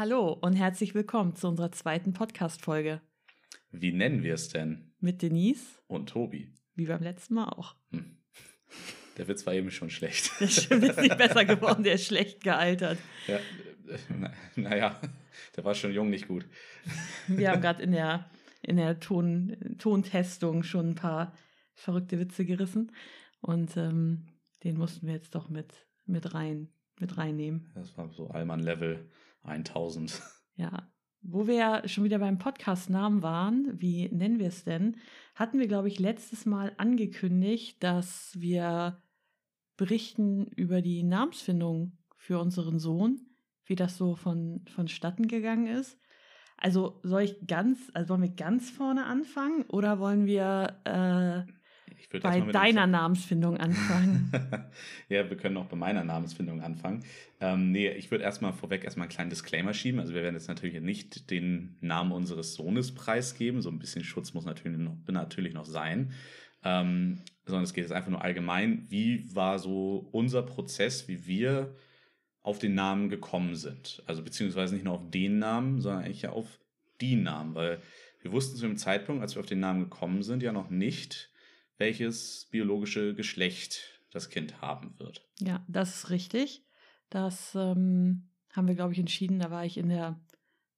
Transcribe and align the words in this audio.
Hallo 0.00 0.32
und 0.32 0.54
herzlich 0.54 0.94
willkommen 0.94 1.36
zu 1.36 1.46
unserer 1.46 1.72
zweiten 1.72 2.14
Podcast-Folge. 2.14 3.02
Wie 3.70 3.92
nennen 3.92 4.22
wir 4.22 4.32
es 4.32 4.48
denn? 4.48 4.94
Mit 4.98 5.20
Denise. 5.20 5.82
Und 5.88 6.08
Tobi. 6.08 6.54
Wie 6.74 6.86
beim 6.86 7.02
letzten 7.02 7.34
Mal 7.34 7.50
auch. 7.50 7.76
Hm. 7.90 8.16
Der 9.18 9.28
Witz 9.28 9.44
war 9.44 9.52
eben 9.52 9.70
schon 9.70 9.90
schlecht. 9.90 10.32
Der 10.40 10.48
ist 10.48 10.70
nicht 10.70 11.18
besser 11.18 11.44
geworden, 11.44 11.84
der 11.84 11.96
ist 11.96 12.06
schlecht 12.06 12.42
gealtert. 12.42 12.96
Ja, 13.26 13.40
naja, 14.56 14.98
der 15.54 15.64
war 15.66 15.74
schon 15.74 15.92
jung, 15.92 16.08
nicht 16.08 16.28
gut. 16.28 16.46
Wir 17.28 17.50
haben 17.50 17.60
gerade 17.60 17.82
in 17.82 17.92
der, 17.92 18.30
in 18.62 18.78
der 18.78 19.00
Ton, 19.00 19.76
Tontestung 19.78 20.62
schon 20.62 20.92
ein 20.92 20.94
paar 20.94 21.36
verrückte 21.74 22.18
Witze 22.18 22.46
gerissen. 22.46 22.90
Und 23.42 23.76
ähm, 23.76 24.28
den 24.64 24.78
mussten 24.78 25.06
wir 25.06 25.12
jetzt 25.12 25.34
doch 25.34 25.50
mit, 25.50 25.74
mit 26.06 26.32
rein 26.32 26.70
mit 27.00 27.16
reinnehmen. 27.16 27.70
Das 27.74 27.96
war 27.96 28.08
so 28.10 28.28
Allmann 28.28 28.60
Level 28.60 29.08
1000. 29.42 30.20
Ja. 30.56 30.90
Wo 31.22 31.46
wir 31.46 31.54
ja 31.54 31.88
schon 31.88 32.04
wieder 32.04 32.18
beim 32.18 32.38
Podcast-Namen 32.38 33.22
waren, 33.22 33.78
wie 33.80 34.08
nennen 34.08 34.38
wir 34.38 34.48
es 34.48 34.64
denn, 34.64 34.96
hatten 35.34 35.58
wir, 35.58 35.68
glaube 35.68 35.88
ich, 35.88 35.98
letztes 35.98 36.46
Mal 36.46 36.72
angekündigt, 36.78 37.82
dass 37.82 38.32
wir 38.38 39.02
berichten 39.76 40.46
über 40.46 40.82
die 40.82 41.02
Namensfindung 41.02 41.98
für 42.16 42.38
unseren 42.38 42.78
Sohn, 42.78 43.20
wie 43.64 43.76
das 43.76 43.96
so 43.96 44.16
von, 44.16 44.64
vonstatten 44.74 45.28
gegangen 45.28 45.66
ist. 45.66 45.98
Also 46.56 47.00
soll 47.02 47.22
ich 47.22 47.46
ganz, 47.46 47.90
also 47.94 48.10
wollen 48.10 48.22
wir 48.22 48.34
ganz 48.34 48.70
vorne 48.70 49.06
anfangen 49.06 49.62
oder 49.68 49.98
wollen 49.98 50.26
wir 50.26 50.80
äh, 50.84 51.50
bei 52.08 52.40
deiner 52.40 52.86
Namensfindung 52.86 53.56
anfangen. 53.56 54.32
ja, 55.08 55.28
wir 55.28 55.36
können 55.36 55.56
auch 55.56 55.66
bei 55.66 55.76
meiner 55.76 56.04
Namensfindung 56.04 56.62
anfangen. 56.62 57.04
Ähm, 57.40 57.70
nee, 57.72 57.90
ich 57.90 58.10
würde 58.10 58.24
erstmal 58.24 58.52
vorweg 58.52 58.84
erstmal 58.84 59.04
einen 59.04 59.12
kleinen 59.12 59.30
Disclaimer 59.30 59.74
schieben. 59.74 60.00
Also 60.00 60.14
wir 60.14 60.22
werden 60.22 60.34
jetzt 60.34 60.48
natürlich 60.48 60.80
nicht 60.80 61.30
den 61.30 61.76
Namen 61.80 62.12
unseres 62.12 62.54
Sohnes 62.54 62.94
preisgeben. 62.94 63.62
So 63.62 63.70
ein 63.70 63.78
bisschen 63.78 64.04
Schutz 64.04 64.34
muss 64.34 64.44
natürlich 64.44 64.78
noch, 64.78 64.96
natürlich 65.08 65.54
noch 65.54 65.66
sein. 65.66 66.12
Ähm, 66.62 67.22
sondern 67.46 67.64
es 67.64 67.72
geht 67.72 67.84
jetzt 67.84 67.92
einfach 67.92 68.10
nur 68.10 68.22
allgemein. 68.22 68.86
Wie 68.88 69.34
war 69.34 69.58
so 69.58 70.08
unser 70.12 70.42
Prozess, 70.42 71.08
wie 71.08 71.26
wir 71.26 71.74
auf 72.42 72.58
den 72.58 72.74
Namen 72.74 73.08
gekommen 73.08 73.54
sind? 73.54 74.02
Also 74.06 74.22
beziehungsweise 74.22 74.74
nicht 74.74 74.84
nur 74.84 74.94
auf 74.94 75.10
den 75.10 75.38
Namen, 75.38 75.80
sondern 75.80 76.04
eigentlich 76.04 76.22
ja 76.22 76.30
auf 76.30 76.60
die 77.00 77.16
Namen, 77.16 77.54
weil 77.54 77.80
wir 78.22 78.32
wussten 78.32 78.56
zu 78.56 78.66
dem 78.66 78.76
Zeitpunkt, 78.76 79.22
als 79.22 79.34
wir 79.34 79.40
auf 79.40 79.46
den 79.46 79.60
Namen 79.60 79.80
gekommen 79.80 80.22
sind, 80.22 80.42
ja 80.42 80.52
noch 80.52 80.70
nicht, 80.70 81.30
welches 81.80 82.46
biologische 82.50 83.14
Geschlecht 83.14 84.00
das 84.12 84.28
Kind 84.28 84.60
haben 84.60 84.94
wird. 84.98 85.26
Ja, 85.40 85.64
das 85.66 85.96
ist 85.96 86.10
richtig. 86.10 86.64
Das 87.08 87.54
ähm, 87.54 88.28
haben 88.52 88.68
wir, 88.68 88.74
glaube 88.74 88.92
ich, 88.92 88.98
entschieden. 88.98 89.38
Da 89.38 89.50
war 89.50 89.64
ich 89.64 89.78
in 89.78 89.88
der 89.88 90.20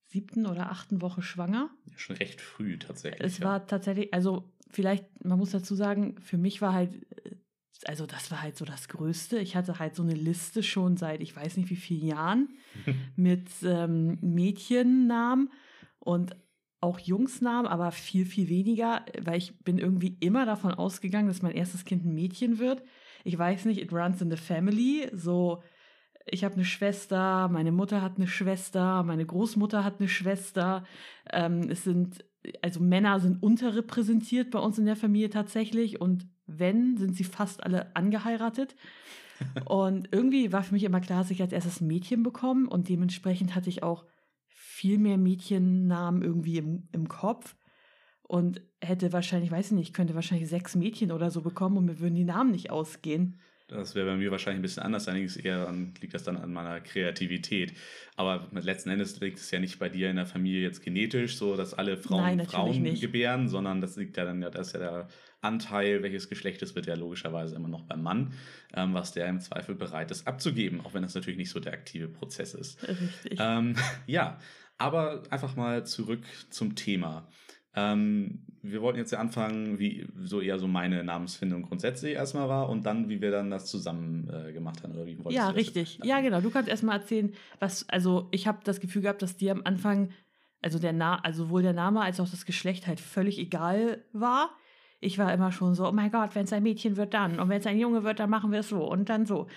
siebten 0.07 0.47
oder 0.47 0.71
achten 0.71 1.03
Woche 1.03 1.23
schwanger. 1.23 1.71
Ja, 1.87 1.99
schon 1.99 2.17
recht 2.17 2.41
früh 2.41 2.79
tatsächlich. 2.79 3.23
Es 3.23 3.39
ja. 3.39 3.47
war 3.47 3.67
tatsächlich, 3.67 4.13
also 4.13 4.53
vielleicht, 4.71 5.05
man 5.25 5.39
muss 5.39 5.51
dazu 5.51 5.75
sagen, 5.75 6.17
für 6.21 6.39
mich 6.39 6.61
war 6.61 6.73
halt, 6.73 6.95
äh, 7.25 7.37
also 7.85 8.07
das 8.07 8.31
war 8.31 8.43
halt 8.43 8.57
so 8.57 8.65
das 8.65 8.89
Größte. 8.89 9.39
Ich 9.39 9.57
hatte 9.57 9.79
halt 9.79 9.97
so 9.97 10.03
eine 10.03 10.15
Liste 10.15 10.63
schon 10.63 10.97
seit 10.97 11.21
ich 11.21 11.35
weiß 11.35 11.57
nicht 11.57 11.71
wie 11.71 11.77
vielen 11.77 12.07
Jahren 12.07 12.49
mit 13.17 13.49
ähm, 13.65 14.19
Mädchennamen 14.21 15.51
und 15.99 16.37
auch 16.83 16.99
Jungsnamen, 16.99 17.67
aber 17.67 17.93
viel, 17.93 18.27
viel 18.27 18.49
weniger, 18.49 19.05
weil 19.23 19.39
ich 19.39 19.57
bin 19.61 19.79
irgendwie 19.79 20.17
immer 20.21 20.45
davon 20.45 20.75
ausgegangen, 20.75 21.29
dass 21.29 21.43
mein 21.43 21.55
erstes 21.55 21.85
Kind 21.85 22.05
ein 22.05 22.15
Mädchen 22.15 22.59
wird. 22.59 22.83
Ich 23.25 23.39
weiß 23.39 23.67
nicht, 23.67 23.81
it 23.81 23.93
runs 23.93 24.21
in 24.21 24.31
the 24.31 24.37
family. 24.37 25.09
So, 25.13 25.63
ich 26.27 26.45
habe 26.45 26.55
eine 26.55 26.65
Schwester, 26.65 27.49
meine 27.49 27.73
Mutter 27.73 28.03
hat 28.03 28.17
eine 28.17 28.27
Schwester, 28.27 29.05
meine 29.05 29.25
Großmutter 29.25 29.85
hat 29.85 30.01
eine 30.01 30.09
Schwester. 30.09 30.85
Ähm, 31.31 31.69
es 31.71 31.85
sind, 31.85 32.25
also 32.63 32.81
Männer 32.81 33.21
sind 33.21 33.43
unterrepräsentiert 33.43 34.51
bei 34.51 34.59
uns 34.59 34.79
in 34.79 34.87
der 34.87 34.97
Familie 34.97 35.31
tatsächlich 35.31 36.01
und 36.01 36.27
wenn, 36.47 36.97
sind 36.97 37.15
sie 37.15 37.25
fast 37.25 37.63
alle 37.63 37.95
angeheiratet. 37.95 38.75
und 39.67 40.09
irgendwie 40.13 40.53
war 40.53 40.65
für 40.65 40.75
mich 40.75 40.85
immer 40.85 41.01
klar, 41.01 41.21
dass 41.23 41.31
ich 41.31 41.43
als 41.43 41.53
erstes 41.53 41.81
ein 41.81 41.87
Mädchen 41.87 42.23
bekomme 42.23 42.69
und 42.69 42.89
dementsprechend 42.89 43.55
hatte 43.55 43.69
ich 43.69 43.83
auch 43.83 44.05
viel 44.83 44.99
mehr 44.99 45.17
Mädchennamen 45.17 46.23
irgendwie 46.23 46.59
im, 46.59 46.89
im 46.91 47.07
Kopf 47.07 47.55
und 48.25 48.61
hätte 48.81 49.13
wahrscheinlich, 49.13 49.53
weiß 49.53 49.67
ich 49.67 49.77
nicht, 49.77 49.95
könnte 49.95 50.17
wahrscheinlich 50.17 50.49
sechs 50.49 50.75
Mädchen 50.75 51.13
oder 51.13 51.31
so 51.31 51.41
bekommen 51.41 51.77
und 51.77 51.85
mir 51.85 52.01
würden 52.01 52.17
die 52.17 52.25
Namen 52.25 52.51
nicht 52.51 52.71
ausgehen. 52.71 53.39
Das 53.69 53.95
wäre 53.95 54.07
bei 54.07 54.17
mir 54.17 54.33
wahrscheinlich 54.33 54.59
ein 54.59 54.63
bisschen 54.63 54.83
anders, 54.83 55.07
allerdings 55.07 55.37
eher 55.37 55.69
an, 55.69 55.95
liegt 56.01 56.15
das 56.15 56.25
dann 56.25 56.37
an 56.37 56.53
meiner 56.53 56.81
Kreativität. 56.81 57.75
Aber 58.17 58.49
letzten 58.51 58.91
Endes 58.91 59.21
liegt 59.21 59.39
es 59.39 59.53
ja 59.53 59.61
nicht 59.61 59.79
bei 59.79 59.89
dir 59.89 60.11
in 60.11 60.17
der 60.17 60.27
Familie 60.27 60.63
jetzt 60.63 60.83
genetisch, 60.83 61.37
so 61.37 61.57
dass 61.57 61.75
alle 61.75 61.97
Frauen 61.97 62.39
Nein, 62.39 62.47
Frauen 62.47 62.83
nicht. 62.83 63.01
gebären, 63.01 63.49
sondern 63.49 63.81
das 63.81 63.95
liegt 63.95 64.17
ja 64.17 64.25
dann 64.25 64.43
ja, 64.43 64.51
das 64.51 64.67
ist 64.67 64.73
ja 64.73 64.81
der 64.81 65.09
Anteil, 65.43 66.03
welches 66.03 66.29
Geschlecht 66.29 66.61
es 66.63 66.75
wird 66.75 66.87
ja 66.87 66.95
logischerweise 66.95 67.55
immer 67.55 67.69
noch 67.69 67.83
beim 67.83 68.03
Mann, 68.03 68.33
ähm, 68.75 68.95
was 68.95 69.13
der 69.13 69.29
im 69.29 69.41
Zweifel 69.41 69.77
bereit 69.77 70.11
ist 70.11 70.27
abzugeben, 70.27 70.81
auch 70.81 70.93
wenn 70.93 71.03
das 71.03 71.15
natürlich 71.15 71.39
nicht 71.39 71.51
so 71.51 71.61
der 71.61 71.73
aktive 71.73 72.09
Prozess 72.09 72.55
ist. 72.55 72.83
Richtig. 72.87 73.39
Ähm, 73.41 73.75
ja, 74.07 74.39
aber 74.83 75.23
einfach 75.31 75.57
mal 75.57 75.87
zurück 75.87 76.25
zum 76.51 76.75
Thema. 76.75 77.29
Ähm, 77.75 78.45
wir 78.63 78.83
wollten 78.83 78.99
jetzt 78.99 79.13
ja 79.13 79.19
anfangen, 79.19 79.79
wie 79.79 80.07
so 80.23 80.41
eher 80.41 80.59
so 80.59 80.69
meine 80.69 81.03
Namensfindung 81.03 81.63
grundsätzlich 81.63 82.15
erstmal 82.15 82.49
war 82.49 82.69
und 82.69 82.85
dann, 82.85 83.09
wie 83.09 83.21
wir 83.21 83.31
dann 83.31 83.51
das 83.51 83.67
zusammen 83.67 84.29
äh, 84.29 84.53
gemacht 84.53 84.83
haben. 84.83 84.93
Oder 84.93 85.07
wie 85.07 85.19
ja, 85.31 85.49
richtig. 85.49 85.99
Ja, 86.05 86.21
genau. 86.21 86.41
Du 86.41 86.51
kannst 86.51 86.69
erstmal 86.69 86.99
erzählen, 86.99 87.33
was, 87.61 87.89
also 87.89 88.29
ich 88.31 88.47
habe 88.47 88.59
das 88.65 88.81
Gefühl 88.81 89.03
gehabt, 89.03 89.23
dass 89.23 89.37
dir 89.37 89.53
am 89.53 89.63
Anfang, 89.65 90.11
also 90.61 90.79
der 90.79 90.93
Na 90.93 91.17
also 91.21 91.45
sowohl 91.45 91.63
der 91.63 91.73
Name 91.73 92.03
als 92.03 92.21
auch 92.21 92.29
das 92.29 92.45
Geschlecht 92.45 92.87
halt 92.87 93.01
völlig 93.01 93.39
egal 93.39 94.05
war. 94.13 94.51
Ich 95.01 95.19
war 95.19 95.33
immer 95.33 95.51
schon 95.51 95.75
so, 95.75 95.89
oh 95.89 95.93
mein 95.93 96.13
Gott, 96.13 96.35
wenn 96.35 96.45
es 96.45 96.53
ein 96.53 96.63
Mädchen 96.63 96.97
wird, 96.97 97.15
dann. 97.15 97.41
Und 97.41 97.49
wenn 97.49 97.59
es 97.59 97.67
ein 97.67 97.79
Junge 97.79 98.05
wird, 98.05 98.21
dann 98.21 98.31
machen 98.31 98.53
wir 98.53 98.61
es 98.61 98.69
so 98.69 98.85
und 98.85 99.09
dann 99.09 99.27
so. 99.27 99.49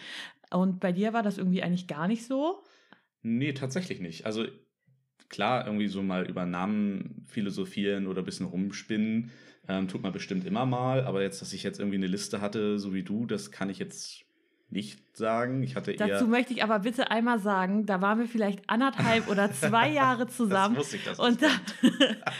Und 0.51 0.79
bei 0.79 0.91
dir 0.91 1.13
war 1.13 1.21
das 1.21 1.37
irgendwie 1.37 1.61
eigentlich 1.61 1.87
gar 1.87 2.07
nicht 2.07 2.25
so? 2.25 2.63
Nee, 3.21 3.53
tatsächlich 3.53 3.99
nicht. 3.99 4.25
Also 4.25 4.45
klar, 5.29 5.65
irgendwie 5.65 5.87
so 5.87 6.01
mal 6.01 6.27
über 6.29 6.45
Namen 6.45 7.23
philosophieren 7.27 8.07
oder 8.07 8.21
ein 8.21 8.25
bisschen 8.25 8.45
rumspinnen, 8.45 9.31
ähm, 9.67 9.87
tut 9.87 10.03
man 10.03 10.13
bestimmt 10.13 10.45
immer 10.45 10.65
mal. 10.65 11.03
Aber 11.03 11.21
jetzt, 11.21 11.41
dass 11.41 11.53
ich 11.53 11.63
jetzt 11.63 11.79
irgendwie 11.79 11.97
eine 11.97 12.07
Liste 12.07 12.41
hatte, 12.41 12.79
so 12.79 12.93
wie 12.93 13.03
du, 13.03 13.25
das 13.25 13.51
kann 13.51 13.69
ich 13.69 13.79
jetzt 13.79 14.25
nicht 14.69 14.99
sagen. 15.15 15.63
Ich 15.63 15.75
hatte 15.75 15.91
eher 15.91 16.07
Dazu 16.07 16.27
möchte 16.27 16.53
ich 16.53 16.63
aber 16.63 16.79
bitte 16.79 17.09
einmal 17.11 17.39
sagen, 17.39 17.85
da 17.85 18.01
waren 18.01 18.19
wir 18.19 18.27
vielleicht 18.27 18.69
anderthalb 18.69 19.29
oder 19.29 19.51
zwei 19.51 19.89
Jahre 19.93 20.27
zusammen. 20.27 20.75
das 20.75 20.85
wusste 20.85 20.97
ich, 20.97 21.03
das 21.03 21.19
und, 21.19 21.41
da, 21.41 21.47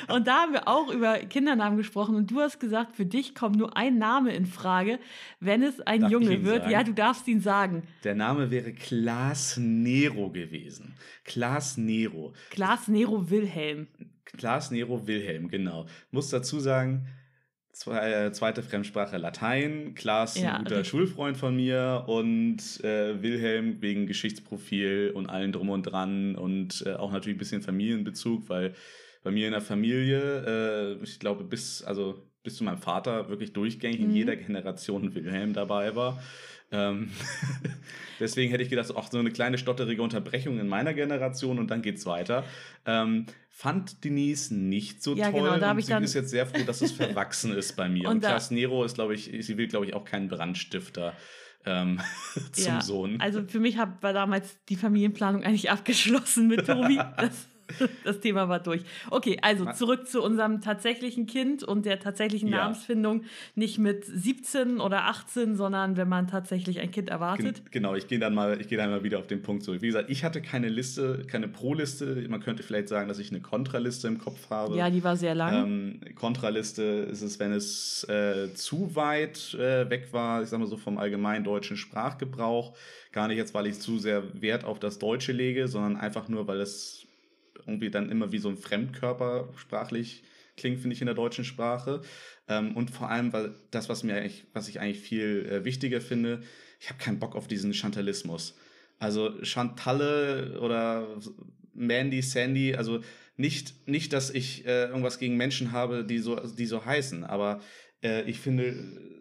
und 0.14 0.28
da 0.28 0.42
haben 0.42 0.54
wir 0.54 0.68
auch 0.68 0.92
über 0.92 1.18
Kindernamen 1.20 1.78
gesprochen 1.78 2.16
und 2.16 2.32
du 2.32 2.42
hast 2.42 2.60
gesagt, 2.60 2.96
für 2.96 3.06
dich 3.06 3.36
kommt 3.36 3.56
nur 3.56 3.78
ein 3.78 3.98
Name 3.98 4.34
in 4.34 4.46
Frage, 4.46 5.00
wenn 5.40 5.64
es 5.64 5.80
ein 5.82 6.02
Darf 6.02 6.12
Junge 6.12 6.44
wird. 6.44 6.64
Sagen? 6.64 6.72
Ja, 6.72 6.84
du 6.84 6.94
darfst 6.94 7.28
ihn 7.28 7.42
sagen. 7.42 7.84
Der 8.04 8.16
Name 8.16 8.52
wäre 8.52 8.74
Klaas 8.74 9.58
Nero 9.58 10.30
gewesen. 10.32 10.96
Klaas 11.24 11.78
Nero. 11.78 12.34
Klaas 12.50 12.88
Nero 12.88 13.30
Wilhelm. 13.30 13.88
Klaas 14.26 14.72
Nero 14.72 15.08
Wilhelm, 15.08 15.48
genau. 15.48 15.86
Muss 16.12 16.30
dazu 16.30 16.60
sagen, 16.60 17.08
zweite 17.76 18.64
Fremdsprache 18.64 19.18
Latein, 19.18 19.96
Klaas, 19.96 20.40
ja, 20.40 20.54
ein 20.54 20.64
guter 20.64 20.78
richtig. 20.78 20.90
Schulfreund 20.90 21.38
von 21.38 21.56
mir 21.56 22.06
und 22.08 22.58
äh, 22.84 23.22
Wilhelm 23.22 23.82
wegen 23.82 24.08
Geschichtsprofil 24.08 25.12
und 25.14 25.30
allen 25.30 25.52
drum 25.52 25.70
und 25.70 25.84
dran 25.84 26.36
und 26.36 26.84
äh, 26.86 26.94
auch 26.94 27.12
natürlich 27.12 27.36
ein 27.36 27.40
bisschen 27.40 27.62
Familienbezug, 27.62 28.50
weil 28.50 28.74
bei 29.24 29.32
mir 29.32 29.48
in 29.48 29.54
der 29.54 29.62
Familie, 29.62 30.98
äh, 31.00 31.04
ich 31.04 31.20
glaube, 31.20 31.44
bis, 31.44 31.84
also 31.84 32.24
bis 32.44 32.56
zu 32.56 32.64
meinem 32.64 32.78
Vater 32.78 33.28
wirklich 33.28 33.52
durchgängig 33.52 34.00
mhm. 34.00 34.06
in 34.06 34.16
jeder 34.16 34.36
Generation 34.38 35.14
Wilhelm 35.14 35.54
dabei 35.54 35.96
war. 35.96 36.22
Ähm, 36.76 37.10
deswegen 38.20 38.52
hätte 38.52 38.64
ich 38.64 38.70
gedacht, 38.70 38.94
auch 38.96 39.10
so 39.10 39.18
eine 39.18 39.32
kleine 39.32 39.58
stotterige 39.58 40.02
Unterbrechung 40.02 40.60
in 40.60 40.68
meiner 40.68 40.94
Generation 40.94 41.60
und 41.60 41.72
dann 41.72 41.82
geht's 41.82 42.06
weiter. 42.06 42.44
Ähm, 42.86 43.26
fand 43.50 44.04
Denise 44.04 44.54
nicht 44.54 45.02
so 45.02 45.16
ja, 45.16 45.32
toll. 45.32 45.42
Genau, 45.42 45.58
da 45.58 45.72
und 45.72 45.80
ich 45.80 45.86
sie 45.86 45.94
ist 45.94 46.14
jetzt 46.14 46.30
sehr 46.30 46.46
froh, 46.46 46.64
dass 46.66 46.82
es 46.82 46.92
verwachsen 46.92 47.54
ist 47.54 47.76
bei 47.76 47.88
mir. 47.88 48.10
Und, 48.10 48.16
und 48.16 48.20
Klaas 48.22 48.52
Nero 48.52 48.84
ist, 48.84 48.96
glaube 48.96 49.14
ich, 49.16 49.32
sie 49.40 49.58
will, 49.58 49.68
glaube 49.68 49.86
ich, 49.86 49.94
auch 49.94 50.04
keinen 50.04 50.28
Brandstifter. 50.28 51.14
Ähm, 51.66 52.00
zum 52.52 52.66
ja, 52.66 52.82
Sohn. 52.82 53.20
Also 53.22 53.44
für 53.48 53.60
mich 53.60 53.78
hab, 53.78 54.04
war 54.04 54.14
damals 54.14 54.58
die 54.70 54.76
Familienplanung 54.76 55.44
eigentlich 55.44 55.72
abgeschlossen 55.72 56.48
mit 56.48 56.68
Tobi. 56.68 57.00
Das 57.18 57.48
das 58.04 58.20
Thema 58.20 58.50
war 58.50 58.60
durch. 58.60 58.82
Okay, 59.10 59.38
also 59.42 59.66
zurück 59.72 60.08
zu 60.08 60.22
unserem 60.22 60.62
tatsächlichen 60.62 61.26
Kind 61.26 61.64
und 61.64 61.86
der 61.86 62.00
tatsächlichen 62.00 62.50
ja. 62.50 62.58
Namensfindung. 62.58 63.24
Nicht 63.56 63.80
mit 63.80 64.06
17 64.06 64.80
oder 64.80 65.06
18, 65.06 65.56
sondern 65.56 65.98
wenn 65.98 66.08
man 66.08 66.28
tatsächlich 66.28 66.80
ein 66.80 66.92
Kind 66.92 67.10
erwartet. 67.10 67.58
Gen 67.58 67.72
genau, 67.72 67.96
ich 67.96 68.08
gehe 68.08 68.20
dann 68.20 68.34
mal, 68.34 68.60
ich 68.60 68.68
gehe 68.68 68.78
dann 68.78 68.90
mal 68.90 69.04
wieder 69.04 69.20
auf 69.20 69.28
den 69.28 69.42
Punkt 69.42 69.64
zurück. 69.64 69.82
Wie 69.82 69.88
gesagt, 69.88 70.10
ich 70.10 70.24
hatte 70.24 70.42
keine 70.42 70.70
Liste, 70.70 71.24
keine 71.28 71.48
Pro-Liste. 71.48 72.26
Man 72.30 72.40
könnte 72.40 72.64
vielleicht 72.64 72.88
sagen, 72.88 73.08
dass 73.08 73.20
ich 73.20 73.32
eine 73.32 73.42
Kontraliste 73.42 74.08
im 74.08 74.20
Kopf 74.20 74.50
habe. 74.50 74.76
Ja, 74.78 74.90
die 74.90 75.04
war 75.04 75.18
sehr 75.18 75.36
lang. 75.36 75.66
Ähm, 75.66 76.16
Kontraliste 76.16 76.84
ist 76.84 77.22
es, 77.22 77.40
wenn 77.40 77.52
es 77.52 78.04
äh, 78.06 78.54
zu 78.54 78.96
weit 78.96 79.54
äh, 79.56 79.90
weg 79.90 80.10
war, 80.12 80.44
ich 80.44 80.50
sag 80.50 80.60
mal 80.60 80.68
so 80.68 80.78
vom 80.78 80.98
allgemeinen 80.98 81.44
deutschen 81.44 81.78
Sprachgebrauch. 81.78 82.76
Gar 83.12 83.30
nicht 83.30 83.38
jetzt, 83.38 83.54
weil 83.54 83.68
ich 83.68 83.80
zu 83.80 83.98
sehr 83.98 84.24
Wert 84.42 84.66
auf 84.66 84.80
das 84.80 85.00
Deutsche 85.00 85.32
lege, 85.32 85.68
sondern 85.68 85.98
einfach 85.98 86.28
nur, 86.28 86.48
weil 86.48 86.60
es 86.60 87.05
irgendwie 87.66 87.90
dann 87.90 88.10
immer 88.10 88.32
wie 88.32 88.38
so 88.38 88.50
ein 88.50 88.58
Fremdkörper 88.58 89.50
sprachlich 89.58 90.24
klingt, 90.58 90.80
finde 90.80 90.94
ich, 90.94 91.02
in 91.02 91.08
der 91.08 91.16
deutschen 91.16 91.46
Sprache. 91.46 92.02
Ähm, 92.48 92.76
und 92.76 92.92
vor 92.92 93.10
allem, 93.10 93.34
weil 93.34 93.56
das, 93.72 93.90
was 93.90 94.04
mir 94.04 94.16
eigentlich, 94.16 94.46
was 94.54 94.68
ich 94.68 94.80
eigentlich 94.80 95.00
viel 95.00 95.48
äh, 95.50 95.66
wichtiger 95.66 96.02
finde, 96.02 96.42
ich 96.80 96.90
habe 96.90 97.00
keinen 97.00 97.20
Bock 97.20 97.36
auf 97.36 97.48
diesen 97.48 97.74
Chantalismus. 97.74 98.56
Also 99.00 99.44
Chantalle 99.44 100.60
oder 100.62 101.08
Mandy, 101.74 102.22
Sandy, 102.22 102.76
also 102.76 103.02
nicht, 103.36 103.88
nicht 103.88 104.14
dass 104.14 104.30
ich 104.30 104.66
äh, 104.66 104.86
irgendwas 104.86 105.20
gegen 105.20 105.36
Menschen 105.36 105.72
habe, 105.72 106.06
die 106.06 106.20
so, 106.20 106.36
die 106.36 106.66
so 106.66 106.86
heißen, 106.86 107.26
aber 107.26 107.62
äh, 108.02 108.24
ich 108.24 108.40
finde, 108.40 108.76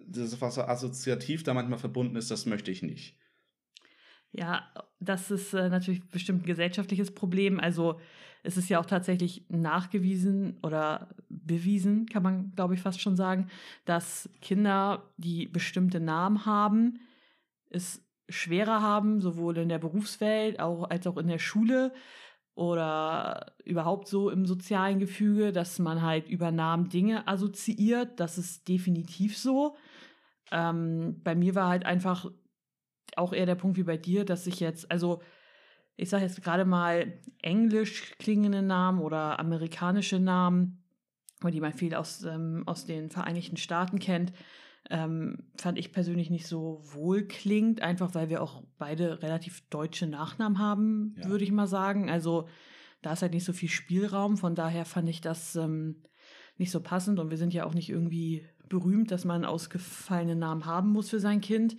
das, 0.06 0.40
was 0.40 0.54
so 0.54 0.62
assoziativ 0.62 1.42
da 1.42 1.54
manchmal 1.54 1.78
verbunden 1.78 2.16
ist, 2.16 2.30
das 2.30 2.46
möchte 2.46 2.70
ich 2.70 2.82
nicht. 2.82 3.18
Ja, 4.30 4.72
das 5.00 5.30
ist 5.30 5.54
äh, 5.54 5.68
natürlich 5.68 6.08
bestimmt 6.08 6.42
ein 6.42 6.46
gesellschaftliches 6.46 7.12
Problem. 7.12 7.60
Also 7.60 8.00
es 8.44 8.58
ist 8.58 8.68
ja 8.68 8.78
auch 8.78 8.86
tatsächlich 8.86 9.44
nachgewiesen 9.48 10.58
oder 10.62 11.08
bewiesen, 11.28 12.06
kann 12.06 12.22
man, 12.22 12.52
glaube 12.54 12.74
ich, 12.74 12.80
fast 12.80 13.00
schon 13.00 13.16
sagen, 13.16 13.48
dass 13.86 14.28
Kinder, 14.42 15.10
die 15.16 15.46
bestimmte 15.46 15.98
Namen 15.98 16.44
haben, 16.44 17.00
es 17.70 18.06
schwerer 18.28 18.82
haben, 18.82 19.20
sowohl 19.20 19.56
in 19.56 19.70
der 19.70 19.78
Berufswelt 19.78 20.60
auch, 20.60 20.88
als 20.90 21.06
auch 21.06 21.16
in 21.16 21.26
der 21.26 21.38
Schule 21.38 21.92
oder 22.54 23.54
überhaupt 23.64 24.08
so 24.08 24.30
im 24.30 24.46
sozialen 24.46 24.98
Gefüge, 24.98 25.50
dass 25.50 25.78
man 25.78 26.02
halt 26.02 26.28
über 26.28 26.52
Namen 26.52 26.90
Dinge 26.90 27.26
assoziiert. 27.26 28.20
Das 28.20 28.36
ist 28.38 28.68
definitiv 28.68 29.36
so. 29.36 29.74
Ähm, 30.52 31.20
bei 31.24 31.34
mir 31.34 31.54
war 31.54 31.68
halt 31.68 31.86
einfach 31.86 32.30
auch 33.16 33.32
eher 33.32 33.46
der 33.46 33.54
Punkt 33.54 33.78
wie 33.78 33.84
bei 33.84 33.96
dir, 33.96 34.24
dass 34.24 34.46
ich 34.46 34.60
jetzt, 34.60 34.90
also 34.90 35.20
ich 35.96 36.08
sage 36.08 36.24
jetzt 36.24 36.42
gerade 36.42 36.64
mal 36.64 37.12
englisch 37.42 38.14
klingende 38.18 38.62
Namen 38.62 39.00
oder 39.00 39.38
amerikanische 39.38 40.18
Namen, 40.18 40.82
die 41.42 41.60
man 41.60 41.72
viel 41.72 41.94
aus, 41.94 42.24
ähm, 42.24 42.62
aus 42.66 42.86
den 42.86 43.10
Vereinigten 43.10 43.56
Staaten 43.56 43.98
kennt, 43.98 44.32
ähm, 44.90 45.38
fand 45.56 45.78
ich 45.78 45.92
persönlich 45.92 46.30
nicht 46.30 46.46
so 46.46 46.80
wohlklingend, 46.82 47.80
einfach 47.80 48.14
weil 48.14 48.28
wir 48.28 48.42
auch 48.42 48.62
beide 48.76 49.22
relativ 49.22 49.68
deutsche 49.70 50.06
Nachnamen 50.06 50.58
haben, 50.58 51.14
ja. 51.18 51.28
würde 51.28 51.44
ich 51.44 51.52
mal 51.52 51.66
sagen. 51.66 52.10
Also 52.10 52.48
da 53.02 53.12
ist 53.12 53.22
halt 53.22 53.32
nicht 53.32 53.44
so 53.44 53.52
viel 53.52 53.68
Spielraum, 53.68 54.36
von 54.36 54.54
daher 54.54 54.84
fand 54.84 55.08
ich 55.08 55.20
das 55.20 55.56
ähm, 55.56 56.02
nicht 56.58 56.70
so 56.70 56.80
passend 56.80 57.18
und 57.18 57.30
wir 57.30 57.38
sind 57.38 57.54
ja 57.54 57.64
auch 57.64 57.74
nicht 57.74 57.88
irgendwie 57.88 58.46
berühmt, 58.68 59.10
dass 59.10 59.24
man 59.24 59.44
ausgefallene 59.44 60.36
Namen 60.36 60.66
haben 60.66 60.90
muss 60.90 61.10
für 61.10 61.20
sein 61.20 61.40
Kind. 61.40 61.76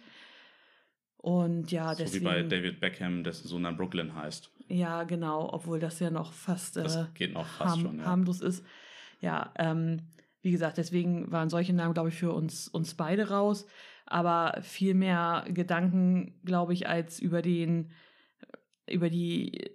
Und 1.26 1.72
ja, 1.72 1.96
so 1.96 2.04
deswegen. 2.04 2.24
wie 2.24 2.30
bei 2.30 2.44
David 2.44 2.80
Beckham, 2.80 3.24
dessen 3.24 3.48
Sohn 3.48 3.64
dann 3.64 3.78
Brooklyn 3.78 4.14
heißt. 4.14 4.52
Ja, 4.68 5.06
genau, 5.06 5.52
obwohl 5.52 5.80
das 5.80 6.00
ja 6.00 6.12
noch 6.12 6.32
fast, 6.32 6.78
äh, 6.78 7.08
geht 7.16 7.34
noch 7.34 7.48
fast 7.48 7.72
harm, 7.72 7.82
schon, 7.82 7.98
ja. 7.98 8.06
harmlos 8.06 8.42
ist. 8.42 8.64
Ja, 9.22 9.52
ähm, 9.58 10.04
wie 10.44 10.52
gesagt, 10.52 10.78
deswegen 10.78 11.32
waren 11.32 11.50
solche 11.50 11.74
Namen, 11.74 11.96
glaube 11.96 12.10
ich, 12.10 12.16
für 12.16 12.32
uns, 12.32 12.68
uns 12.68 12.94
beide 12.94 13.30
raus. 13.30 13.66
Aber 14.06 14.62
viel 14.62 14.94
mehr 14.94 15.46
Gedanken, 15.50 16.40
glaube 16.44 16.74
ich, 16.74 16.88
als 16.88 17.20
über 17.20 17.42
den, 17.42 17.90
über 18.88 19.10
die 19.10 19.72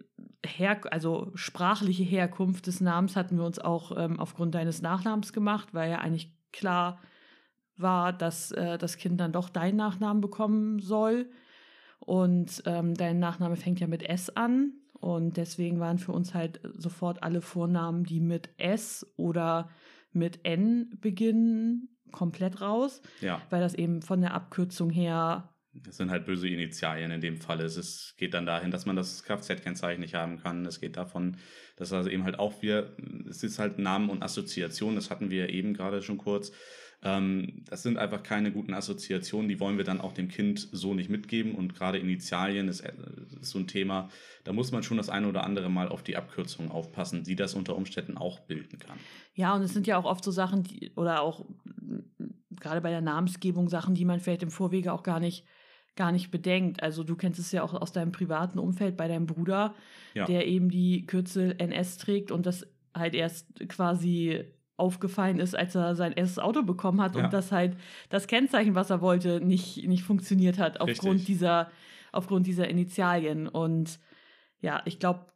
Her 0.47 0.81
also 0.93 1.33
sprachliche 1.35 2.05
Herkunft 2.05 2.69
des 2.69 2.81
Namens 2.81 3.17
hatten 3.17 3.39
wir 3.39 3.45
uns 3.45 3.59
auch 3.59 3.99
ähm, 3.99 4.21
aufgrund 4.21 4.55
deines 4.55 4.83
Nachnamens 4.83 5.33
gemacht, 5.33 5.75
weil 5.75 5.91
ja 5.91 5.99
eigentlich 5.99 6.33
klar 6.53 7.01
war, 7.83 8.13
dass 8.13 8.53
äh, 8.53 8.79
das 8.79 8.97
Kind 8.97 9.21
dann 9.21 9.33
doch 9.33 9.49
deinen 9.49 9.77
Nachnamen 9.77 10.21
bekommen 10.21 10.81
soll. 10.81 11.31
Und 12.01 12.63
ähm, 12.67 12.95
dein 12.95 13.19
Nachname 13.19 13.57
fängt 13.57 13.81
ja 13.81 13.87
mit 13.87 14.03
S 14.03 14.31
an. 14.31 14.73
Und 14.95 15.37
deswegen 15.37 15.81
waren 15.81 15.99
für 15.99 16.13
uns 16.13 16.35
halt 16.35 16.61
sofort 16.77 17.23
alle 17.23 17.41
Vornamen, 17.41 18.05
die 18.05 18.21
mit 18.21 18.51
S 18.59 19.07
oder 19.17 19.71
mit 20.13 20.41
N 20.45 20.99
beginnen, 21.01 21.89
komplett 22.11 22.61
raus. 22.61 23.01
Ja. 23.21 23.41
Weil 23.51 23.61
das 23.61 23.75
eben 23.75 24.03
von 24.03 24.21
der 24.21 24.35
Abkürzung 24.35 24.91
her. 24.91 25.55
Das 25.73 25.97
sind 25.97 26.11
halt 26.11 26.27
böse 26.27 26.49
Initialien 26.49 27.13
in 27.13 27.21
dem 27.21 27.37
Fall. 27.37 27.61
Es 27.61 27.77
ist, 27.77 28.17
geht 28.19 28.35
dann 28.35 28.45
dahin, 28.45 28.73
dass 28.73 28.87
man 28.87 28.97
das 28.97 29.23
Kfz-Kennzeichen 29.23 30.01
nicht 30.01 30.15
haben 30.15 30.39
kann. 30.39 30.67
Es 30.67 30.81
geht 30.81 30.97
davon, 30.97 31.37
dass 31.77 31.93
also 31.93 32.11
eben 32.11 32.25
halt 32.25 32.39
auch 32.39 32.61
wir, 32.61 32.97
es 33.29 33.43
ist 33.43 33.59
halt 33.59 33.79
Namen 33.79 34.11
und 34.11 34.23
Assoziation, 34.23 34.97
das 34.97 35.11
hatten 35.11 35.31
wir 35.31 35.49
eben 35.51 35.73
gerade 35.73 36.03
schon 36.03 36.19
kurz. 36.19 36.51
Ähm, 37.03 37.65
das 37.69 37.83
sind 37.83 37.97
einfach 37.97 38.23
keine 38.23 38.53
guten 38.53 38.75
Assoziationen, 38.75 39.49
die 39.49 39.59
wollen 39.59 39.79
wir 39.79 39.85
dann 39.85 40.01
auch 40.01 40.13
dem 40.13 40.29
Kind 40.29 40.69
so 40.73 40.95
nicht 40.95 41.09
mitgeben. 41.09 41.55
Und 41.55 41.75
gerade 41.75 41.99
Initialien 41.99 42.69
ist, 42.69 42.81
äh, 42.81 42.93
ist 43.41 43.51
so 43.51 43.59
ein 43.59 43.67
Thema, 43.67 44.11
da 44.45 44.53
muss 44.53 44.71
man 44.71 44.83
schon 44.83 44.97
das 44.97 45.09
eine 45.09 45.29
oder 45.29 45.45
andere 45.45 45.71
Mal 45.71 45.89
auf 45.89 46.03
die 46.03 46.17
Abkürzung 46.17 46.71
aufpassen, 46.71 47.25
die 47.25 47.37
das 47.37 47.55
unter 47.55 47.77
Umständen 47.77 48.19
auch 48.19 48.41
bilden 48.41 48.79
kann. 48.79 48.99
Ja, 49.35 49.55
und 49.55 49.63
es 49.63 49.73
sind 49.73 49.87
ja 49.87 49.97
auch 49.97 50.05
oft 50.05 50.25
so 50.25 50.31
Sachen, 50.31 50.63
die, 50.65 50.93
oder 50.97 51.23
auch 51.23 51.47
gerade 52.51 52.81
bei 52.81 52.91
der 52.91 53.01
Namensgebung 53.01 53.69
Sachen, 53.69 53.95
die 53.95 54.05
man 54.05 54.21
vielleicht 54.21 54.43
im 54.43 54.51
Vorwege 54.51 54.93
auch 54.93 55.03
gar 55.03 55.21
nicht 55.21 55.47
gar 55.97 56.13
nicht 56.13 56.31
bedenkt. 56.31 56.83
Also 56.83 57.05
du 57.05 57.17
kennst 57.17 57.41
es 57.41 57.53
ja 57.53 57.63
auch 57.63 57.75
aus 57.75 57.93
deinem 57.93 58.13
privaten 58.13 58.59
Umfeld 58.59 58.97
bei 58.97 59.09
deinem 59.09 59.27
Bruder, 59.27 59.75
ja. 60.15 60.25
der 60.25 60.47
eben 60.47 60.71
die 60.71 61.05
Kürzel 61.05 61.57
NS 61.59 61.99
trägt 61.99 62.31
und 62.31 62.47
das 62.47 62.67
halt 62.95 63.15
erst 63.15 63.69
quasi 63.69 64.45
aufgefallen 64.81 65.39
ist, 65.39 65.55
als 65.55 65.75
er 65.75 65.95
sein 65.95 66.13
erstes 66.13 66.39
Auto 66.39 66.63
bekommen 66.63 67.01
hat 67.01 67.15
ja. 67.15 67.25
und 67.25 67.33
dass 67.33 67.53
halt 67.53 67.77
das 68.09 68.27
Kennzeichen, 68.27 68.75
was 68.75 68.91
er 68.91 69.01
wollte, 69.01 69.41
nicht, 69.41 69.87
nicht 69.87 70.03
funktioniert 70.03 70.59
hat 70.59 70.81
aufgrund 70.81 71.29
dieser, 71.29 71.71
aufgrund 72.13 72.47
dieser 72.47 72.69
Initialien. 72.69 73.47
Und 73.47 74.01
ja, 74.61 74.83
ich 74.87 74.99
glaube, 74.99 75.27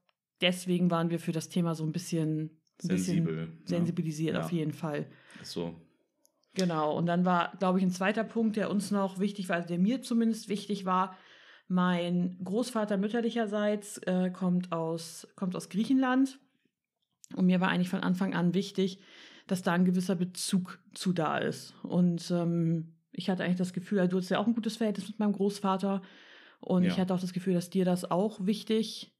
deswegen 0.40 0.90
waren 0.90 1.10
wir 1.10 1.20
für 1.20 1.32
das 1.32 1.48
Thema 1.48 1.74
so 1.74 1.84
ein 1.84 1.92
bisschen, 1.92 2.44
ein 2.82 2.88
Sensibel, 2.88 3.34
bisschen 3.34 3.54
ne? 3.54 3.58
sensibilisiert, 3.64 4.34
ja. 4.34 4.42
auf 4.42 4.50
jeden 4.50 4.72
Fall. 4.72 5.06
So. 5.42 5.74
Genau. 6.54 6.96
Und 6.96 7.06
dann 7.06 7.24
war, 7.24 7.52
glaube 7.58 7.78
ich, 7.78 7.84
ein 7.84 7.90
zweiter 7.90 8.24
Punkt, 8.24 8.56
der 8.56 8.70
uns 8.70 8.90
noch 8.90 9.18
wichtig 9.18 9.48
war, 9.48 9.56
also 9.56 9.68
der 9.68 9.78
mir 9.78 10.02
zumindest 10.02 10.48
wichtig 10.48 10.84
war. 10.84 11.16
Mein 11.66 12.38
Großvater 12.44 12.96
mütterlicherseits 12.96 13.98
äh, 13.98 14.30
kommt, 14.30 14.72
aus, 14.72 15.28
kommt 15.34 15.56
aus 15.56 15.68
Griechenland. 15.68 16.38
Und 17.34 17.46
mir 17.46 17.60
war 17.60 17.68
eigentlich 17.68 17.88
von 17.88 18.00
Anfang 18.00 18.34
an 18.34 18.54
wichtig, 18.54 19.00
dass 19.46 19.62
da 19.62 19.72
ein 19.72 19.84
gewisser 19.84 20.16
Bezug 20.16 20.78
zu 20.94 21.12
da 21.12 21.38
ist. 21.38 21.74
Und 21.82 22.30
ähm, 22.30 22.94
ich 23.12 23.30
hatte 23.30 23.44
eigentlich 23.44 23.58
das 23.58 23.72
Gefühl, 23.72 24.00
also 24.00 24.12
du 24.12 24.18
hast 24.18 24.30
ja 24.30 24.38
auch 24.38 24.46
ein 24.46 24.54
gutes 24.54 24.76
Verhältnis 24.76 25.08
mit 25.08 25.18
meinem 25.18 25.32
Großvater. 25.32 26.02
Und 26.60 26.84
ja. 26.84 26.90
ich 26.90 26.98
hatte 26.98 27.14
auch 27.14 27.20
das 27.20 27.32
Gefühl, 27.32 27.54
dass 27.54 27.70
dir 27.70 27.84
das 27.84 28.10
auch 28.10 28.46
wichtig 28.46 29.12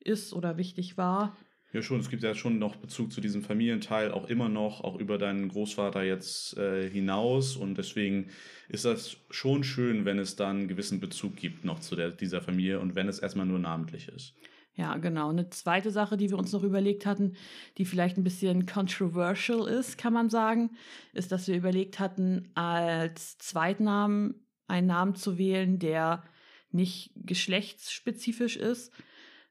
ist 0.00 0.32
oder 0.32 0.56
wichtig 0.56 0.96
war. 0.96 1.36
Ja, 1.72 1.82
schon. 1.82 2.00
Es 2.00 2.08
gibt 2.08 2.22
ja 2.22 2.34
schon 2.34 2.58
noch 2.58 2.76
Bezug 2.76 3.12
zu 3.12 3.20
diesem 3.20 3.42
Familienteil, 3.42 4.10
auch 4.12 4.30
immer 4.30 4.48
noch, 4.48 4.82
auch 4.82 4.98
über 4.98 5.18
deinen 5.18 5.48
Großvater 5.48 6.02
jetzt 6.02 6.56
äh, 6.56 6.88
hinaus. 6.88 7.56
Und 7.56 7.76
deswegen 7.76 8.28
ist 8.70 8.86
das 8.86 9.18
schon 9.28 9.64
schön, 9.64 10.06
wenn 10.06 10.18
es 10.18 10.34
da 10.34 10.48
einen 10.48 10.68
gewissen 10.68 10.98
Bezug 10.98 11.36
gibt 11.36 11.66
noch 11.66 11.80
zu 11.80 11.94
der, 11.94 12.10
dieser 12.10 12.40
Familie 12.40 12.80
und 12.80 12.94
wenn 12.94 13.06
es 13.06 13.18
erstmal 13.18 13.44
nur 13.44 13.58
namentlich 13.58 14.08
ist. 14.08 14.34
Ja, 14.78 14.96
genau. 14.96 15.30
Eine 15.30 15.50
zweite 15.50 15.90
Sache, 15.90 16.16
die 16.16 16.30
wir 16.30 16.38
uns 16.38 16.52
noch 16.52 16.62
überlegt 16.62 17.04
hatten, 17.04 17.34
die 17.78 17.84
vielleicht 17.84 18.16
ein 18.16 18.22
bisschen 18.22 18.64
controversial 18.64 19.66
ist, 19.66 19.98
kann 19.98 20.12
man 20.12 20.30
sagen, 20.30 20.70
ist, 21.12 21.32
dass 21.32 21.48
wir 21.48 21.56
überlegt 21.56 21.98
hatten, 21.98 22.48
als 22.54 23.38
Zweitnamen 23.38 24.46
einen 24.68 24.86
Namen 24.86 25.16
zu 25.16 25.36
wählen, 25.36 25.80
der 25.80 26.22
nicht 26.70 27.10
geschlechtsspezifisch 27.16 28.56
ist. 28.56 28.92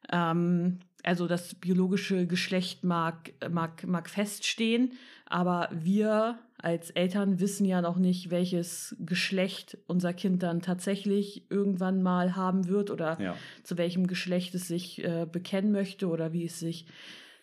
Ähm, 0.10 0.79
also 1.03 1.27
das 1.27 1.55
biologische 1.55 2.25
Geschlecht 2.25 2.86
mag, 2.86 3.34
mag, 3.50 3.86
mag 3.86 4.10
feststehen, 4.10 4.93
aber 5.25 5.67
wir 5.74 6.39
als 6.59 6.89
Eltern 6.89 7.39
wissen 7.39 7.65
ja 7.65 7.81
noch 7.81 7.97
nicht, 7.97 8.31
welches 8.31 8.95
Geschlecht 8.99 9.77
unser 9.85 10.13
Kind 10.13 10.41
dann 10.41 10.61
tatsächlich 10.61 11.49
irgendwann 11.51 12.01
mal 12.01 12.35
haben 12.35 12.67
wird 12.67 12.89
oder 12.89 13.19
ja. 13.21 13.35
zu 13.63 13.77
welchem 13.77 14.07
Geschlecht 14.07 14.55
es 14.55 14.67
sich 14.67 15.03
äh, 15.03 15.27
bekennen 15.31 15.71
möchte 15.71 16.07
oder 16.07 16.33
wie 16.33 16.45
es 16.45 16.59
sich 16.59 16.87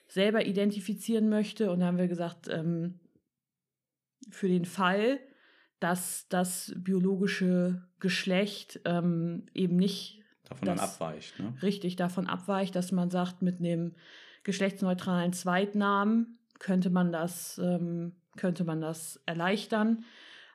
selber 0.08 0.46
identifizieren 0.46 1.28
möchte. 1.28 1.70
Und 1.70 1.80
da 1.80 1.86
haben 1.86 1.98
wir 1.98 2.08
gesagt, 2.08 2.48
ähm, 2.48 2.98
für 4.30 4.48
den 4.48 4.64
Fall, 4.64 5.20
dass 5.78 6.26
das 6.28 6.72
biologische 6.76 7.86
Geschlecht 8.00 8.80
ähm, 8.84 9.46
eben 9.54 9.76
nicht 9.76 10.22
davon 10.48 10.66
das, 10.66 10.76
dann 10.76 10.88
abweicht. 10.88 11.38
Ne? 11.38 11.54
Richtig, 11.62 11.94
davon 11.96 12.26
abweicht, 12.26 12.74
dass 12.74 12.90
man 12.90 13.10
sagt, 13.10 13.42
mit 13.42 13.60
einem 13.60 13.94
geschlechtsneutralen 14.42 15.32
Zweitnamen 15.32 16.38
könnte 16.58 16.90
man 16.90 17.12
das 17.12 17.58
ähm, 17.58 18.12
könnte 18.36 18.64
man 18.64 18.80
das 18.80 19.20
erleichtern. 19.26 20.04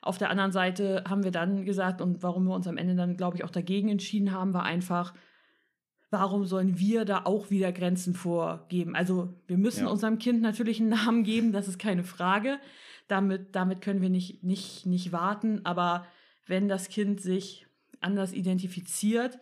Auf 0.01 0.17
der 0.17 0.29
anderen 0.29 0.51
Seite 0.51 1.03
haben 1.07 1.23
wir 1.23 1.31
dann 1.31 1.65
gesagt, 1.65 2.01
und 2.01 2.23
warum 2.23 2.45
wir 2.45 2.55
uns 2.55 2.67
am 2.67 2.77
Ende 2.77 2.95
dann, 2.95 3.17
glaube 3.17 3.37
ich, 3.37 3.43
auch 3.43 3.49
dagegen 3.49 3.89
entschieden 3.89 4.31
haben, 4.31 4.53
war 4.53 4.63
einfach, 4.63 5.13
warum 6.09 6.45
sollen 6.45 6.79
wir 6.79 7.05
da 7.05 7.25
auch 7.25 7.49
wieder 7.49 7.71
Grenzen 7.71 8.13
vorgeben? 8.13 8.95
Also 8.95 9.33
wir 9.47 9.57
müssen 9.57 9.85
ja. 9.85 9.89
unserem 9.89 10.17
Kind 10.17 10.41
natürlich 10.41 10.79
einen 10.79 10.89
Namen 10.89 11.23
geben, 11.23 11.51
das 11.51 11.67
ist 11.67 11.79
keine 11.79 12.03
Frage. 12.03 12.59
Damit, 13.07 13.55
damit 13.55 13.81
können 13.81 14.01
wir 14.01 14.09
nicht, 14.09 14.43
nicht, 14.43 14.85
nicht 14.85 15.11
warten. 15.11 15.61
Aber 15.65 16.05
wenn 16.47 16.67
das 16.67 16.89
Kind 16.89 17.21
sich 17.21 17.65
anders 18.01 18.33
identifiziert, 18.33 19.39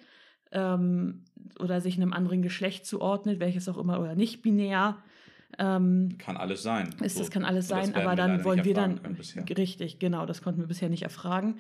ähm, 0.52 1.24
oder 1.60 1.82
sich 1.82 1.98
einem 1.98 2.14
anderen 2.14 2.42
Geschlecht 2.42 2.86
zuordnet, 2.86 3.40
welches 3.40 3.68
auch 3.70 3.78
immer, 3.78 4.00
oder 4.00 4.16
nicht 4.16 4.42
binär. 4.42 4.98
Ähm, 5.58 6.18
kann 6.18 6.38
alles 6.38 6.64
sein. 6.64 6.94
Ist, 7.02 7.16
so. 7.16 7.22
Das 7.22 7.32
kann 7.32 7.46
alles 7.46 7.68
sein, 7.68 7.96
aber 7.96 8.16
dann 8.16 8.44
wollen 8.44 8.64
wir 8.64 8.74
dann. 8.74 9.00
Richtig, 9.58 10.00
genau, 10.00 10.26
das 10.26 10.42
konnten 10.42 10.60
wir 10.60 10.68
bisher 10.68 10.90
nicht 10.90 11.04
erfragen. 11.04 11.60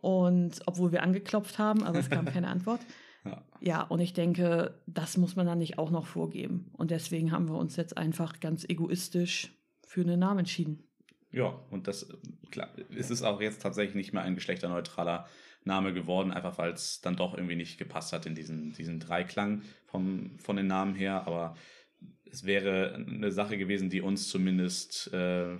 Und 0.00 0.60
obwohl 0.66 0.92
wir 0.92 1.02
angeklopft 1.02 1.58
haben, 1.58 1.82
aber 1.82 1.98
es 1.98 2.10
kam 2.10 2.26
keine 2.26 2.48
Antwort. 2.48 2.80
Ja. 3.24 3.40
ja, 3.60 3.82
und 3.82 4.00
ich 4.00 4.14
denke, 4.14 4.74
das 4.88 5.16
muss 5.16 5.36
man 5.36 5.46
dann 5.46 5.58
nicht 5.58 5.78
auch 5.78 5.92
noch 5.92 6.06
vorgeben. 6.06 6.72
Und 6.72 6.90
deswegen 6.90 7.30
haben 7.30 7.48
wir 7.48 7.54
uns 7.54 7.76
jetzt 7.76 7.96
einfach 7.96 8.40
ganz 8.40 8.64
egoistisch 8.68 9.52
für 9.86 10.00
einen 10.00 10.18
Namen 10.18 10.40
entschieden. 10.40 10.82
Ja, 11.30 11.54
und 11.70 11.86
das, 11.86 12.08
klar, 12.50 12.68
es 12.94 13.10
ist 13.10 13.22
auch 13.22 13.40
jetzt 13.40 13.62
tatsächlich 13.62 13.94
nicht 13.94 14.12
mehr 14.12 14.22
ein 14.22 14.34
geschlechterneutraler 14.34 15.28
Name 15.64 15.92
geworden, 15.92 16.32
einfach 16.32 16.58
weil 16.58 16.72
es 16.72 17.00
dann 17.00 17.14
doch 17.14 17.34
irgendwie 17.34 17.54
nicht 17.54 17.78
gepasst 17.78 18.12
hat 18.12 18.26
in 18.26 18.34
diesen, 18.34 18.72
diesen 18.72 18.98
Dreiklang 18.98 19.62
vom, 19.86 20.38
von 20.38 20.56
den 20.56 20.66
Namen 20.66 20.94
her. 20.94 21.26
Aber 21.26 21.54
es 22.32 22.44
wäre 22.44 22.94
eine 22.94 23.30
Sache 23.30 23.58
gewesen, 23.58 23.90
die 23.90 24.00
uns 24.00 24.28
zumindest, 24.28 25.12
äh, 25.12 25.52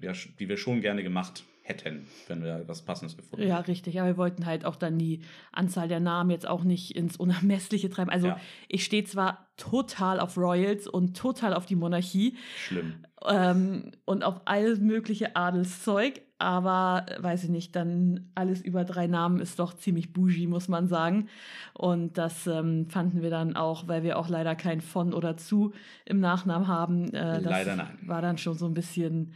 ja, 0.00 0.12
die 0.38 0.48
wir 0.48 0.56
schon 0.56 0.80
gerne 0.80 1.02
gemacht 1.02 1.44
hätten, 1.68 2.06
wenn 2.26 2.42
wir 2.42 2.64
was 2.66 2.82
Passendes 2.82 3.16
gefunden 3.16 3.42
hätten. 3.42 3.50
Ja, 3.50 3.60
richtig. 3.60 4.00
Aber 4.00 4.08
wir 4.08 4.16
wollten 4.16 4.46
halt 4.46 4.64
auch 4.64 4.76
dann 4.76 4.98
die 4.98 5.20
Anzahl 5.52 5.88
der 5.88 6.00
Namen 6.00 6.30
jetzt 6.30 6.46
auch 6.46 6.64
nicht 6.64 6.96
ins 6.96 7.16
Unermessliche 7.16 7.90
treiben. 7.90 8.10
Also 8.10 8.28
ja. 8.28 8.40
ich 8.68 8.84
stehe 8.84 9.04
zwar 9.04 9.48
total 9.56 10.20
auf 10.20 10.36
Royals 10.36 10.86
und 10.86 11.16
total 11.16 11.52
auf 11.52 11.66
die 11.66 11.76
Monarchie. 11.76 12.36
Schlimm. 12.56 12.94
Ähm, 13.26 13.92
und 14.04 14.22
auf 14.22 14.42
alles 14.44 14.78
mögliche 14.78 15.34
Adelszeug, 15.34 16.22
aber 16.38 17.06
weiß 17.18 17.44
ich 17.44 17.50
nicht, 17.50 17.74
dann 17.74 18.30
alles 18.36 18.62
über 18.62 18.84
drei 18.84 19.08
Namen 19.08 19.40
ist 19.40 19.58
doch 19.58 19.74
ziemlich 19.74 20.12
bougie, 20.12 20.46
muss 20.46 20.68
man 20.68 20.86
sagen. 20.86 21.28
Und 21.74 22.16
das 22.16 22.46
ähm, 22.46 22.88
fanden 22.88 23.22
wir 23.22 23.30
dann 23.30 23.56
auch, 23.56 23.88
weil 23.88 24.04
wir 24.04 24.18
auch 24.18 24.28
leider 24.28 24.54
kein 24.54 24.80
von 24.80 25.12
oder 25.12 25.36
zu 25.36 25.72
im 26.04 26.20
Nachnamen 26.20 26.68
haben. 26.68 27.12
Äh, 27.12 27.40
leider 27.40 27.74
nein. 27.74 27.98
War 28.02 28.22
dann 28.22 28.38
schon 28.38 28.54
so 28.54 28.66
ein 28.66 28.74
bisschen 28.74 29.34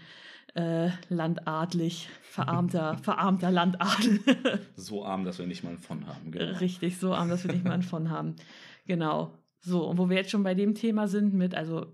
äh, 0.54 0.90
landadlig, 1.08 2.08
verarmter, 2.22 2.98
verarmter 3.02 3.50
Landadel. 3.50 4.20
so 4.76 5.04
arm, 5.04 5.24
dass 5.24 5.38
wir 5.38 5.46
nicht 5.46 5.64
mal 5.64 5.70
ein 5.70 5.78
von 5.78 6.06
haben. 6.06 6.30
Genau. 6.30 6.58
Richtig, 6.58 6.98
so 6.98 7.14
arm, 7.14 7.28
dass 7.28 7.44
wir 7.44 7.52
nicht 7.52 7.64
mal 7.64 7.72
ein 7.72 7.82
von 7.82 8.10
haben. 8.10 8.36
Genau. 8.86 9.38
So, 9.60 9.86
und 9.86 9.98
wo 9.98 10.08
wir 10.08 10.16
jetzt 10.16 10.30
schon 10.30 10.42
bei 10.42 10.54
dem 10.54 10.74
Thema 10.74 11.08
sind 11.08 11.34
mit, 11.34 11.54
also 11.54 11.86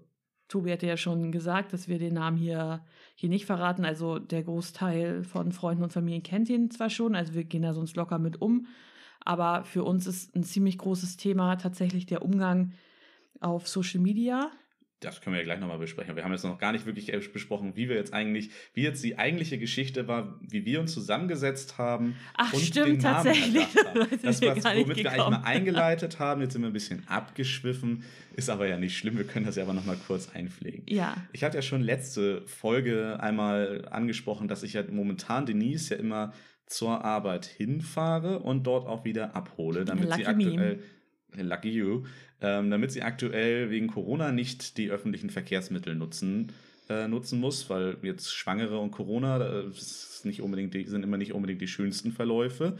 Tobi 0.49 0.73
hatte 0.73 0.87
ja 0.87 0.97
schon 0.97 1.31
gesagt, 1.31 1.73
dass 1.73 1.89
wir 1.89 1.99
den 1.99 2.15
Namen 2.15 2.39
hier, 2.39 2.81
hier 3.15 3.29
nicht 3.29 3.45
verraten. 3.45 3.85
Also 3.85 4.19
der 4.19 4.43
Großteil 4.43 5.23
von 5.23 5.53
Freunden 5.53 5.85
und 5.85 5.93
Familien 5.93 6.23
kennt 6.23 6.49
ihn 6.49 6.71
zwar 6.71 6.89
schon, 6.89 7.15
also 7.15 7.35
wir 7.35 7.45
gehen 7.45 7.63
da 7.63 7.75
sonst 7.75 7.97
locker 7.97 8.19
mit 8.19 8.41
um. 8.41 8.67
Aber 9.21 9.65
für 9.65 9.85
uns 9.85 10.07
ist 10.07 10.35
ein 10.35 10.45
ziemlich 10.45 10.79
großes 10.79 11.19
Thema 11.19 11.57
tatsächlich 11.57 12.07
der 12.07 12.23
Umgang 12.23 12.73
auf 13.41 13.69
Social 13.69 14.01
Media. 14.01 14.51
Das 15.01 15.21
können 15.21 15.35
wir 15.35 15.41
ja 15.41 15.45
gleich 15.45 15.61
nochmal 15.61 15.79
besprechen. 15.79 16.17
Wir 16.17 16.25
haben 16.25 16.33
jetzt 16.33 16.45
noch 16.45 16.59
gar 16.59 16.73
nicht 16.73 16.85
wirklich 16.85 17.13
besprochen, 17.33 17.77
wie 17.77 17.89
wir 17.89 17.95
jetzt 17.95 18.13
eigentlich, 18.13 18.51
wie 18.75 18.83
jetzt 18.83 19.05
die 19.05 19.17
eigentliche 19.17 19.57
Geschichte 19.57 20.09
war, 20.09 20.41
wie 20.41 20.65
wir 20.65 20.81
uns 20.81 20.93
zusammengesetzt 20.93 21.79
haben. 21.79 22.17
Ach, 22.35 22.53
und 22.53 22.61
stimmt, 22.61 22.87
den 22.87 22.99
Namen 22.99 23.25
tatsächlich. 23.25 23.67
Haben. 23.77 24.09
Das 24.23 24.43
war, 24.43 24.57
womit 24.57 24.97
wir 24.97 25.13
eigentlich 25.13 25.31
mal 25.31 25.43
eingeleitet 25.45 26.19
haben. 26.19 26.41
Jetzt 26.41 26.55
sind 26.55 26.63
wir 26.63 26.71
ein 26.71 26.73
bisschen 26.73 27.07
abgeschwiffen. 27.07 28.03
Ist 28.35 28.51
aber 28.51 28.67
ja 28.67 28.77
nicht 28.77 28.97
schlimm. 28.97 29.17
Wir 29.17 29.25
können 29.25 29.47
das 29.47 29.55
ja 29.55 29.63
aber 29.63 29.73
nochmal 29.73 29.99
kurz 30.07 30.31
einpflegen. 30.35 30.83
Ja. 30.89 31.17
Ich 31.33 31.45
hatte 31.45 31.59
ja 31.59 31.63
schon 31.63 31.83
letzte 31.83 32.43
Folge 32.47 33.19
einmal 33.21 33.87
angesprochen, 33.91 34.49
dass 34.49 34.65
ich 34.65 34.73
ja 34.73 34.83
momentan 34.91 35.47
Denise 35.47 35.95
ja 35.95 36.01
immer 36.01 36.33
zur 36.67 37.05
Arbeit 37.05 37.47
hinfahre 37.47 38.41
und 38.41 38.65
dort 38.65 38.87
auch 38.87 39.05
wieder 39.05 39.35
abhole, 39.37 39.85
damit 39.85 40.09
Lucky 40.09 40.23
sie 40.23 40.27
aktuell. 40.27 40.77
Me. 40.77 40.83
Lucky 41.43 41.71
you 41.71 42.05
ähm, 42.41 42.71
damit 42.71 42.93
sie 42.93 43.03
aktuell 43.03 43.71
wegen 43.71 43.89
Corona 43.89 44.33
nicht 44.33 44.77
die 44.79 44.91
öffentlichen 44.91 45.31
Verkehrsmittel 45.31 45.95
nutzen, 45.95 46.53
äh, 46.89 47.09
nutzen 47.09 47.41
muss, 47.41 47.69
weil 47.69 47.97
jetzt 48.03 48.35
Schwangere 48.35 48.79
und 48.79 48.91
Corona 48.91 49.39
das 49.39 50.25
nicht 50.25 50.41
unbedingt 50.41 50.75
die, 50.75 50.85
sind 50.85 51.03
immer 51.03 51.17
nicht 51.17 51.33
unbedingt 51.33 51.61
die 51.61 51.69
schönsten 51.69 52.13
Verläufe. 52.13 52.77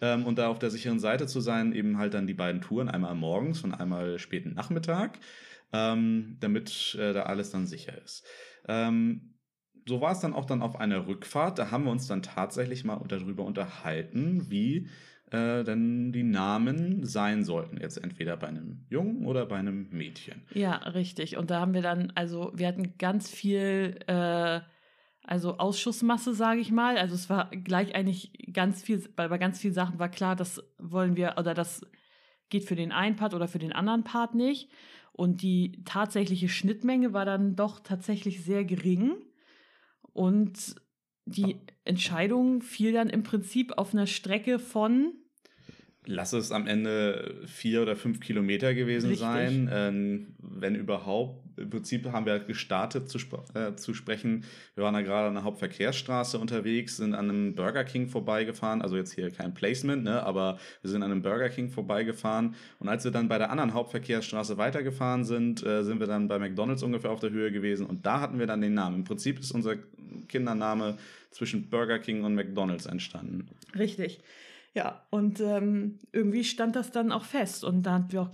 Ähm, 0.00 0.26
und 0.26 0.38
da 0.38 0.48
auf 0.48 0.58
der 0.58 0.70
sicheren 0.70 1.00
Seite 1.00 1.26
zu 1.26 1.40
sein, 1.40 1.72
eben 1.72 1.98
halt 1.98 2.14
dann 2.14 2.26
die 2.26 2.34
beiden 2.34 2.60
Touren, 2.60 2.88
einmal 2.88 3.14
morgens 3.14 3.62
und 3.62 3.74
einmal 3.74 4.18
späten 4.18 4.54
Nachmittag, 4.54 5.18
ähm, 5.72 6.36
damit 6.40 6.96
äh, 6.98 7.12
da 7.12 7.24
alles 7.24 7.50
dann 7.50 7.66
sicher 7.66 8.00
ist. 8.02 8.24
Ähm, 8.66 9.34
so 9.86 10.00
war 10.00 10.12
es 10.12 10.20
dann 10.20 10.34
auch 10.34 10.44
dann 10.44 10.62
auf 10.62 10.78
einer 10.78 11.06
Rückfahrt. 11.06 11.58
Da 11.58 11.70
haben 11.70 11.84
wir 11.84 11.90
uns 11.90 12.06
dann 12.06 12.22
tatsächlich 12.22 12.84
mal 12.84 13.02
darüber 13.08 13.44
unterhalten, 13.44 14.50
wie 14.50 14.88
äh, 15.30 15.64
denn 15.64 16.12
die 16.12 16.22
Namen 16.22 17.04
sein 17.04 17.44
sollten. 17.44 17.78
Jetzt 17.80 17.98
entweder 17.98 18.36
bei 18.36 18.48
einem 18.48 18.86
Jungen 18.88 19.26
oder 19.26 19.46
bei 19.46 19.56
einem 19.56 19.88
Mädchen. 19.90 20.42
Ja, 20.54 20.76
richtig. 20.76 21.36
Und 21.36 21.50
da 21.50 21.60
haben 21.60 21.74
wir 21.74 21.82
dann, 21.82 22.12
also 22.14 22.52
wir 22.54 22.66
hatten 22.66 22.94
ganz 22.98 23.30
viel, 23.30 23.98
äh, 24.06 24.60
also 25.22 25.58
Ausschussmasse, 25.58 26.34
sage 26.34 26.60
ich 26.60 26.70
mal. 26.70 26.98
Also 26.98 27.14
es 27.14 27.30
war 27.30 27.50
gleich 27.50 27.94
eigentlich 27.94 28.32
ganz 28.52 28.82
viel, 28.82 29.08
bei, 29.14 29.28
bei 29.28 29.38
ganz 29.38 29.60
vielen 29.60 29.74
Sachen 29.74 29.98
war 29.98 30.08
klar, 30.08 30.36
das 30.36 30.62
wollen 30.78 31.16
wir, 31.16 31.34
oder 31.38 31.54
das 31.54 31.86
geht 32.48 32.64
für 32.64 32.76
den 32.76 32.92
einen 32.92 33.16
Part 33.16 33.34
oder 33.34 33.46
für 33.46 33.60
den 33.60 33.72
anderen 33.72 34.04
Part 34.04 34.34
nicht. 34.34 34.70
Und 35.12 35.42
die 35.42 35.82
tatsächliche 35.84 36.48
Schnittmenge 36.48 37.12
war 37.12 37.24
dann 37.24 37.54
doch 37.54 37.80
tatsächlich 37.80 38.42
sehr 38.44 38.64
gering. 38.64 39.16
Und 40.12 40.74
die 41.26 41.60
Entscheidung 41.84 42.62
fiel 42.62 42.92
dann 42.92 43.08
im 43.08 43.22
Prinzip 43.22 43.78
auf 43.78 43.92
einer 43.92 44.06
Strecke 44.06 44.58
von 44.58 45.12
Lass 46.06 46.32
es 46.32 46.50
am 46.50 46.66
Ende 46.66 47.42
vier 47.44 47.82
oder 47.82 47.94
fünf 47.94 48.20
Kilometer 48.20 48.74
gewesen 48.74 49.10
Richtig. 49.10 49.20
sein, 49.26 49.68
ähm, 49.70 50.34
wenn 50.38 50.74
überhaupt. 50.74 51.44
Im 51.58 51.68
Prinzip 51.68 52.10
haben 52.10 52.24
wir 52.24 52.38
gestartet 52.38 53.10
zu, 53.10 53.18
sp 53.20 53.44
äh, 53.52 53.76
zu 53.76 53.92
sprechen. 53.92 54.44
Wir 54.74 54.84
waren 54.84 54.94
da 54.94 55.02
gerade 55.02 55.28
an 55.28 55.34
der 55.34 55.44
Hauptverkehrsstraße 55.44 56.38
unterwegs, 56.38 56.96
sind 56.96 57.14
an 57.14 57.28
einem 57.28 57.54
Burger 57.54 57.84
King 57.84 58.08
vorbeigefahren. 58.08 58.80
Also 58.80 58.96
jetzt 58.96 59.12
hier 59.12 59.30
kein 59.30 59.52
Placement, 59.52 60.02
ne? 60.04 60.22
aber 60.22 60.58
wir 60.80 60.90
sind 60.90 61.02
an 61.02 61.12
einem 61.12 61.20
Burger 61.20 61.50
King 61.50 61.68
vorbeigefahren. 61.68 62.54
Und 62.78 62.88
als 62.88 63.04
wir 63.04 63.10
dann 63.10 63.28
bei 63.28 63.36
der 63.36 63.50
anderen 63.50 63.74
Hauptverkehrsstraße 63.74 64.56
weitergefahren 64.56 65.24
sind, 65.24 65.62
äh, 65.66 65.84
sind 65.84 66.00
wir 66.00 66.06
dann 66.06 66.28
bei 66.28 66.38
McDonalds 66.38 66.82
ungefähr 66.82 67.10
auf 67.10 67.20
der 67.20 67.30
Höhe 67.30 67.52
gewesen. 67.52 67.84
Und 67.84 68.06
da 68.06 68.20
hatten 68.20 68.38
wir 68.38 68.46
dann 68.46 68.62
den 68.62 68.72
Namen. 68.72 68.96
Im 68.96 69.04
Prinzip 69.04 69.38
ist 69.38 69.50
unser 69.50 69.76
Kindername 70.28 70.96
zwischen 71.30 71.68
Burger 71.68 71.98
King 71.98 72.24
und 72.24 72.34
McDonalds 72.34 72.86
entstanden. 72.86 73.48
Richtig. 73.78 74.20
Ja, 74.74 75.06
und 75.10 75.40
ähm, 75.40 75.98
irgendwie 76.12 76.44
stand 76.44 76.76
das 76.76 76.90
dann 76.92 77.12
auch 77.12 77.24
fest. 77.24 77.64
Und 77.64 77.82
da 77.82 77.92
haben 77.92 78.12
wir 78.12 78.22
auch 78.22 78.32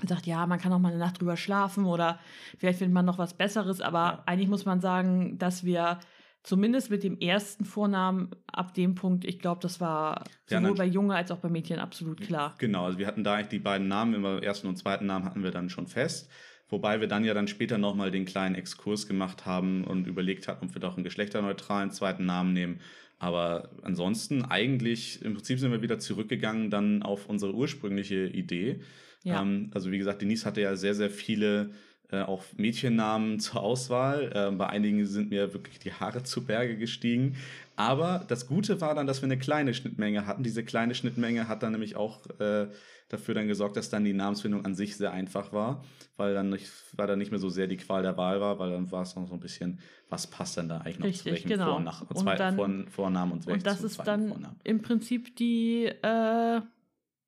gesagt, 0.00 0.26
ja, 0.26 0.46
man 0.46 0.60
kann 0.60 0.72
auch 0.72 0.78
mal 0.78 0.90
eine 0.90 0.98
Nacht 0.98 1.20
drüber 1.20 1.36
schlafen 1.36 1.84
oder 1.84 2.18
vielleicht 2.58 2.78
findet 2.78 2.94
man 2.94 3.04
noch 3.04 3.18
was 3.18 3.34
Besseres. 3.34 3.80
Aber 3.80 3.98
ja. 3.98 4.22
eigentlich 4.26 4.48
muss 4.48 4.64
man 4.64 4.80
sagen, 4.80 5.38
dass 5.38 5.64
wir 5.64 5.98
zumindest 6.42 6.90
mit 6.90 7.02
dem 7.02 7.18
ersten 7.18 7.64
Vornamen 7.64 8.30
ab 8.46 8.74
dem 8.74 8.94
Punkt, 8.94 9.24
ich 9.24 9.40
glaube, 9.40 9.60
das 9.60 9.80
war 9.80 10.24
sowohl 10.46 10.68
ja, 10.68 10.74
bei 10.74 10.86
Junge 10.86 11.14
als 11.14 11.30
auch 11.30 11.38
bei 11.38 11.48
Mädchen 11.48 11.78
absolut 11.78 12.20
klar. 12.20 12.54
Genau, 12.58 12.86
also 12.86 12.98
wir 12.98 13.06
hatten 13.06 13.24
da 13.24 13.34
eigentlich 13.34 13.48
die 13.48 13.58
beiden 13.58 13.88
Namen, 13.88 14.14
immer 14.14 14.42
ersten 14.42 14.66
und 14.66 14.76
zweiten 14.76 15.06
Namen 15.06 15.24
hatten 15.24 15.42
wir 15.42 15.50
dann 15.50 15.68
schon 15.68 15.86
fest. 15.86 16.30
Wobei 16.68 17.00
wir 17.00 17.08
dann 17.08 17.24
ja 17.24 17.34
dann 17.34 17.48
später 17.48 17.78
nochmal 17.78 18.12
den 18.12 18.24
kleinen 18.24 18.54
Exkurs 18.54 19.08
gemacht 19.08 19.44
haben 19.44 19.82
und 19.84 20.06
überlegt 20.06 20.46
hatten, 20.46 20.66
ob 20.66 20.74
wir 20.74 20.80
doch 20.80 20.94
einen 20.94 21.04
geschlechterneutralen 21.04 21.90
zweiten 21.90 22.26
Namen 22.26 22.52
nehmen. 22.52 22.80
Aber 23.20 23.68
ansonsten 23.82 24.46
eigentlich, 24.46 25.22
im 25.22 25.34
Prinzip 25.34 25.60
sind 25.60 25.70
wir 25.70 25.82
wieder 25.82 25.98
zurückgegangen 25.98 26.70
dann 26.70 27.02
auf 27.02 27.28
unsere 27.28 27.54
ursprüngliche 27.54 28.26
Idee. 28.26 28.80
Ja. 29.22 29.42
Ähm, 29.42 29.70
also 29.74 29.92
wie 29.92 29.98
gesagt, 29.98 30.22
Denise 30.22 30.46
hatte 30.46 30.62
ja 30.62 30.74
sehr, 30.74 30.94
sehr 30.94 31.10
viele 31.10 31.70
äh, 32.10 32.22
auch 32.22 32.42
Mädchennamen 32.56 33.38
zur 33.38 33.62
Auswahl. 33.62 34.32
Äh, 34.34 34.56
bei 34.56 34.68
einigen 34.68 35.04
sind 35.04 35.30
mir 35.30 35.52
wirklich 35.52 35.78
die 35.78 35.92
Haare 35.92 36.22
zu 36.22 36.46
Berge 36.46 36.78
gestiegen. 36.78 37.36
Aber 37.76 38.24
das 38.26 38.46
Gute 38.46 38.80
war 38.80 38.94
dann, 38.94 39.06
dass 39.06 39.20
wir 39.20 39.26
eine 39.26 39.38
kleine 39.38 39.74
Schnittmenge 39.74 40.26
hatten. 40.26 40.42
Diese 40.42 40.64
kleine 40.64 40.94
Schnittmenge 40.94 41.46
hat 41.46 41.62
dann 41.62 41.72
nämlich 41.72 41.96
auch 41.96 42.26
äh, 42.40 42.68
dafür 43.10 43.34
dann 43.34 43.48
gesorgt, 43.48 43.76
dass 43.76 43.90
dann 43.90 44.04
die 44.04 44.12
Namensfindung 44.12 44.64
an 44.64 44.74
sich 44.74 44.96
sehr 44.96 45.12
einfach 45.12 45.52
war, 45.52 45.84
weil 46.16 46.32
dann 46.32 46.48
nicht, 46.48 46.70
weil 46.94 47.06
dann 47.06 47.18
nicht 47.18 47.32
mehr 47.32 47.40
so 47.40 47.50
sehr 47.50 47.66
die 47.66 47.76
Qual 47.76 48.02
der 48.02 48.16
Wahl 48.16 48.40
war, 48.40 48.58
weil 48.58 48.70
dann 48.70 48.90
war 48.90 49.02
es 49.02 49.16
noch 49.16 49.26
so 49.26 49.34
ein 49.34 49.40
bisschen, 49.40 49.80
was 50.08 50.28
passt 50.28 50.56
denn 50.56 50.68
da 50.68 50.78
eigentlich 50.78 50.98
noch 51.00 51.06
Richtig, 51.06 51.22
zu 51.22 51.30
welchem 51.30 51.48
genau. 51.48 51.72
Vor 51.72 51.80
nach, 51.80 52.02
und 52.08 52.26
dann, 52.26 52.56
Vor 52.56 52.70
Vornamen 52.88 53.32
und, 53.32 53.46
und 53.46 53.66
das 53.66 53.82
ist 53.82 53.98
dann 53.98 54.28
Vornamen. 54.28 54.60
im 54.62 54.80
Prinzip 54.80 55.36
die 55.36 55.86
äh, 55.86 56.60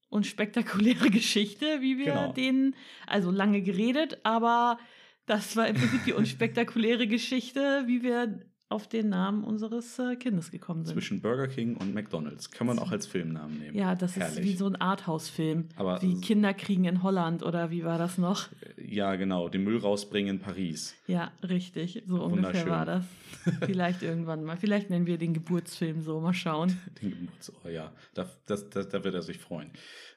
unspektakuläre 0.08 1.10
Geschichte, 1.10 1.80
wie 1.80 1.98
wir 1.98 2.12
genau. 2.12 2.32
den, 2.32 2.76
also 3.06 3.32
lange 3.32 3.60
geredet, 3.60 4.20
aber 4.22 4.78
das 5.26 5.56
war 5.56 5.66
im 5.66 5.76
Prinzip 5.76 6.04
die 6.04 6.12
unspektakuläre 6.12 7.08
Geschichte, 7.08 7.84
wie 7.86 8.02
wir 8.04 8.40
auf 8.72 8.88
den 8.88 9.10
Namen 9.10 9.44
unseres 9.44 9.98
äh, 9.98 10.16
Kindes 10.16 10.50
gekommen 10.50 10.84
sind. 10.84 10.94
Zwischen 10.94 11.20
Burger 11.20 11.46
King 11.46 11.76
und 11.76 11.94
McDonalds. 11.94 12.50
Kann 12.50 12.66
man 12.66 12.78
auch 12.78 12.90
als 12.90 13.06
Filmnamen 13.06 13.58
nehmen. 13.58 13.76
Ja, 13.76 13.94
das 13.94 14.16
Herrlich. 14.16 14.38
ist 14.38 14.44
wie 14.44 14.56
so 14.56 14.66
ein 14.66 14.76
Arthouse-Film. 14.76 15.68
Wie 16.00 16.20
Kinder 16.20 16.54
kriegen 16.54 16.84
in 16.84 17.02
Holland 17.02 17.42
oder 17.42 17.70
wie 17.70 17.84
war 17.84 17.98
das 17.98 18.18
noch? 18.18 18.48
Ja, 18.76 19.14
genau, 19.16 19.48
den 19.48 19.62
Müll 19.64 19.78
rausbringen 19.78 20.36
in 20.36 20.40
Paris. 20.40 20.94
Ja, 21.06 21.30
richtig. 21.42 22.02
So 22.06 22.22
ungefähr 22.22 22.66
war 22.68 22.86
das. 22.86 23.04
Vielleicht 23.66 24.02
irgendwann 24.02 24.44
mal. 24.44 24.56
Vielleicht 24.56 24.90
nennen 24.90 25.06
wir 25.06 25.18
den 25.18 25.34
Geburtsfilm 25.34 26.00
so. 26.02 26.20
Mal 26.20 26.34
schauen. 26.34 26.78
Den 27.02 27.10
Geburts 27.10 27.52
oh 27.64 27.68
ja, 27.68 27.92
da, 28.14 28.28
das, 28.46 28.68
das, 28.70 28.88
da 28.88 29.04
wird 29.04 29.14
er 29.14 29.22
sich 29.22 29.38
freuen. 29.38 29.70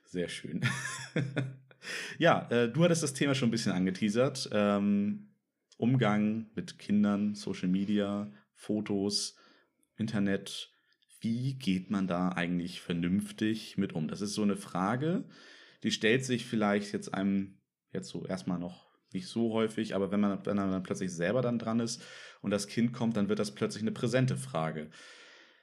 Sehr 0.04 0.30
schön. 0.30 0.62
ja, 2.20 2.48
äh, 2.50 2.70
du 2.70 2.84
hattest 2.84 3.04
das 3.04 3.14
Thema 3.14 3.36
schon 3.36 3.50
ein 3.50 3.52
bisschen 3.52 3.72
angeteasert. 3.72 4.50
Ähm, 4.52 5.30
Umgang 5.78 6.48
mit 6.56 6.80
Kindern, 6.80 7.36
Social 7.36 7.68
Media, 7.68 8.32
Fotos, 8.56 9.36
Internet. 9.98 10.72
Wie 11.20 11.54
geht 11.56 11.90
man 11.90 12.08
da 12.08 12.30
eigentlich 12.30 12.82
vernünftig 12.82 13.78
mit 13.78 13.94
um? 13.94 14.08
Das 14.08 14.22
ist 14.22 14.34
so 14.34 14.42
eine 14.42 14.58
Frage, 14.58 15.26
die 15.84 15.92
stellt 15.92 16.26
sich 16.26 16.46
vielleicht 16.46 16.94
jetzt 16.94 17.14
einem 17.14 17.58
jetzt 17.92 18.10
so 18.10 18.26
erstmal 18.26 18.60
noch 18.60 18.86
nicht 19.14 19.28
so 19.28 19.54
häufig, 19.54 19.96
aber 19.96 20.12
wenn 20.12 20.20
man, 20.20 20.46
wenn 20.46 20.58
man 20.58 20.72
dann 20.72 20.84
plötzlich 20.84 21.12
selber 21.12 21.42
dann 21.42 21.58
dran 21.58 21.80
ist 21.80 22.04
und 22.42 22.52
das 22.52 22.68
Kind 22.68 22.94
kommt, 22.94 23.18
dann 23.18 23.30
wird 23.30 23.40
das 23.40 23.56
plötzlich 23.56 23.82
eine 23.82 23.92
präsente 23.92 24.36
Frage. 24.36 24.90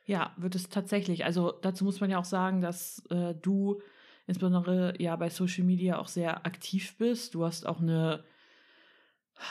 Ja, 0.05 0.35
wird 0.37 0.55
es 0.55 0.69
tatsächlich. 0.69 1.25
Also 1.25 1.53
dazu 1.63 1.85
muss 1.85 2.01
man 2.01 2.11
ja 2.11 2.19
auch 2.19 2.25
sagen, 2.25 2.61
dass 2.61 3.05
äh, 3.11 3.35
du 3.35 3.81
insbesondere 4.27 4.95
ja 4.99 5.15
bei 5.17 5.31
Social 5.31 5.65
Media 5.65 5.99
auch 5.99 6.09
sehr 6.09 6.45
aktiv 6.47 6.97
bist. 6.99 7.35
Du 7.35 7.45
hast 7.45 7.67
auch 7.67 7.81
eine 7.81 8.25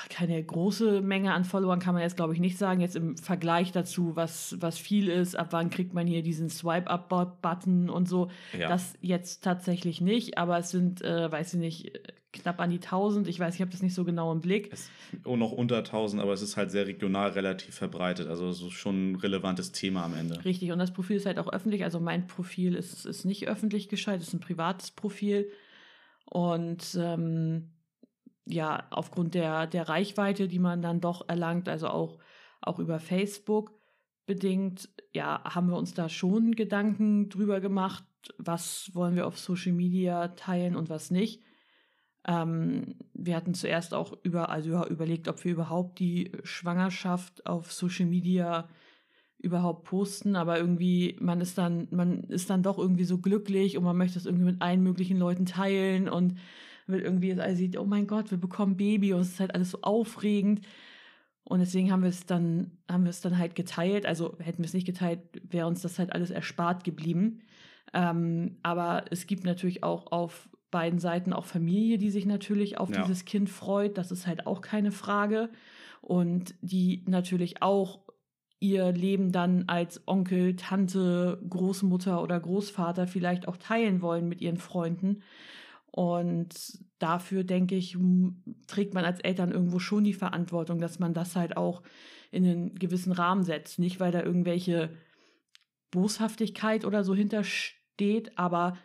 keine 0.09 0.41
große 0.41 1.01
Menge 1.01 1.33
an 1.33 1.43
Followern 1.43 1.79
kann 1.79 1.93
man 1.93 2.03
jetzt, 2.03 2.15
glaube 2.15 2.33
ich, 2.33 2.39
nicht 2.39 2.57
sagen. 2.57 2.81
Jetzt 2.81 2.95
im 2.95 3.17
Vergleich 3.17 3.71
dazu, 3.71 4.15
was, 4.15 4.55
was 4.59 4.77
viel 4.77 5.09
ist, 5.09 5.35
ab 5.35 5.47
wann 5.51 5.69
kriegt 5.69 5.93
man 5.93 6.07
hier 6.07 6.23
diesen 6.23 6.49
Swipe-Up-Button 6.49 7.89
und 7.89 8.07
so. 8.07 8.29
Ja. 8.57 8.69
Das 8.69 8.93
jetzt 9.01 9.43
tatsächlich 9.43 10.01
nicht, 10.01 10.37
aber 10.37 10.57
es 10.59 10.69
sind, 10.71 11.01
äh, 11.01 11.31
weiß 11.31 11.55
ich 11.55 11.59
nicht, 11.59 11.99
knapp 12.33 12.59
an 12.59 12.69
die 12.69 12.79
1000. 12.79 13.27
Ich 13.27 13.39
weiß, 13.39 13.55
ich 13.55 13.61
habe 13.61 13.71
das 13.71 13.81
nicht 13.81 13.93
so 13.93 14.05
genau 14.05 14.31
im 14.31 14.41
Blick. 14.41 14.69
Es, 14.71 14.89
oh, 15.25 15.35
noch 15.35 15.51
unter 15.51 15.77
1000, 15.77 16.21
aber 16.21 16.33
es 16.33 16.41
ist 16.41 16.57
halt 16.57 16.71
sehr 16.71 16.87
regional 16.87 17.31
relativ 17.31 17.75
verbreitet. 17.75 18.27
Also 18.27 18.47
es 18.47 18.61
ist 18.61 18.71
schon 18.71 19.11
ein 19.11 19.15
relevantes 19.15 19.71
Thema 19.71 20.05
am 20.05 20.15
Ende. 20.15 20.43
Richtig, 20.45 20.71
und 20.71 20.79
das 20.79 20.93
Profil 20.93 21.17
ist 21.17 21.25
halt 21.25 21.39
auch 21.39 21.51
öffentlich. 21.51 21.83
Also 21.83 21.99
mein 21.99 22.27
Profil 22.27 22.75
ist, 22.75 23.05
ist 23.05 23.25
nicht 23.25 23.47
öffentlich 23.47 23.89
geschaltet, 23.89 24.27
ist 24.27 24.33
ein 24.33 24.39
privates 24.39 24.91
Profil. 24.91 25.51
Und 26.25 26.97
ähm, 26.97 27.71
ja, 28.45 28.87
aufgrund 28.89 29.33
der, 29.33 29.67
der 29.67 29.87
Reichweite, 29.87 30.47
die 30.47 30.59
man 30.59 30.81
dann 30.81 31.01
doch 31.01 31.27
erlangt, 31.27 31.69
also 31.69 31.87
auch, 31.87 32.17
auch 32.61 32.79
über 32.79 32.99
Facebook 32.99 33.73
bedingt, 34.25 34.89
ja, 35.13 35.43
haben 35.43 35.69
wir 35.69 35.77
uns 35.77 35.93
da 35.93 36.09
schon 36.09 36.55
Gedanken 36.55 37.29
drüber 37.29 37.59
gemacht, 37.59 38.03
was 38.37 38.91
wollen 38.93 39.15
wir 39.15 39.27
auf 39.27 39.37
Social 39.37 39.73
Media 39.73 40.29
teilen 40.29 40.75
und 40.75 40.89
was 40.89 41.11
nicht. 41.11 41.43
Ähm, 42.27 42.95
wir 43.13 43.35
hatten 43.35 43.53
zuerst 43.53 43.93
auch 43.93 44.13
über, 44.23 44.49
also 44.49 44.85
überlegt, 44.87 45.27
ob 45.27 45.43
wir 45.43 45.51
überhaupt 45.51 45.99
die 45.99 46.31
Schwangerschaft 46.43 47.45
auf 47.45 47.71
Social 47.71 48.05
Media 48.05 48.69
überhaupt 49.39 49.85
posten, 49.85 50.35
aber 50.35 50.59
irgendwie, 50.59 51.17
man 51.19 51.41
ist 51.41 51.57
dann, 51.57 51.87
man 51.89 52.23
ist 52.25 52.51
dann 52.51 52.61
doch 52.61 52.77
irgendwie 52.77 53.05
so 53.05 53.17
glücklich 53.17 53.75
und 53.75 53.83
man 53.83 53.97
möchte 53.97 54.19
es 54.19 54.27
irgendwie 54.27 54.45
mit 54.45 54.61
allen 54.61 54.83
möglichen 54.83 55.17
Leuten 55.17 55.47
teilen 55.47 56.07
und 56.07 56.37
will 56.91 57.01
irgendwie, 57.01 57.39
also 57.39 57.55
sieht, 57.55 57.77
oh 57.77 57.85
mein 57.85 58.07
Gott, 58.07 58.31
wir 58.31 58.37
bekommen 58.37 58.77
Baby 58.77 59.13
und 59.13 59.21
es 59.21 59.29
ist 59.29 59.39
halt 59.39 59.55
alles 59.55 59.71
so 59.71 59.79
aufregend. 59.81 60.61
Und 61.43 61.59
deswegen 61.59 61.91
haben 61.91 62.03
wir 62.03 62.09
es 62.09 62.25
dann, 62.25 62.71
haben 62.89 63.03
wir 63.03 63.09
es 63.09 63.21
dann 63.21 63.37
halt 63.37 63.55
geteilt. 63.55 64.05
Also 64.05 64.37
hätten 64.39 64.59
wir 64.59 64.65
es 64.65 64.73
nicht 64.73 64.85
geteilt, 64.85 65.19
wäre 65.43 65.67
uns 65.67 65.81
das 65.81 65.99
halt 65.99 66.13
alles 66.13 66.29
erspart 66.31 66.83
geblieben. 66.83 67.41
Ähm, 67.93 68.57
aber 68.63 69.05
es 69.09 69.27
gibt 69.27 69.43
natürlich 69.43 69.83
auch 69.83 70.11
auf 70.11 70.49
beiden 70.69 70.99
Seiten 70.99 71.33
auch 71.33 71.45
Familie, 71.45 71.97
die 71.97 72.09
sich 72.09 72.25
natürlich 72.25 72.77
auf 72.77 72.89
ja. 72.89 73.01
dieses 73.01 73.25
Kind 73.25 73.49
freut. 73.49 73.97
Das 73.97 74.11
ist 74.11 74.27
halt 74.27 74.47
auch 74.47 74.61
keine 74.61 74.91
Frage. 74.91 75.49
Und 76.01 76.55
die 76.61 77.03
natürlich 77.07 77.61
auch 77.61 77.99
ihr 78.59 78.91
Leben 78.91 79.31
dann 79.31 79.65
als 79.67 80.07
Onkel, 80.07 80.55
Tante, 80.55 81.41
Großmutter 81.49 82.21
oder 82.21 82.39
Großvater 82.39 83.07
vielleicht 83.07 83.47
auch 83.47 83.57
teilen 83.57 84.01
wollen 84.01 84.29
mit 84.29 84.39
ihren 84.39 84.57
Freunden. 84.57 85.23
Und 85.91 86.79
dafür, 86.99 87.43
denke 87.43 87.75
ich, 87.75 87.97
trägt 88.67 88.93
man 88.93 89.03
als 89.03 89.19
Eltern 89.19 89.51
irgendwo 89.51 89.79
schon 89.79 90.03
die 90.03 90.13
Verantwortung, 90.13 90.79
dass 90.79 90.99
man 90.99 91.13
das 91.13 91.35
halt 91.35 91.57
auch 91.57 91.83
in 92.31 92.45
einen 92.45 92.75
gewissen 92.75 93.11
Rahmen 93.11 93.43
setzt. 93.43 93.77
Nicht, 93.77 93.99
weil 93.99 94.11
da 94.11 94.23
irgendwelche 94.23 94.89
Boshaftigkeit 95.91 96.85
oder 96.85 97.03
so 97.03 97.13
hintersteht, 97.13 98.37
aber 98.37 98.77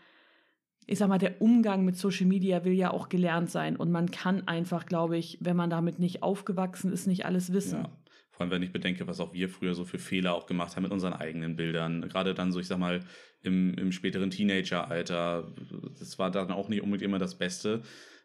ich 0.88 0.98
sag 0.98 1.08
mal, 1.08 1.18
der 1.18 1.40
Umgang 1.42 1.84
mit 1.84 1.96
Social 1.96 2.26
Media 2.26 2.64
will 2.64 2.72
ja 2.72 2.90
auch 2.92 3.08
gelernt 3.08 3.50
sein. 3.50 3.76
Und 3.76 3.90
man 3.90 4.10
kann 4.10 4.46
einfach, 4.46 4.86
glaube 4.86 5.16
ich, 5.16 5.38
wenn 5.40 5.56
man 5.56 5.70
damit 5.70 5.98
nicht 5.98 6.22
aufgewachsen 6.22 6.92
ist, 6.92 7.06
nicht 7.06 7.26
alles 7.26 7.52
wissen. 7.52 7.82
Ja. 7.82 7.90
Vor 8.36 8.42
allem, 8.44 8.50
wenn 8.50 8.62
ich 8.62 8.72
bedenke, 8.72 9.06
was 9.06 9.18
auch 9.18 9.32
wir 9.32 9.48
früher 9.48 9.74
so 9.74 9.86
für 9.86 9.98
Fehler 9.98 10.34
auch 10.34 10.46
gemacht 10.46 10.76
haben 10.76 10.82
mit 10.82 10.92
unseren 10.92 11.14
eigenen 11.14 11.56
Bildern. 11.56 12.02
Gerade 12.02 12.34
dann 12.34 12.52
so, 12.52 12.60
ich 12.60 12.66
sag 12.66 12.78
mal, 12.78 13.00
im, 13.42 13.72
im 13.74 13.92
späteren 13.92 14.30
Teenageralter. 14.30 15.50
Das 15.98 16.18
war 16.18 16.30
dann 16.30 16.50
auch 16.50 16.68
nicht 16.68 16.82
unbedingt 16.82 17.08
immer 17.08 17.18
das 17.18 17.36
Beste. 17.36 17.82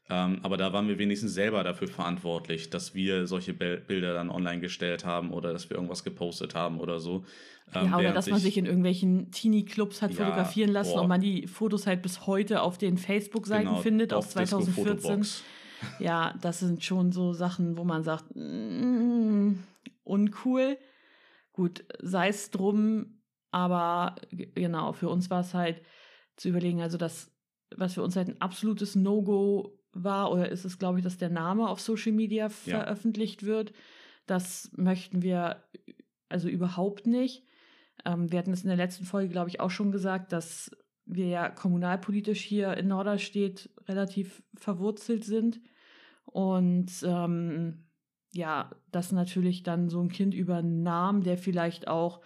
Ähm, 0.09 0.39
aber 0.43 0.57
da 0.57 0.73
waren 0.73 0.89
wir 0.89 0.97
wenigstens 0.97 1.33
selber 1.33 1.63
dafür 1.63 1.87
verantwortlich, 1.87 2.69
dass 2.69 2.93
wir 2.93 3.25
solche 3.25 3.53
Bilder 3.53 4.13
dann 4.13 4.29
online 4.29 4.59
gestellt 4.59 5.05
haben 5.05 5.31
oder 5.31 5.53
dass 5.53 5.69
wir 5.69 5.77
irgendwas 5.77 6.03
gepostet 6.03 6.55
haben 6.55 6.81
oder 6.81 6.99
so. 6.99 7.23
Ähm, 7.73 7.85
ja, 7.85 7.97
oder 7.97 8.11
dass 8.11 8.29
man 8.29 8.39
sich 8.39 8.57
in 8.57 8.65
irgendwelchen 8.65 9.31
Teenie-Clubs 9.31 10.01
hat 10.01 10.11
ja, 10.11 10.17
fotografieren 10.17 10.71
lassen 10.71 10.95
boah. 10.95 11.03
und 11.03 11.07
man 11.07 11.21
die 11.21 11.47
Fotos 11.47 11.87
halt 11.87 12.01
bis 12.01 12.27
heute 12.27 12.61
auf 12.61 12.77
den 12.77 12.97
Facebook-Seiten 12.97 13.67
genau, 13.67 13.81
findet 13.81 14.13
aus 14.13 14.31
2014. 14.31 15.25
Ja, 15.99 16.35
das 16.41 16.59
sind 16.59 16.83
schon 16.83 17.11
so 17.11 17.31
Sachen, 17.31 17.77
wo 17.77 17.83
man 17.85 18.03
sagt, 18.03 18.25
mm, 18.35 19.53
uncool. 20.03 20.77
Gut, 21.53 21.83
sei 21.99 22.29
es 22.29 22.49
drum, 22.51 23.21
aber 23.51 24.15
genau, 24.31 24.93
für 24.93 25.09
uns 25.09 25.29
war 25.29 25.41
es 25.41 25.53
halt 25.53 25.81
zu 26.37 26.49
überlegen, 26.49 26.81
also 26.81 26.97
das, 26.97 27.31
was 27.75 27.93
für 27.93 28.03
uns 28.03 28.15
halt 28.15 28.29
ein 28.29 28.41
absolutes 28.41 28.95
No-Go 28.95 29.77
war, 29.93 30.31
oder 30.31 30.49
ist 30.49 30.65
es, 30.65 30.79
glaube 30.79 30.99
ich, 30.99 31.03
dass 31.03 31.17
der 31.17 31.29
Name 31.29 31.67
auf 31.67 31.81
Social 31.81 32.13
Media 32.13 32.45
ja. 32.45 32.49
veröffentlicht 32.49 33.43
wird. 33.43 33.73
Das 34.25 34.71
möchten 34.75 35.21
wir 35.21 35.63
also 36.29 36.47
überhaupt 36.47 37.07
nicht. 37.07 37.45
Ähm, 38.05 38.31
wir 38.31 38.39
hatten 38.39 38.53
es 38.53 38.63
in 38.63 38.69
der 38.69 38.77
letzten 38.77 39.05
Folge, 39.05 39.29
glaube 39.29 39.49
ich, 39.49 39.59
auch 39.59 39.69
schon 39.69 39.91
gesagt, 39.91 40.31
dass 40.31 40.71
wir 41.05 41.27
ja 41.27 41.49
kommunalpolitisch 41.49 42.41
hier 42.41 42.77
in 42.77 42.87
Norderstedt 42.87 43.69
relativ 43.87 44.43
verwurzelt 44.55 45.25
sind. 45.25 45.59
Und 46.23 46.91
ähm, 47.03 47.85
ja, 48.33 48.71
dass 48.91 49.11
natürlich 49.11 49.63
dann 49.63 49.89
so 49.89 50.01
ein 50.01 50.09
Kind 50.09 50.33
über 50.33 50.57
einen 50.57 50.83
Namen, 50.83 51.23
der 51.23 51.37
vielleicht 51.37 51.87
auch 51.87 52.21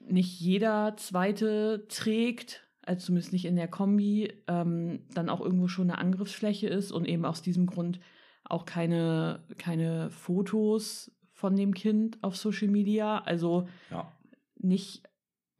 nicht 0.00 0.40
jeder 0.40 0.96
Zweite 0.96 1.86
trägt, 1.88 2.66
also 2.82 3.06
zumindest 3.06 3.32
nicht 3.32 3.44
in 3.44 3.56
der 3.56 3.68
Kombi, 3.68 4.32
ähm, 4.46 5.00
dann 5.14 5.28
auch 5.28 5.40
irgendwo 5.40 5.68
schon 5.68 5.90
eine 5.90 5.98
Angriffsfläche 5.98 6.68
ist 6.68 6.90
und 6.90 7.06
eben 7.06 7.24
aus 7.24 7.42
diesem 7.42 7.66
Grund 7.66 8.00
auch 8.44 8.64
keine, 8.64 9.44
keine 9.58 10.10
Fotos 10.10 11.12
von 11.32 11.54
dem 11.54 11.74
Kind 11.74 12.18
auf 12.22 12.36
Social 12.36 12.68
Media. 12.68 13.18
Also 13.18 13.68
ja. 13.90 14.10
nicht 14.56 15.07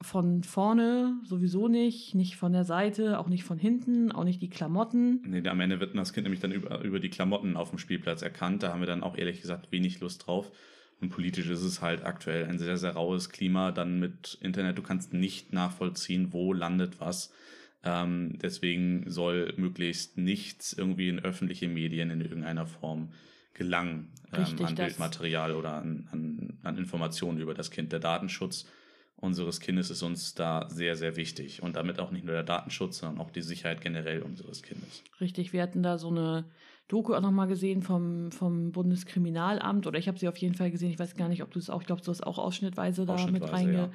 von 0.00 0.44
vorne 0.44 1.18
sowieso 1.24 1.68
nicht, 1.68 2.14
nicht 2.14 2.36
von 2.36 2.52
der 2.52 2.64
Seite, 2.64 3.18
auch 3.18 3.28
nicht 3.28 3.44
von 3.44 3.58
hinten, 3.58 4.12
auch 4.12 4.24
nicht 4.24 4.40
die 4.40 4.50
Klamotten. 4.50 5.22
Nee, 5.26 5.46
am 5.48 5.60
Ende 5.60 5.80
wird 5.80 5.96
das 5.96 6.12
Kind 6.12 6.24
nämlich 6.24 6.40
dann 6.40 6.52
über, 6.52 6.82
über 6.82 7.00
die 7.00 7.10
Klamotten 7.10 7.56
auf 7.56 7.70
dem 7.70 7.78
Spielplatz 7.78 8.22
erkannt. 8.22 8.62
Da 8.62 8.72
haben 8.72 8.80
wir 8.80 8.86
dann 8.86 9.02
auch 9.02 9.16
ehrlich 9.16 9.40
gesagt 9.40 9.72
wenig 9.72 10.00
Lust 10.00 10.26
drauf. 10.26 10.52
Und 11.00 11.10
politisch 11.10 11.48
ist 11.48 11.62
es 11.62 11.80
halt 11.80 12.04
aktuell 12.04 12.44
ein 12.46 12.58
sehr, 12.58 12.76
sehr 12.76 12.92
raues 12.92 13.30
Klima. 13.30 13.72
Dann 13.72 13.98
mit 13.98 14.38
Internet, 14.40 14.78
du 14.78 14.82
kannst 14.82 15.12
nicht 15.12 15.52
nachvollziehen, 15.52 16.32
wo 16.32 16.52
landet 16.52 17.00
was. 17.00 17.32
Ähm, 17.84 18.38
deswegen 18.40 19.08
soll 19.08 19.54
möglichst 19.56 20.16
nichts 20.16 20.72
irgendwie 20.72 21.08
in 21.08 21.20
öffentliche 21.20 21.68
Medien 21.68 22.10
in 22.10 22.20
irgendeiner 22.20 22.66
Form 22.66 23.10
gelangen 23.54 24.12
ähm, 24.32 24.44
an 24.64 24.74
Bildmaterial 24.74 25.54
oder 25.54 25.74
an, 25.74 26.08
an, 26.12 26.58
an 26.62 26.76
Informationen 26.76 27.40
über 27.40 27.54
das 27.54 27.70
Kind. 27.70 27.92
Der 27.92 28.00
Datenschutz 28.00 28.66
unseres 29.20 29.60
Kindes 29.60 29.90
ist 29.90 30.02
uns 30.02 30.34
da 30.34 30.68
sehr, 30.68 30.96
sehr 30.96 31.16
wichtig. 31.16 31.62
Und 31.62 31.76
damit 31.76 31.98
auch 31.98 32.10
nicht 32.10 32.24
nur 32.24 32.34
der 32.34 32.44
Datenschutz, 32.44 32.98
sondern 32.98 33.20
auch 33.20 33.30
die 33.30 33.42
Sicherheit 33.42 33.80
generell 33.80 34.22
unseres 34.22 34.62
Kindes. 34.62 35.02
Richtig, 35.20 35.52
wir 35.52 35.62
hatten 35.62 35.82
da 35.82 35.98
so 35.98 36.08
eine 36.08 36.44
Doku 36.88 37.14
auch 37.14 37.20
nochmal 37.20 37.48
gesehen 37.48 37.82
vom, 37.82 38.32
vom 38.32 38.72
Bundeskriminalamt 38.72 39.86
oder 39.86 39.98
ich 39.98 40.08
habe 40.08 40.18
sie 40.18 40.28
auf 40.28 40.38
jeden 40.38 40.54
Fall 40.54 40.70
gesehen. 40.70 40.90
Ich 40.90 40.98
weiß 40.98 41.16
gar 41.16 41.28
nicht, 41.28 41.42
ob 41.42 41.50
du 41.50 41.58
es 41.58 41.68
auch, 41.68 41.82
ich 41.82 41.86
glaube, 41.86 42.00
du 42.00 42.10
hast 42.10 42.26
auch 42.26 42.38
ausschnittweise 42.38 43.04
da 43.04 43.14
ausschnittweise, 43.14 43.44
mit 43.44 43.52
reinge, 43.52 43.78
ja. 43.78 43.90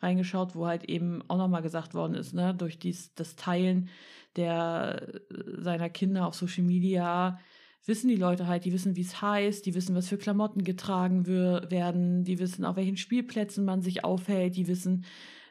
reingeschaut, 0.00 0.54
wo 0.54 0.66
halt 0.66 0.84
eben 0.84 1.22
auch 1.28 1.38
nochmal 1.38 1.62
gesagt 1.62 1.94
worden 1.94 2.14
ist, 2.14 2.34
ne, 2.34 2.54
durch 2.54 2.78
dies, 2.78 3.12
das 3.14 3.34
Teilen 3.34 3.88
der 4.36 5.20
seiner 5.56 5.88
Kinder 5.88 6.26
auf 6.26 6.34
Social 6.34 6.62
Media 6.62 7.40
wissen 7.84 8.08
die 8.08 8.16
Leute 8.16 8.46
halt, 8.46 8.64
die 8.64 8.72
wissen, 8.72 8.96
wie 8.96 9.02
es 9.02 9.20
heißt, 9.22 9.64
die 9.64 9.74
wissen, 9.74 9.94
was 9.94 10.08
für 10.08 10.18
Klamotten 10.18 10.64
getragen 10.64 11.26
werden, 11.26 12.24
die 12.24 12.38
wissen, 12.38 12.64
auf 12.64 12.76
welchen 12.76 12.96
Spielplätzen 12.96 13.64
man 13.64 13.82
sich 13.82 14.04
aufhält, 14.04 14.56
die 14.56 14.66
wissen, 14.66 15.04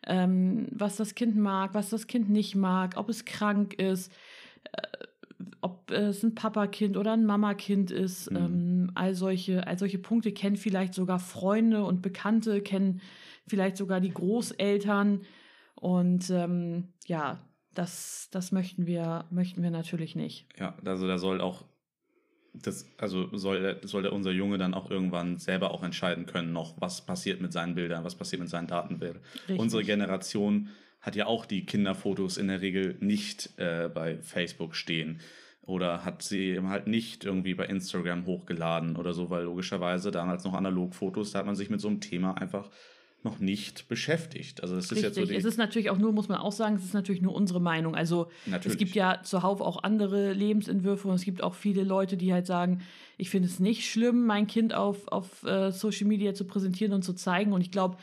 ähm, 0.06 0.68
was 0.72 0.98
das 0.98 1.16
Kind 1.16 1.36
mag, 1.38 1.74
was 1.74 1.90
das 1.90 2.08
Kind 2.08 2.30
nicht 2.30 2.56
mag, 2.56 2.98
ob 2.98 3.10
es 3.10 3.26
krank 3.26 3.74
ist. 3.76 4.12
Äh, 4.74 5.06
ob 5.62 5.92
es 5.92 6.24
ein 6.24 6.36
Papa-Kind 6.36 6.96
oder 6.96 7.14
ein 7.14 7.26
Mama-Kind 7.26 7.92
ist. 7.92 8.32
Mhm. 8.32 8.38
Ähm, 8.38 8.92
all, 8.96 9.16
solche, 9.16 9.66
all 9.68 9.78
solche 9.78 9.98
Punkte 9.98 10.32
kennen 10.32 10.56
vielleicht 10.56 10.94
sogar 10.94 11.20
Freunde 11.20 11.84
und 11.84 12.02
Bekannte, 12.02 12.62
kennen 12.62 13.02
vielleicht 13.48 13.78
sogar 13.78 14.00
die 14.00 14.14
Großeltern. 14.14 15.22
Und 15.76 16.30
ähm, 16.30 16.94
ja, 17.06 17.40
das, 17.74 18.30
das 18.32 18.52
möchten 18.52 18.86
wir, 18.86 19.26
möchten 19.30 19.62
wir 19.62 19.72
natürlich 19.72 20.16
nicht. 20.16 20.48
Ja, 20.58 20.76
also 20.86 21.08
da 21.08 21.18
soll 21.18 21.42
auch 21.42 21.66
das, 22.62 22.92
also 22.98 23.36
soll, 23.36 23.80
soll 23.84 24.04
der, 24.04 24.14
unser 24.14 24.32
Junge 24.32 24.58
dann 24.58 24.74
auch 24.74 24.90
irgendwann 24.90 25.38
selber 25.38 25.72
auch 25.72 25.84
entscheiden 25.84 26.26
können, 26.26 26.54
noch 26.54 26.80
was 26.80 27.06
passiert 27.06 27.42
mit 27.42 27.54
seinen 27.54 27.76
Bildern, 27.76 28.04
was 28.04 28.16
passiert 28.16 28.42
mit 28.42 28.50
seinen 28.50 28.68
Datenbildern. 28.68 29.22
Unsere 29.58 29.84
Generation 29.84 30.70
hat 31.02 31.16
ja 31.16 31.28
auch 31.28 31.46
die 31.46 31.66
Kinderfotos 31.66 32.38
in 32.38 32.48
der 32.48 32.62
Regel 32.62 32.98
nicht 33.00 33.58
äh, 33.58 33.90
bei 33.94 34.18
Facebook 34.22 34.76
stehen 34.76 35.20
oder 35.62 36.06
hat 36.06 36.22
sie 36.22 36.52
eben 36.52 36.70
halt 36.70 36.88
nicht 36.88 37.26
irgendwie 37.26 37.54
bei 37.54 37.66
Instagram 37.66 38.26
hochgeladen 38.26 38.96
oder 38.96 39.14
so, 39.14 39.30
weil 39.30 39.44
logischerweise 39.44 40.12
damals 40.12 40.44
noch 40.44 40.54
Analogfotos, 40.54 41.32
da 41.32 41.40
hat 41.40 41.46
man 41.46 41.56
sich 41.56 41.70
mit 41.70 41.82
so 41.82 41.88
einem 41.88 42.02
Thema 42.02 42.38
einfach 42.38 42.70
noch 43.26 43.40
nicht 43.40 43.90
beschäftigt. 43.90 44.62
Also 44.62 44.78
es 44.78 44.86
ist 44.86 44.92
Richtig. 44.92 45.18
jetzt 45.18 45.28
so 45.28 45.34
es 45.34 45.44
ist 45.44 45.58
natürlich 45.58 45.90
auch 45.90 45.98
nur, 45.98 46.14
muss 46.14 46.30
man 46.30 46.38
auch 46.38 46.54
sagen, 46.54 46.76
es 46.78 46.86
ist 46.86 46.94
natürlich 46.94 47.22
nur 47.22 47.36
unsere 47.36 47.60
Meinung. 47.60 47.96
Also 47.96 48.28
natürlich. 48.46 48.76
es 48.76 48.78
gibt 48.78 48.96
ja 48.96 49.22
zuhauf 49.24 49.60
auch 49.60 49.84
andere 49.84 50.32
Lebensentwürfe 50.32 51.10
und 51.10 51.16
es 51.16 51.26
gibt 51.26 51.44
auch 51.44 51.56
viele 51.56 51.84
Leute, 51.84 52.16
die 52.16 52.32
halt 52.32 52.46
sagen, 52.46 52.82
ich 53.18 53.30
finde 53.30 53.50
es 53.50 53.60
nicht 53.60 53.90
schlimm, 53.90 54.26
mein 54.26 54.48
Kind 54.48 54.74
auf, 54.74 55.08
auf 55.10 55.44
uh, 55.44 55.72
Social 55.72 56.08
Media 56.08 56.34
zu 56.34 56.46
präsentieren 56.46 56.94
und 56.94 57.04
zu 57.04 57.14
zeigen. 57.14 57.52
Und 57.52 57.62
ich 57.62 57.72
glaube, 57.72 57.98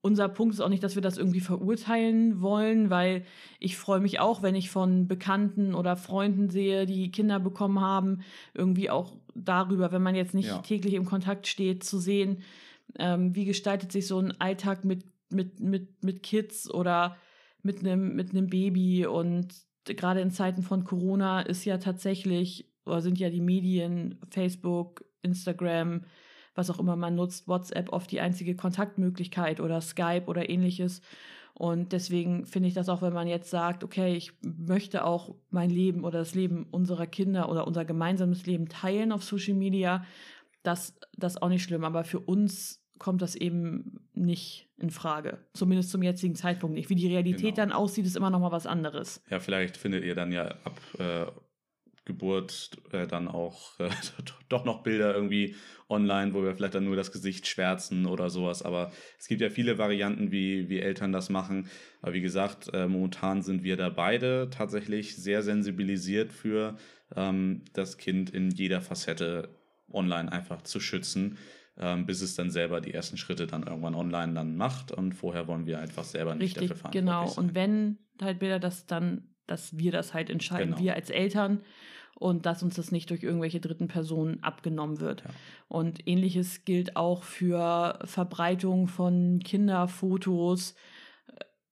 unser 0.00 0.28
Punkt 0.28 0.54
ist 0.54 0.60
auch 0.60 0.68
nicht, 0.68 0.84
dass 0.84 0.94
wir 0.94 1.02
das 1.02 1.18
irgendwie 1.18 1.40
verurteilen 1.40 2.40
wollen, 2.40 2.90
weil 2.90 3.24
ich 3.58 3.76
freue 3.76 4.00
mich 4.00 4.20
auch, 4.20 4.42
wenn 4.42 4.54
ich 4.54 4.70
von 4.70 5.08
Bekannten 5.08 5.74
oder 5.74 5.96
Freunden 5.96 6.50
sehe, 6.50 6.86
die 6.86 7.10
Kinder 7.10 7.40
bekommen 7.40 7.80
haben, 7.80 8.20
irgendwie 8.54 8.90
auch 8.90 9.16
darüber, 9.34 9.90
wenn 9.90 10.02
man 10.02 10.14
jetzt 10.14 10.34
nicht 10.34 10.48
ja. 10.48 10.58
täglich 10.58 10.94
im 10.94 11.04
Kontakt 11.04 11.46
steht, 11.46 11.82
zu 11.82 11.98
sehen, 11.98 12.42
ähm, 12.98 13.34
wie 13.34 13.44
gestaltet 13.44 13.92
sich 13.92 14.06
so 14.06 14.18
ein 14.18 14.40
Alltag 14.40 14.84
mit, 14.84 15.04
mit, 15.30 15.60
mit, 15.60 16.04
mit 16.04 16.22
Kids 16.22 16.70
oder 16.70 17.16
mit 17.62 17.80
einem 17.80 18.14
mit 18.14 18.30
einem 18.30 18.48
Baby 18.48 19.06
und 19.06 19.54
gerade 19.84 20.20
in 20.20 20.30
Zeiten 20.30 20.62
von 20.62 20.84
Corona 20.84 21.40
ist 21.40 21.64
ja 21.64 21.78
tatsächlich 21.78 22.70
oder 22.86 23.00
sind 23.00 23.18
ja 23.18 23.30
die 23.30 23.40
Medien 23.40 24.18
Facebook, 24.30 25.04
Instagram, 25.22 26.02
was 26.54 26.70
auch 26.70 26.78
immer 26.78 26.96
man 26.96 27.14
nutzt, 27.14 27.48
WhatsApp 27.48 27.92
oft 27.92 28.10
die 28.10 28.20
einzige 28.20 28.56
Kontaktmöglichkeit 28.56 29.60
oder 29.60 29.80
Skype 29.80 30.24
oder 30.26 30.48
ähnliches. 30.48 31.02
Und 31.54 31.92
deswegen 31.92 32.46
finde 32.46 32.68
ich 32.68 32.74
das 32.74 32.88
auch, 32.88 33.02
wenn 33.02 33.12
man 33.12 33.26
jetzt 33.26 33.50
sagt, 33.50 33.82
okay, 33.82 34.14
ich 34.14 34.32
möchte 34.42 35.04
auch 35.04 35.34
mein 35.50 35.70
Leben 35.70 36.04
oder 36.04 36.20
das 36.20 36.34
Leben 36.34 36.66
unserer 36.70 37.06
Kinder 37.06 37.50
oder 37.50 37.66
unser 37.66 37.84
gemeinsames 37.84 38.46
Leben 38.46 38.68
teilen 38.68 39.10
auf 39.10 39.24
Social 39.24 39.54
Media, 39.54 40.04
das, 40.68 40.94
das 41.16 41.40
auch 41.40 41.48
nicht 41.48 41.62
schlimm. 41.62 41.84
Aber 41.84 42.04
für 42.04 42.20
uns 42.20 42.84
kommt 42.98 43.22
das 43.22 43.34
eben 43.34 44.00
nicht 44.12 44.68
in 44.76 44.90
Frage. 44.90 45.38
Zumindest 45.54 45.90
zum 45.90 46.02
jetzigen 46.02 46.34
Zeitpunkt 46.34 46.76
nicht. 46.76 46.90
Wie 46.90 46.94
die 46.94 47.06
Realität 47.08 47.54
genau. 47.54 47.56
dann 47.56 47.72
aussieht, 47.72 48.06
ist 48.06 48.16
immer 48.16 48.30
noch 48.30 48.40
mal 48.40 48.52
was 48.52 48.66
anderes. 48.66 49.22
Ja, 49.30 49.40
vielleicht 49.40 49.76
findet 49.76 50.04
ihr 50.04 50.14
dann 50.14 50.32
ja 50.32 50.48
ab 50.64 50.80
äh, 50.98 51.26
Geburt 52.04 52.78
äh, 52.92 53.06
dann 53.06 53.28
auch 53.28 53.78
äh, 53.78 53.90
doch 54.48 54.64
noch 54.64 54.82
Bilder 54.82 55.14
irgendwie 55.14 55.54
online, 55.88 56.34
wo 56.34 56.42
wir 56.42 56.54
vielleicht 56.54 56.74
dann 56.74 56.84
nur 56.84 56.96
das 56.96 57.12
Gesicht 57.12 57.46
schwärzen 57.46 58.06
oder 58.06 58.30
sowas. 58.30 58.62
Aber 58.62 58.92
es 59.18 59.28
gibt 59.28 59.40
ja 59.40 59.50
viele 59.50 59.78
Varianten, 59.78 60.32
wie, 60.32 60.68
wie 60.68 60.80
Eltern 60.80 61.12
das 61.12 61.30
machen. 61.30 61.68
Aber 62.02 62.14
wie 62.14 62.20
gesagt, 62.20 62.70
äh, 62.72 62.88
momentan 62.88 63.42
sind 63.42 63.62
wir 63.62 63.76
da 63.76 63.88
beide 63.88 64.48
tatsächlich 64.50 65.16
sehr 65.16 65.42
sensibilisiert 65.42 66.32
für 66.32 66.76
ähm, 67.14 67.62
das 67.74 67.96
Kind 67.98 68.30
in 68.30 68.50
jeder 68.50 68.80
Facette 68.80 69.50
online 69.92 70.30
einfach 70.30 70.62
zu 70.62 70.80
schützen 70.80 71.38
ähm, 71.80 72.06
bis 72.06 72.22
es 72.22 72.34
dann 72.34 72.50
selber 72.50 72.80
die 72.80 72.92
ersten 72.92 73.16
Schritte 73.16 73.46
dann 73.46 73.62
irgendwann 73.62 73.94
online 73.94 74.34
dann 74.34 74.56
macht. 74.56 74.90
Und 74.90 75.12
vorher 75.12 75.46
wollen 75.46 75.66
wir 75.66 75.78
einfach 75.78 76.04
selber 76.04 76.34
nicht 76.34 76.56
Richtig, 76.56 76.70
dafür 76.70 76.90
verantwortlich 76.90 77.04
genau. 77.04 77.26
sein. 77.28 77.44
Und 77.44 77.54
wenn 77.54 77.98
halt 78.20 78.38
Bilder 78.40 78.58
das 78.58 78.86
dann, 78.86 79.28
dass 79.46 79.78
wir 79.78 79.92
das 79.92 80.12
halt 80.12 80.28
entscheiden, 80.30 80.70
genau. 80.70 80.82
wir 80.82 80.94
als 80.94 81.10
Eltern 81.10 81.60
und 82.16 82.46
dass 82.46 82.64
uns 82.64 82.74
das 82.74 82.90
nicht 82.90 83.10
durch 83.10 83.22
irgendwelche 83.22 83.60
dritten 83.60 83.86
Personen 83.86 84.42
abgenommen 84.42 84.98
wird. 84.98 85.22
Ja. 85.22 85.30
Und 85.68 86.06
ähnliches 86.08 86.64
gilt 86.64 86.96
auch 86.96 87.22
für 87.22 88.00
Verbreitung 88.04 88.88
von 88.88 89.40
Kinderfotos 89.44 90.74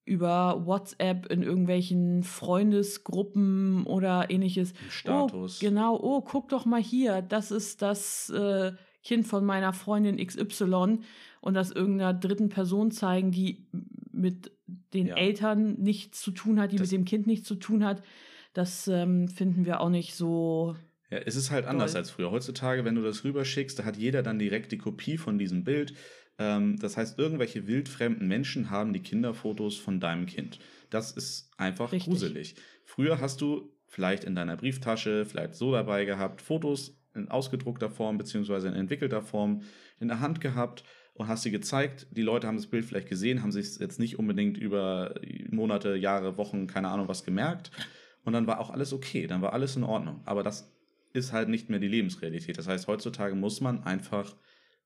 über 0.07 0.65
WhatsApp 0.65 1.27
in 1.31 1.43
irgendwelchen 1.43 2.23
Freundesgruppen 2.23 3.85
oder 3.85 4.31
ähnliches. 4.31 4.73
Status. 4.89 5.59
Oh, 5.61 5.67
genau, 5.67 6.01
oh, 6.01 6.23
guck 6.23 6.49
doch 6.49 6.65
mal 6.65 6.81
hier, 6.81 7.21
das 7.23 7.51
ist 7.51 7.83
das 7.83 8.31
äh, 8.31 8.73
Kind 9.03 9.27
von 9.27 9.45
meiner 9.45 9.73
Freundin 9.73 10.25
XY 10.25 11.01
und 11.41 11.55
das 11.55 11.71
irgendeiner 11.71 12.15
dritten 12.15 12.49
Person 12.49 12.91
zeigen, 12.93 13.33
die 13.33 13.67
mit 14.13 14.53
den 14.95 15.09
ja. 15.09 15.17
Eltern 15.17 15.75
nichts 15.75 16.23
zu 16.23 16.31
tun 16.31 16.61
hat, 16.61 16.73
die 16.73 16.77
das 16.77 16.91
mit 16.91 17.01
dem 17.01 17.05
Kind 17.05 17.27
nichts 17.27 17.47
zu 17.47 17.57
tun 17.57 17.85
hat, 17.85 18.03
das 18.53 18.89
ähm, 18.89 19.29
finden 19.29 19.67
wir 19.67 19.81
auch 19.81 19.91
nicht 19.91 20.15
so. 20.15 20.77
Ja, 21.11 21.19
es 21.19 21.37
ist 21.37 21.51
halt 21.51 21.67
anders 21.67 21.95
als 21.95 22.11
früher. 22.11 22.31
Heutzutage, 22.31 22.85
wenn 22.85 22.95
du 22.95 23.03
das 23.03 23.23
rüberschickst, 23.23 23.79
da 23.79 23.85
hat 23.85 23.97
jeder 23.97 24.23
dann 24.23 24.39
direkt 24.39 24.73
die 24.73 24.79
Kopie 24.79 25.19
von 25.19 25.39
diesem 25.39 25.63
Bild. 25.63 25.95
Ähm, 26.39 26.79
das 26.79 26.97
heißt, 26.97 27.19
irgendwelche 27.19 27.67
wildfremden 27.67 28.29
Menschen 28.29 28.71
haben 28.71 28.93
die 28.93 29.03
Kinderfotos 29.03 29.77
von 29.77 30.01
deinem 30.01 30.27
Kind. 30.27 30.59
Das 30.91 31.13
ist 31.13 31.51
einfach 31.57 31.93
Richtig. 31.93 32.13
gruselig. 32.13 32.55
Früher 32.85 33.21
hast 33.21 33.41
du 33.41 33.73
vielleicht 33.87 34.25
in 34.25 34.35
deiner 34.35 34.57
Brieftasche, 34.57 35.25
vielleicht 35.25 35.55
so 35.55 35.73
dabei 35.73 36.05
gehabt, 36.05 36.43
Fotos 36.43 37.01
in 37.15 37.29
ausgedruckter 37.29 37.91
Form 37.91 38.19
beziehungsweise 38.19 38.69
in 38.69 38.75
entwickelter 38.75 39.23
Form 39.23 39.63
in 39.99 40.09
der 40.09 40.21
Hand 40.21 40.41
gehabt 40.41 40.85
und 41.15 41.29
hast 41.29 41.43
sie 41.43 41.51
gezeigt. 41.51 42.07
Die 42.11 42.23
Leute 42.23 42.47
haben 42.47 42.57
das 42.57 42.67
Bild 42.67 42.85
vielleicht 42.85 43.09
gesehen, 43.09 43.43
haben 43.43 43.53
sich 43.53 43.79
jetzt 43.79 43.99
nicht 43.99 44.19
unbedingt 44.19 44.59
über 44.59 45.15
Monate, 45.51 45.97
Jahre, 45.97 46.37
Wochen, 46.37 46.67
keine 46.67 46.89
Ahnung 46.89 47.09
was 47.09 47.25
gemerkt. 47.25 47.71
Und 48.25 48.33
dann 48.35 48.47
war 48.47 48.61
auch 48.61 48.71
alles 48.71 48.93
okay, 48.93 49.27
dann 49.27 49.41
war 49.41 49.53
alles 49.53 49.77
in 49.77 49.85
Ordnung. 49.85 50.21
Aber 50.25 50.43
das 50.43 50.75
ist 51.13 51.33
halt 51.33 51.49
nicht 51.49 51.71
mehr 51.71 51.79
die 51.79 51.89
Lebensrealität. 51.89 52.59
Das 52.59 52.69
heißt, 52.69 52.87
heutzutage 52.87 53.35
muss 53.35 53.61
man 53.61 53.85
einfach 53.85 54.37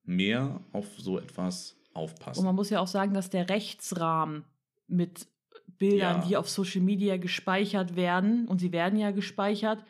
mehr 0.04 0.60
auf 0.72 0.86
so 0.98 1.18
etwas 1.18 1.76
aufpassen. 1.94 2.40
Und 2.40 2.46
man 2.46 2.54
muss 2.54 2.70
ja 2.70 2.80
auch 2.80 2.86
sagen, 2.86 3.14
dass 3.14 3.30
der 3.30 3.48
Rechtsrahmen 3.48 4.44
mit 4.86 5.28
Bildern, 5.78 6.20
ja. 6.20 6.26
die 6.26 6.36
auf 6.36 6.48
Social 6.48 6.82
Media 6.82 7.16
gespeichert 7.16 7.96
werden, 7.96 8.46
und 8.48 8.60
sie 8.60 8.72
werden 8.72 8.98
ja 8.98 9.10
gespeichert, 9.12 9.84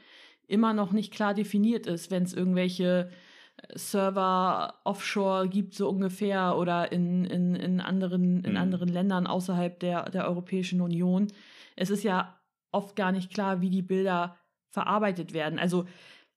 immer 0.46 0.72
noch 0.72 0.92
nicht 0.92 1.12
klar 1.12 1.34
definiert 1.34 1.86
ist, 1.86 2.10
wenn 2.10 2.22
es 2.22 2.32
irgendwelche 2.32 3.10
äh, 3.56 3.78
Server 3.78 4.80
offshore 4.84 5.48
gibt, 5.48 5.74
so 5.74 5.88
ungefähr, 5.88 6.56
oder 6.56 6.92
in, 6.92 7.24
in, 7.24 7.54
in, 7.54 7.80
anderen, 7.80 8.44
in 8.44 8.52
mhm. 8.52 8.56
anderen 8.58 8.88
Ländern 8.88 9.26
außerhalb 9.26 9.78
der, 9.80 10.10
der 10.10 10.26
Europäischen 10.26 10.80
Union. 10.80 11.28
Es 11.76 11.90
ist 11.90 12.04
ja 12.04 12.38
oft 12.72 12.94
gar 12.94 13.12
nicht 13.12 13.32
klar, 13.32 13.60
wie 13.60 13.70
die 13.70 13.82
Bilder 13.82 14.36
verarbeitet 14.70 15.32
werden. 15.32 15.58
Also 15.58 15.86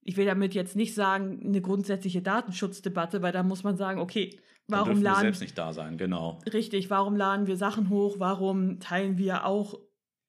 ich 0.04 0.18
will 0.18 0.26
damit 0.26 0.54
jetzt 0.54 0.76
nicht 0.76 0.94
sagen, 0.94 1.42
eine 1.44 1.62
grundsätzliche 1.62 2.22
Datenschutzdebatte, 2.22 3.22
weil 3.22 3.32
da 3.32 3.44
muss 3.44 3.64
man 3.64 3.78
sagen, 3.78 4.00
okay, 4.00 4.40
warum 4.68 5.02
laden 5.02 5.18
wir 5.18 5.22
selbst 5.22 5.42
nicht 5.42 5.58
da 5.58 5.74
sein, 5.74 5.98
genau. 5.98 6.40
Richtig, 6.52 6.90
warum 6.90 7.16
laden 7.16 7.48
wir 7.48 7.58
Sachen 7.58 7.90
hoch? 7.90 8.16
Warum 8.20 8.80
teilen 8.80 9.18
wir 9.18 9.46
auch 9.46 9.80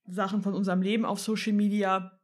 Sachen 0.06 0.42
von 0.42 0.54
unserem 0.54 0.82
Leben 0.82 1.04
auf 1.04 1.20
Social 1.20 1.52
Media? 1.52 2.18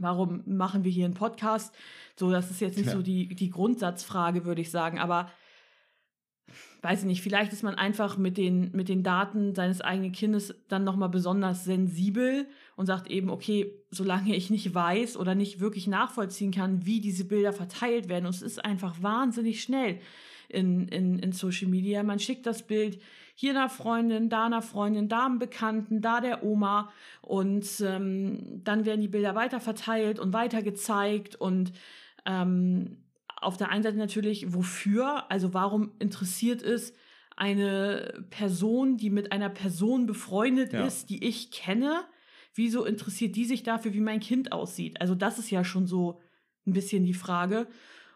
warum 0.00 0.42
machen 0.46 0.84
wir 0.84 0.90
hier 0.90 1.04
einen 1.04 1.14
Podcast? 1.14 1.74
So, 2.16 2.30
das 2.30 2.50
ist 2.50 2.60
jetzt 2.60 2.76
nicht 2.76 2.86
ja. 2.86 2.92
so 2.92 3.02
die, 3.02 3.28
die 3.28 3.50
Grundsatzfrage, 3.50 4.44
würde 4.44 4.60
ich 4.60 4.70
sagen, 4.70 4.98
aber 4.98 5.30
weiß 6.82 7.00
ich 7.00 7.06
nicht, 7.06 7.22
vielleicht 7.22 7.52
ist 7.52 7.62
man 7.62 7.74
einfach 7.74 8.16
mit 8.16 8.38
den, 8.38 8.70
mit 8.72 8.88
den 8.88 9.02
Daten 9.02 9.54
seines 9.54 9.80
eigenen 9.80 10.12
Kindes 10.12 10.54
dann 10.68 10.84
nochmal 10.84 11.10
besonders 11.10 11.64
sensibel 11.64 12.46
und 12.76 12.86
sagt 12.86 13.10
eben, 13.10 13.28
okay, 13.28 13.72
solange 13.90 14.34
ich 14.34 14.50
nicht 14.50 14.74
weiß 14.74 15.16
oder 15.16 15.34
nicht 15.34 15.60
wirklich 15.60 15.86
nachvollziehen 15.86 16.52
kann, 16.52 16.86
wie 16.86 17.00
diese 17.00 17.26
Bilder 17.26 17.52
verteilt 17.52 18.08
werden, 18.08 18.26
und 18.26 18.34
es 18.34 18.42
ist 18.42 18.64
einfach 18.64 19.02
wahnsinnig 19.02 19.62
schnell 19.62 20.00
in, 20.48 20.88
in, 20.88 21.18
in 21.18 21.32
Social 21.32 21.68
Media, 21.68 22.02
man 22.02 22.18
schickt 22.18 22.46
das 22.46 22.66
Bild 22.66 23.00
hier 23.34 23.52
einer 23.52 23.68
Freundin, 23.68 24.28
da 24.28 24.46
einer 24.46 24.62
Freundin, 24.62 25.08
da 25.08 25.26
einem 25.26 25.38
Bekannten, 25.38 26.00
da 26.00 26.20
der 26.20 26.42
Oma 26.42 26.90
und 27.22 27.66
ähm, 27.80 28.62
dann 28.64 28.84
werden 28.84 29.00
die 29.00 29.08
Bilder 29.08 29.34
weiter 29.34 29.60
verteilt 29.60 30.18
und 30.18 30.32
weiter 30.32 30.62
gezeigt 30.62 31.36
und 31.36 31.72
ähm, 32.26 32.98
auf 33.40 33.56
der 33.56 33.70
einen 33.70 33.82
Seite 33.82 33.96
natürlich, 33.96 34.52
wofür, 34.52 35.30
also 35.30 35.54
warum 35.54 35.92
interessiert 35.98 36.62
es 36.62 36.92
eine 37.36 38.24
Person, 38.30 38.96
die 38.96 39.10
mit 39.10 39.32
einer 39.32 39.48
Person 39.48 40.06
befreundet 40.06 40.72
ja. 40.72 40.86
ist, 40.86 41.08
die 41.08 41.24
ich 41.24 41.50
kenne, 41.50 42.04
wieso 42.54 42.84
interessiert 42.84 43.36
die 43.36 43.46
sich 43.46 43.62
dafür, 43.62 43.94
wie 43.94 44.00
mein 44.00 44.20
Kind 44.20 44.52
aussieht? 44.52 45.00
Also 45.00 45.14
das 45.14 45.38
ist 45.38 45.50
ja 45.50 45.64
schon 45.64 45.86
so 45.86 46.20
ein 46.66 46.74
bisschen 46.74 47.04
die 47.04 47.14
Frage. 47.14 47.66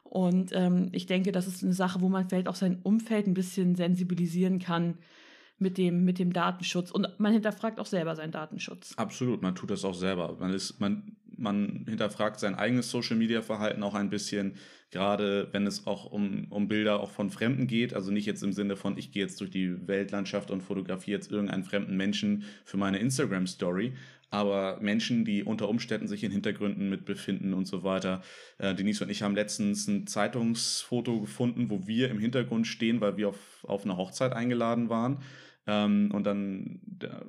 Und 0.03 0.51
ähm, 0.53 0.91
ich 0.93 1.07
denke, 1.07 1.33
das 1.33 1.47
ist 1.47 1.65
eine 1.65 1.73
Sache, 1.73 2.03
wo 2.03 2.09
man 2.09 2.29
vielleicht 2.29 2.49
auch 2.49 2.55
sein 2.55 2.81
Umfeld 2.83 3.27
ein 3.27 3.35
bisschen 3.35 3.75
sensibilisieren 3.75 4.59
kann 4.59 4.99
mit 5.59 5.79
dem, 5.79 6.05
mit 6.05 6.19
dem 6.19 6.33
Datenschutz. 6.33 6.91
Und 6.91 7.09
man 7.19 7.33
hinterfragt 7.33 7.81
auch 7.81 7.87
selber 7.87 8.15
seinen 8.15 8.33
Datenschutz. 8.33 8.93
Absolut, 8.97 9.41
man 9.41 9.55
tut 9.55 9.71
das 9.71 9.85
auch 9.85 9.95
selber. 9.95 10.37
Man 10.39 10.53
ist, 10.53 10.81
man 10.81 11.17
man 11.37 11.85
hinterfragt 11.89 12.41
sein 12.41 12.55
eigenes 12.55 12.91
Social-Media-Verhalten 12.91 13.83
auch 13.83 13.95
ein 13.95 14.11
bisschen, 14.11 14.55
gerade 14.91 15.49
wenn 15.53 15.67
es 15.67 15.87
auch 15.87 16.07
um, 16.07 16.47
um 16.51 16.69
Bilder 16.69 17.01
auch 17.01 17.11
von 17.11 17.31
Fremden 17.31 17.67
geht. 17.67 17.95
Also 17.95 18.11
nicht 18.11 18.27
jetzt 18.27 18.43
im 18.43 18.53
Sinne 18.53 18.77
von, 18.77 18.97
ich 18.97 19.13
gehe 19.13 19.23
jetzt 19.23 19.41
durch 19.41 19.51
die 19.51 19.87
Weltlandschaft 19.87 20.51
und 20.51 20.63
fotografiere 20.63 21.19
jetzt 21.19 21.31
irgendeinen 21.31 21.65
fremden 21.65 21.97
Menschen 21.97 22.45
für 22.65 22.77
meine 22.77 22.99
Instagram-Story, 22.99 23.95
aber 24.31 24.79
Menschen, 24.81 25.25
die 25.25 25.45
unter 25.45 25.69
Umständen 25.69 26.09
sich 26.09 26.25
in 26.25 26.33
Hintergründen 26.33 26.89
mit 26.89 27.05
befinden 27.05 27.55
und 27.55 27.67
so 27.67 27.85
weiter. 27.85 28.23
Äh, 28.59 28.75
Denise 28.75 29.03
und 29.03 29.11
ich 29.11 29.23
haben 29.23 29.35
letztens 29.35 29.87
ein 29.87 30.07
Zeitungsfoto 30.07 31.21
gefunden, 31.21 31.71
wo 31.71 31.87
wir 31.87 32.11
im 32.11 32.19
Hintergrund 32.19 32.67
stehen, 32.67 33.01
weil 33.01 33.17
wir 33.17 33.29
auf, 33.29 33.65
auf 33.65 33.85
eine 33.85 33.97
Hochzeit 33.97 34.33
eingeladen 34.33 34.89
waren. 34.89 35.19
Ähm, 35.67 36.11
und 36.13 36.25
dann 36.25 36.81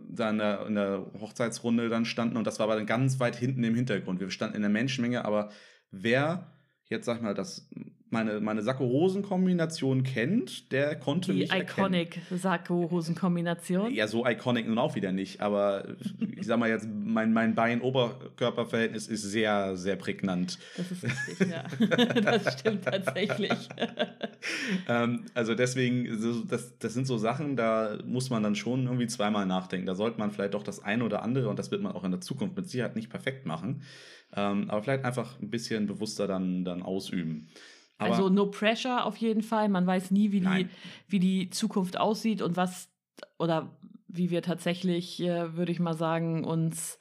da 0.10 0.30
in 0.30 0.38
der, 0.38 0.66
in 0.68 0.76
der 0.76 1.06
Hochzeitsrunde 1.20 1.90
dann 1.90 2.06
standen 2.06 2.38
und 2.38 2.46
das 2.46 2.60
war 2.60 2.66
aber 2.66 2.76
dann 2.76 2.86
ganz 2.86 3.20
weit 3.20 3.36
hinten 3.36 3.64
im 3.64 3.76
Hintergrund. 3.76 4.20
Wir 4.20 4.30
standen 4.30 4.56
in 4.56 4.62
der 4.62 4.72
Menschenmenge, 4.72 5.24
aber 5.26 5.52
wer 5.92 6.55
jetzt 6.90 7.06
sag 7.06 7.22
mal 7.22 7.34
das 7.34 7.68
meine, 8.16 8.40
meine 8.40 8.62
Sakko-Hosen-Kombination 8.62 10.04
kennt, 10.04 10.72
der 10.72 10.96
konnte 10.96 11.34
Die 11.34 11.40
mich 11.40 11.54
iconic 11.54 12.22
Sakko-Hosen-Kombination. 12.32 13.94
Ja, 13.94 14.08
so 14.08 14.26
iconic 14.26 14.68
nun 14.68 14.78
auch 14.78 14.96
wieder 14.96 15.12
nicht, 15.12 15.42
aber 15.42 15.86
ich 16.38 16.46
sag 16.46 16.60
mal 16.60 16.70
jetzt, 16.70 16.88
mein, 16.88 17.34
mein 17.34 17.56
Bein-Oberkörper-Verhältnis 17.56 19.08
ist 19.08 19.24
sehr, 19.24 19.76
sehr 19.76 19.96
prägnant. 19.98 20.60
Das 20.78 20.92
ist 20.92 21.04
richtig, 21.04 21.50
ja. 21.50 21.64
das 22.22 22.60
stimmt 22.60 22.86
tatsächlich. 22.86 23.70
ähm, 24.88 25.26
also 25.34 25.54
deswegen, 25.56 26.48
das, 26.48 26.78
das 26.78 26.94
sind 26.94 27.08
so 27.08 27.18
Sachen, 27.18 27.56
da 27.58 27.98
muss 28.06 28.30
man 28.30 28.44
dann 28.44 28.56
schon 28.56 28.86
irgendwie 28.86 29.08
zweimal 29.08 29.46
nachdenken. 29.46 29.88
Da 29.88 29.96
sollte 29.96 30.20
man 30.20 30.32
vielleicht 30.32 30.54
doch 30.54 30.64
das 30.64 30.82
eine 30.82 31.04
oder 31.04 31.22
andere, 31.22 31.50
und 31.50 31.60
das 31.60 31.72
wird 31.72 31.82
man 31.82 31.92
auch 31.92 32.04
in 32.04 32.12
der 32.12 32.22
Zukunft 32.22 32.56
mit 32.56 32.70
Sicherheit 32.70 32.96
nicht 32.96 33.10
perfekt 33.10 33.46
machen, 33.46 33.82
ähm, 34.36 34.70
aber 34.70 34.84
vielleicht 34.84 35.06
einfach 35.06 35.40
ein 35.40 35.50
bisschen 35.50 35.88
bewusster 35.88 36.28
dann, 36.28 36.66
dann 36.66 36.84
ausüben. 36.84 37.48
Aber 37.98 38.12
also 38.12 38.30
no 38.30 38.48
pressure 38.48 39.06
auf 39.06 39.18
jeden 39.18 39.42
Fall. 39.42 39.70
Man 39.70 39.88
weiß 39.88 40.12
nie, 40.12 40.32
wie 40.32 40.42
die, 40.42 40.68
wie 41.08 41.20
die 41.20 41.50
Zukunft 41.50 41.98
aussieht 41.98 42.42
und 42.42 42.58
was 42.58 42.90
oder 43.38 43.78
wie 44.08 44.30
wir 44.30 44.42
tatsächlich, 44.42 45.22
äh, 45.22 45.56
würde 45.56 45.72
ich 45.72 45.80
mal 45.80 45.94
sagen, 45.94 46.44
uns, 46.44 47.00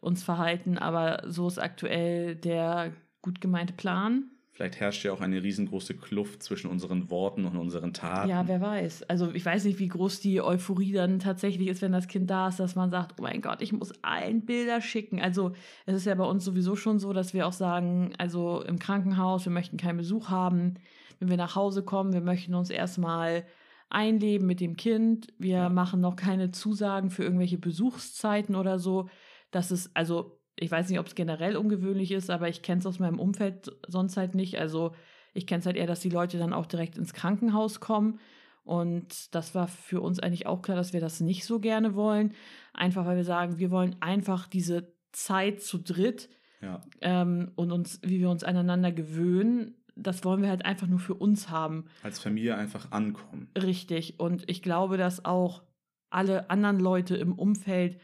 uns 0.00 0.22
verhalten. 0.22 0.78
Aber 0.78 1.22
so 1.26 1.46
ist 1.46 1.58
aktuell 1.58 2.36
der 2.36 2.94
gut 3.20 3.40
gemeinte 3.40 3.72
Plan. 3.72 4.30
Vielleicht 4.54 4.78
herrscht 4.78 5.04
ja 5.04 5.12
auch 5.12 5.20
eine 5.20 5.42
riesengroße 5.42 5.94
Kluft 5.96 6.40
zwischen 6.40 6.70
unseren 6.70 7.10
Worten 7.10 7.44
und 7.44 7.56
unseren 7.56 7.92
Taten. 7.92 8.30
Ja, 8.30 8.46
wer 8.46 8.60
weiß. 8.60 9.02
Also 9.10 9.32
ich 9.32 9.44
weiß 9.44 9.64
nicht, 9.64 9.80
wie 9.80 9.88
groß 9.88 10.20
die 10.20 10.40
Euphorie 10.40 10.92
dann 10.92 11.18
tatsächlich 11.18 11.66
ist, 11.66 11.82
wenn 11.82 11.90
das 11.90 12.06
Kind 12.06 12.30
da 12.30 12.46
ist, 12.46 12.60
dass 12.60 12.76
man 12.76 12.88
sagt, 12.88 13.18
oh 13.18 13.22
mein 13.22 13.42
Gott, 13.42 13.60
ich 13.62 13.72
muss 13.72 13.92
allen 14.04 14.44
Bilder 14.46 14.80
schicken. 14.80 15.20
Also 15.20 15.54
es 15.86 15.96
ist 15.96 16.04
ja 16.04 16.14
bei 16.14 16.22
uns 16.22 16.44
sowieso 16.44 16.76
schon 16.76 17.00
so, 17.00 17.12
dass 17.12 17.34
wir 17.34 17.48
auch 17.48 17.52
sagen, 17.52 18.12
also 18.16 18.62
im 18.62 18.78
Krankenhaus, 18.78 19.44
wir 19.44 19.50
möchten 19.50 19.76
keinen 19.76 19.96
Besuch 19.96 20.28
haben. 20.28 20.74
Wenn 21.18 21.30
wir 21.30 21.36
nach 21.36 21.56
Hause 21.56 21.82
kommen, 21.82 22.12
wir 22.12 22.20
möchten 22.20 22.54
uns 22.54 22.70
erstmal 22.70 23.44
einleben 23.90 24.46
mit 24.46 24.60
dem 24.60 24.76
Kind. 24.76 25.34
Wir 25.36 25.56
ja. 25.56 25.68
machen 25.68 26.00
noch 26.00 26.14
keine 26.14 26.52
Zusagen 26.52 27.10
für 27.10 27.24
irgendwelche 27.24 27.58
Besuchszeiten 27.58 28.54
oder 28.54 28.78
so. 28.78 29.08
Das 29.50 29.72
ist, 29.72 29.90
also 29.94 30.38
ich 30.56 30.70
weiß 30.70 30.88
nicht, 30.88 30.98
ob 30.98 31.06
es 31.06 31.14
generell 31.14 31.56
ungewöhnlich 31.56 32.12
ist, 32.12 32.30
aber 32.30 32.48
ich 32.48 32.62
kenne 32.62 32.80
es 32.80 32.86
aus 32.86 32.98
meinem 32.98 33.18
Umfeld 33.18 33.72
sonst 33.88 34.16
halt 34.16 34.34
nicht. 34.34 34.58
Also 34.58 34.94
ich 35.32 35.46
kenne 35.46 35.60
es 35.60 35.66
halt 35.66 35.76
eher, 35.76 35.86
dass 35.86 36.00
die 36.00 36.10
Leute 36.10 36.38
dann 36.38 36.52
auch 36.52 36.66
direkt 36.66 36.96
ins 36.96 37.12
Krankenhaus 37.12 37.80
kommen. 37.80 38.20
Und 38.62 39.34
das 39.34 39.54
war 39.54 39.68
für 39.68 40.00
uns 40.00 40.20
eigentlich 40.20 40.46
auch 40.46 40.62
klar, 40.62 40.76
dass 40.76 40.92
wir 40.92 41.00
das 41.00 41.20
nicht 41.20 41.44
so 41.44 41.60
gerne 41.60 41.94
wollen. 41.94 42.34
Einfach 42.72 43.04
weil 43.04 43.16
wir 43.16 43.24
sagen, 43.24 43.58
wir 43.58 43.70
wollen 43.70 43.96
einfach 44.00 44.46
diese 44.46 44.94
Zeit 45.12 45.60
zu 45.60 45.78
dritt 45.78 46.30
ja. 46.62 46.80
ähm, 47.00 47.52
und 47.56 47.72
uns, 47.72 48.00
wie 48.02 48.20
wir 48.20 48.30
uns 48.30 48.42
aneinander 48.42 48.90
gewöhnen, 48.90 49.74
das 49.96 50.24
wollen 50.24 50.42
wir 50.42 50.48
halt 50.48 50.64
einfach 50.64 50.86
nur 50.86 50.98
für 50.98 51.14
uns 51.14 51.50
haben. 51.50 51.84
Als 52.02 52.18
Familie 52.18 52.56
einfach 52.56 52.90
ankommen. 52.90 53.50
Richtig. 53.56 54.18
Und 54.18 54.48
ich 54.48 54.62
glaube, 54.62 54.96
dass 54.96 55.24
auch 55.24 55.62
alle 56.10 56.50
anderen 56.50 56.80
Leute 56.80 57.16
im 57.16 57.32
Umfeld 57.32 57.98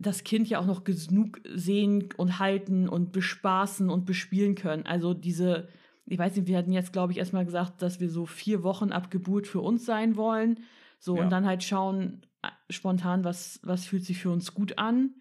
das 0.00 0.22
Kind 0.24 0.48
ja 0.48 0.60
auch 0.60 0.66
noch 0.66 0.84
genug 0.84 1.40
sehen 1.54 2.08
und 2.16 2.38
halten 2.38 2.88
und 2.88 3.12
bespaßen 3.12 3.90
und 3.90 4.06
bespielen 4.06 4.54
können. 4.54 4.86
Also 4.86 5.12
diese, 5.12 5.68
ich 6.06 6.18
weiß 6.18 6.36
nicht, 6.36 6.46
wir 6.46 6.56
hatten 6.56 6.72
jetzt, 6.72 6.92
glaube 6.92 7.12
ich, 7.12 7.18
erstmal 7.18 7.44
gesagt, 7.44 7.82
dass 7.82 7.98
wir 7.98 8.08
so 8.08 8.24
vier 8.24 8.62
Wochen 8.62 8.92
ab 8.92 9.10
Geburt 9.10 9.46
für 9.46 9.60
uns 9.60 9.84
sein 9.84 10.16
wollen. 10.16 10.60
So, 11.00 11.16
ja. 11.16 11.24
und 11.24 11.30
dann 11.30 11.46
halt 11.46 11.64
schauen, 11.64 12.22
äh, 12.42 12.48
spontan, 12.70 13.24
was, 13.24 13.60
was 13.62 13.86
fühlt 13.86 14.04
sich 14.04 14.18
für 14.18 14.30
uns 14.30 14.54
gut 14.54 14.78
an. 14.78 15.14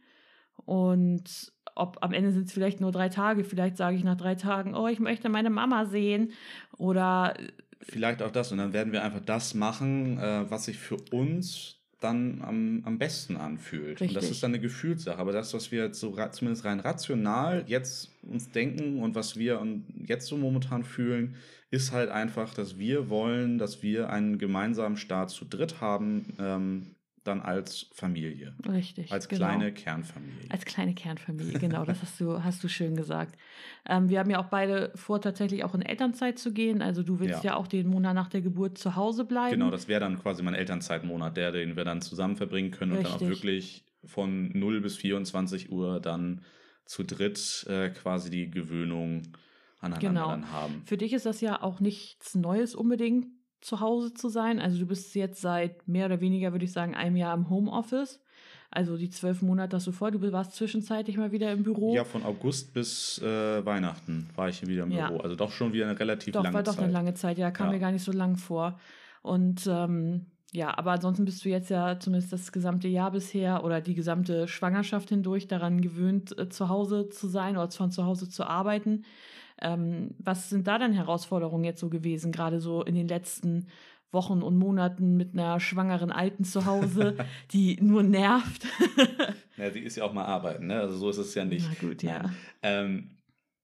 Und 0.55 1.51
ob 1.75 1.97
am 2.01 2.13
Ende 2.13 2.31
sind 2.31 2.47
es 2.47 2.53
vielleicht 2.53 2.79
nur 2.79 2.91
drei 2.91 3.09
Tage, 3.09 3.43
vielleicht 3.43 3.77
sage 3.77 3.97
ich 3.97 4.03
nach 4.03 4.17
drei 4.17 4.35
Tagen, 4.35 4.75
oh, 4.75 4.87
ich 4.87 4.99
möchte 4.99 5.29
meine 5.29 5.49
Mama 5.49 5.85
sehen. 5.85 6.33
Oder 6.77 7.35
vielleicht 7.81 8.21
auch 8.21 8.31
das. 8.31 8.51
Und 8.51 8.59
dann 8.59 8.73
werden 8.73 8.93
wir 8.93 9.03
einfach 9.03 9.21
das 9.25 9.55
machen, 9.55 10.19
äh, 10.19 10.49
was 10.49 10.65
sich 10.65 10.77
für 10.77 10.97
uns 11.11 11.76
dann 11.99 12.41
am, 12.43 12.81
am 12.85 12.99
besten 12.99 13.37
anfühlt. 13.37 14.01
Richtig. 14.01 14.09
Und 14.09 14.15
das 14.15 14.29
ist 14.29 14.43
dann 14.43 14.51
eine 14.51 14.59
Gefühlssache. 14.59 15.17
Aber 15.17 15.31
das, 15.31 15.53
was 15.53 15.71
wir 15.71 15.85
jetzt 15.85 15.99
so 15.99 16.15
zumindest 16.31 16.65
rein 16.65 16.79
rational 16.79 17.63
jetzt 17.67 18.11
uns 18.21 18.51
denken 18.51 19.01
und 19.01 19.15
was 19.15 19.37
wir 19.37 19.65
jetzt 20.05 20.27
so 20.27 20.37
momentan 20.37 20.83
fühlen, 20.83 21.35
ist 21.69 21.91
halt 21.91 22.09
einfach, 22.09 22.53
dass 22.53 22.77
wir 22.77 23.09
wollen, 23.09 23.57
dass 23.57 23.83
wir 23.83 24.09
einen 24.09 24.37
gemeinsamen 24.37 24.97
Staat 24.97 25.31
zu 25.31 25.45
dritt 25.45 25.81
haben, 25.81 26.33
ähm, 26.39 26.95
dann 27.27 27.41
als 27.41 27.87
Familie. 27.93 28.55
Richtig. 28.67 29.11
Als 29.11 29.27
genau. 29.27 29.47
kleine 29.47 29.73
Kernfamilie. 29.73 30.49
Als 30.49 30.65
kleine 30.65 30.93
Kernfamilie, 30.93 31.59
genau, 31.59 31.85
das 31.85 32.01
hast 32.01 32.19
du, 32.19 32.43
hast 32.43 32.63
du 32.63 32.67
schön 32.67 32.95
gesagt. 32.95 33.37
Ähm, 33.87 34.09
wir 34.09 34.19
haben 34.19 34.29
ja 34.29 34.39
auch 34.39 34.49
beide 34.49 34.91
vor, 34.95 35.21
tatsächlich 35.21 35.63
auch 35.63 35.75
in 35.75 35.81
Elternzeit 35.81 36.39
zu 36.39 36.53
gehen. 36.53 36.81
Also 36.81 37.03
du 37.03 37.19
willst 37.19 37.43
ja, 37.43 37.51
ja 37.51 37.55
auch 37.57 37.67
den 37.67 37.87
Monat 37.87 38.15
nach 38.15 38.29
der 38.29 38.41
Geburt 38.41 38.77
zu 38.77 38.95
Hause 38.95 39.25
bleiben. 39.25 39.51
Genau, 39.51 39.69
das 39.69 39.87
wäre 39.87 39.99
dann 39.99 40.19
quasi 40.19 40.43
mein 40.43 40.55
Elternzeitmonat, 40.55 41.37
der, 41.37 41.51
den 41.51 41.75
wir 41.75 41.85
dann 41.85 42.01
zusammen 42.01 42.35
verbringen 42.35 42.71
können 42.71 42.93
Richtig. 42.93 43.13
und 43.13 43.21
dann 43.21 43.27
auch 43.27 43.31
wirklich 43.31 43.83
von 44.05 44.49
0 44.57 44.81
bis 44.81 44.97
24 44.97 45.71
Uhr 45.71 45.99
dann 45.99 46.41
zu 46.85 47.03
dritt 47.03 47.65
äh, 47.69 47.89
quasi 47.89 48.29
die 48.29 48.49
Gewöhnung 48.49 49.23
aneinander 49.79 50.07
genau. 50.07 50.29
dann 50.29 50.51
haben. 50.51 50.81
Für 50.85 50.97
dich 50.97 51.13
ist 51.13 51.25
das 51.25 51.41
ja 51.41 51.61
auch 51.61 51.79
nichts 51.79 52.35
Neues 52.35 52.75
unbedingt 52.75 53.27
zu 53.67 53.81
Hause 53.81 54.13
zu 54.13 54.29
sein. 54.29 54.59
Also 54.59 54.79
du 54.79 54.85
bist 54.85 55.13
jetzt 55.13 55.41
seit 55.41 55.87
mehr 55.87 56.05
oder 56.05 56.21
weniger, 56.21 56.53
würde 56.53 56.63
ich 56.63 56.71
sagen, 56.71 56.95
einem 56.95 57.17
Jahr 57.17 57.35
im 57.35 57.49
Homeoffice. 57.49 58.21
Also 58.71 58.97
die 58.97 59.09
zwölf 59.09 59.41
Monate 59.41 59.75
hast 59.75 59.87
du 59.87 59.91
vor. 59.91 60.09
Du 60.09 60.21
warst 60.31 60.53
zwischenzeitlich 60.55 61.17
mal 61.17 61.33
wieder 61.33 61.51
im 61.51 61.63
Büro. 61.63 61.93
Ja, 61.93 62.05
von 62.05 62.23
August 62.23 62.73
bis 62.73 63.21
äh, 63.21 63.65
Weihnachten 63.65 64.29
war 64.35 64.47
ich 64.47 64.65
wieder 64.65 64.83
im 64.83 64.91
ja. 64.91 65.09
Büro. 65.09 65.19
Also 65.19 65.35
doch 65.35 65.51
schon 65.51 65.73
wieder 65.73 65.85
eine 65.89 65.99
relativ 65.99 66.33
doch, 66.33 66.43
lange 66.43 66.55
Zeit. 66.55 66.67
Doch, 66.67 66.67
war 66.67 66.75
doch 66.75 66.83
eine 66.83 66.93
lange 66.93 67.13
Zeit. 67.13 67.37
Ja, 67.37 67.51
kam 67.51 67.67
ja. 67.67 67.73
mir 67.73 67.79
gar 67.79 67.91
nicht 67.91 68.03
so 68.03 68.13
lang 68.13 68.37
vor. 68.37 68.79
Und 69.21 69.67
ähm, 69.67 70.27
ja, 70.53 70.77
aber 70.77 70.91
ansonsten 70.91 71.25
bist 71.25 71.43
du 71.43 71.49
jetzt 71.49 71.69
ja 71.69 71.99
zumindest 71.99 72.31
das 72.31 72.53
gesamte 72.53 72.87
Jahr 72.87 73.11
bisher 73.11 73.65
oder 73.65 73.81
die 73.81 73.95
gesamte 73.95 74.47
Schwangerschaft 74.47 75.09
hindurch 75.09 75.47
daran 75.49 75.81
gewöhnt, 75.81 76.37
äh, 76.37 76.47
zu 76.47 76.69
Hause 76.69 77.09
zu 77.09 77.27
sein 77.27 77.57
oder 77.57 77.69
von 77.69 77.91
zu 77.91 78.05
Hause 78.05 78.29
zu 78.29 78.45
arbeiten. 78.45 79.03
Ähm, 79.61 80.15
was 80.19 80.49
sind 80.49 80.67
da 80.67 80.77
denn 80.77 80.93
Herausforderungen 80.93 81.63
jetzt 81.63 81.79
so 81.79 81.89
gewesen, 81.89 82.31
gerade 82.31 82.59
so 82.59 82.83
in 82.83 82.95
den 82.95 83.07
letzten 83.07 83.67
Wochen 84.11 84.41
und 84.41 84.57
Monaten 84.57 85.17
mit 85.17 85.33
einer 85.33 85.59
schwangeren 85.59 86.11
Alten 86.11 86.43
zu 86.43 86.65
Hause, 86.65 87.17
die 87.51 87.77
nur 87.81 88.03
nervt? 88.03 88.65
ja, 89.57 89.69
die 89.69 89.81
ist 89.81 89.97
ja 89.97 90.03
auch 90.03 90.13
mal 90.13 90.25
arbeiten, 90.25 90.67
ne? 90.67 90.79
Also 90.79 90.97
so 90.97 91.09
ist 91.09 91.17
es 91.17 91.35
ja 91.35 91.45
nicht. 91.45 91.67
Na 91.69 91.87
gut, 91.87 92.03
ja. 92.03 92.31
Ähm, 92.61 93.17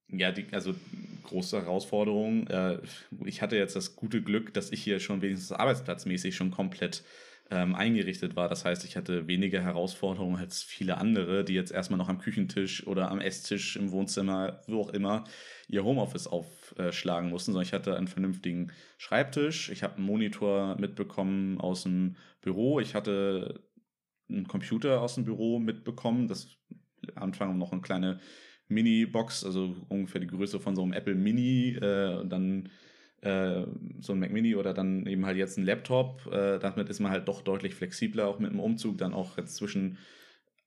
ja, 0.10 0.32
die, 0.32 0.46
also 0.52 0.76
große 1.24 1.62
Herausforderung. 1.62 2.48
Äh, 2.48 2.80
ich 3.26 3.42
hatte 3.42 3.56
jetzt 3.56 3.76
das 3.76 3.96
gute 3.96 4.22
Glück, 4.22 4.54
dass 4.54 4.72
ich 4.72 4.84
hier 4.84 5.00
schon 5.00 5.22
wenigstens 5.22 5.52
arbeitsplatzmäßig 5.52 6.36
schon 6.36 6.52
komplett 6.52 7.04
ähm, 7.52 7.76
eingerichtet 7.76 8.36
war. 8.36 8.50
Das 8.50 8.66
heißt, 8.66 8.86
ich 8.86 8.96
hatte 8.96 9.28
weniger 9.28 9.62
Herausforderungen 9.62 10.38
als 10.38 10.64
viele 10.64 10.98
andere, 10.98 11.44
die 11.44 11.54
jetzt 11.54 11.72
erstmal 11.72 11.98
noch 11.98 12.10
am 12.10 12.20
Küchentisch 12.20 12.88
oder 12.88 13.12
am 13.12 13.20
Esstisch 13.20 13.76
im 13.76 13.92
Wohnzimmer, 13.92 14.62
wo 14.68 14.82
auch 14.82 14.90
immer, 14.90 15.26
ihr 15.68 15.84
Homeoffice 15.84 16.28
aufschlagen 16.28 17.30
mussten, 17.30 17.52
sondern 17.52 17.68
ich 17.68 17.74
hatte 17.74 17.98
einen 17.98 18.08
vernünftigen 18.08 18.72
Schreibtisch. 18.98 19.70
Ich 19.70 19.84
habe 19.84 19.98
einen 19.98 20.06
Monitor 20.06 20.78
mitbekommen 20.80 21.60
aus 21.60 21.84
dem 21.84 22.16
Büro. 22.42 22.80
Ich 22.80 22.96
hatte 22.96 23.64
einen 24.30 24.48
Computer 24.48 25.02
aus 25.02 25.16
dem 25.16 25.26
Büro 25.26 25.60
mitbekommen. 25.60 26.28
Das 26.28 26.58
am 27.16 27.24
Anfang 27.24 27.58
noch 27.58 27.72
eine 27.72 27.82
kleine 27.82 28.20
Mini-Box, 28.70 29.44
also 29.44 29.76
ungefähr 29.90 30.22
die 30.22 30.28
Größe 30.28 30.60
von 30.60 30.76
so 30.76 30.84
einem 30.84 30.94
Apple 30.94 31.16
Mini. 31.16 31.76
Äh, 31.76 32.26
dann 32.26 32.70
äh, 33.24 33.66
so 34.00 34.14
ein 34.14 34.20
Mac 34.20 34.32
Mini 34.32 34.56
oder 34.56 34.74
dann 34.74 35.06
eben 35.06 35.26
halt 35.26 35.38
jetzt 35.38 35.58
ein 35.58 35.66
Laptop. 35.66 36.28
Äh, 36.32 36.60
damit 36.60 36.90
ist 36.90 37.00
man 37.00 37.12
halt 37.12 37.28
doch 37.28 37.42
deutlich 37.42 37.76
flexibler, 37.76 38.28
auch 38.28 38.40
mit 38.40 38.52
dem 38.52 38.60
Umzug, 38.60 38.98
dann 38.98 39.14
auch 39.14 39.38
jetzt 39.38 39.56
zwischen 39.56 39.98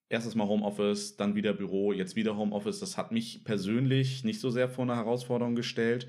erstes 0.08 0.34
Mal 0.34 0.46
Homeoffice, 0.46 1.16
dann 1.16 1.34
wieder 1.34 1.52
Büro, 1.52 1.92
jetzt 1.92 2.16
wieder 2.16 2.36
Homeoffice. 2.36 2.80
Das 2.80 2.96
hat 2.96 3.12
mich 3.12 3.44
persönlich 3.44 4.24
nicht 4.24 4.40
so 4.40 4.50
sehr 4.50 4.68
vor 4.68 4.84
eine 4.84 4.96
Herausforderung 4.96 5.54
gestellt. 5.54 6.06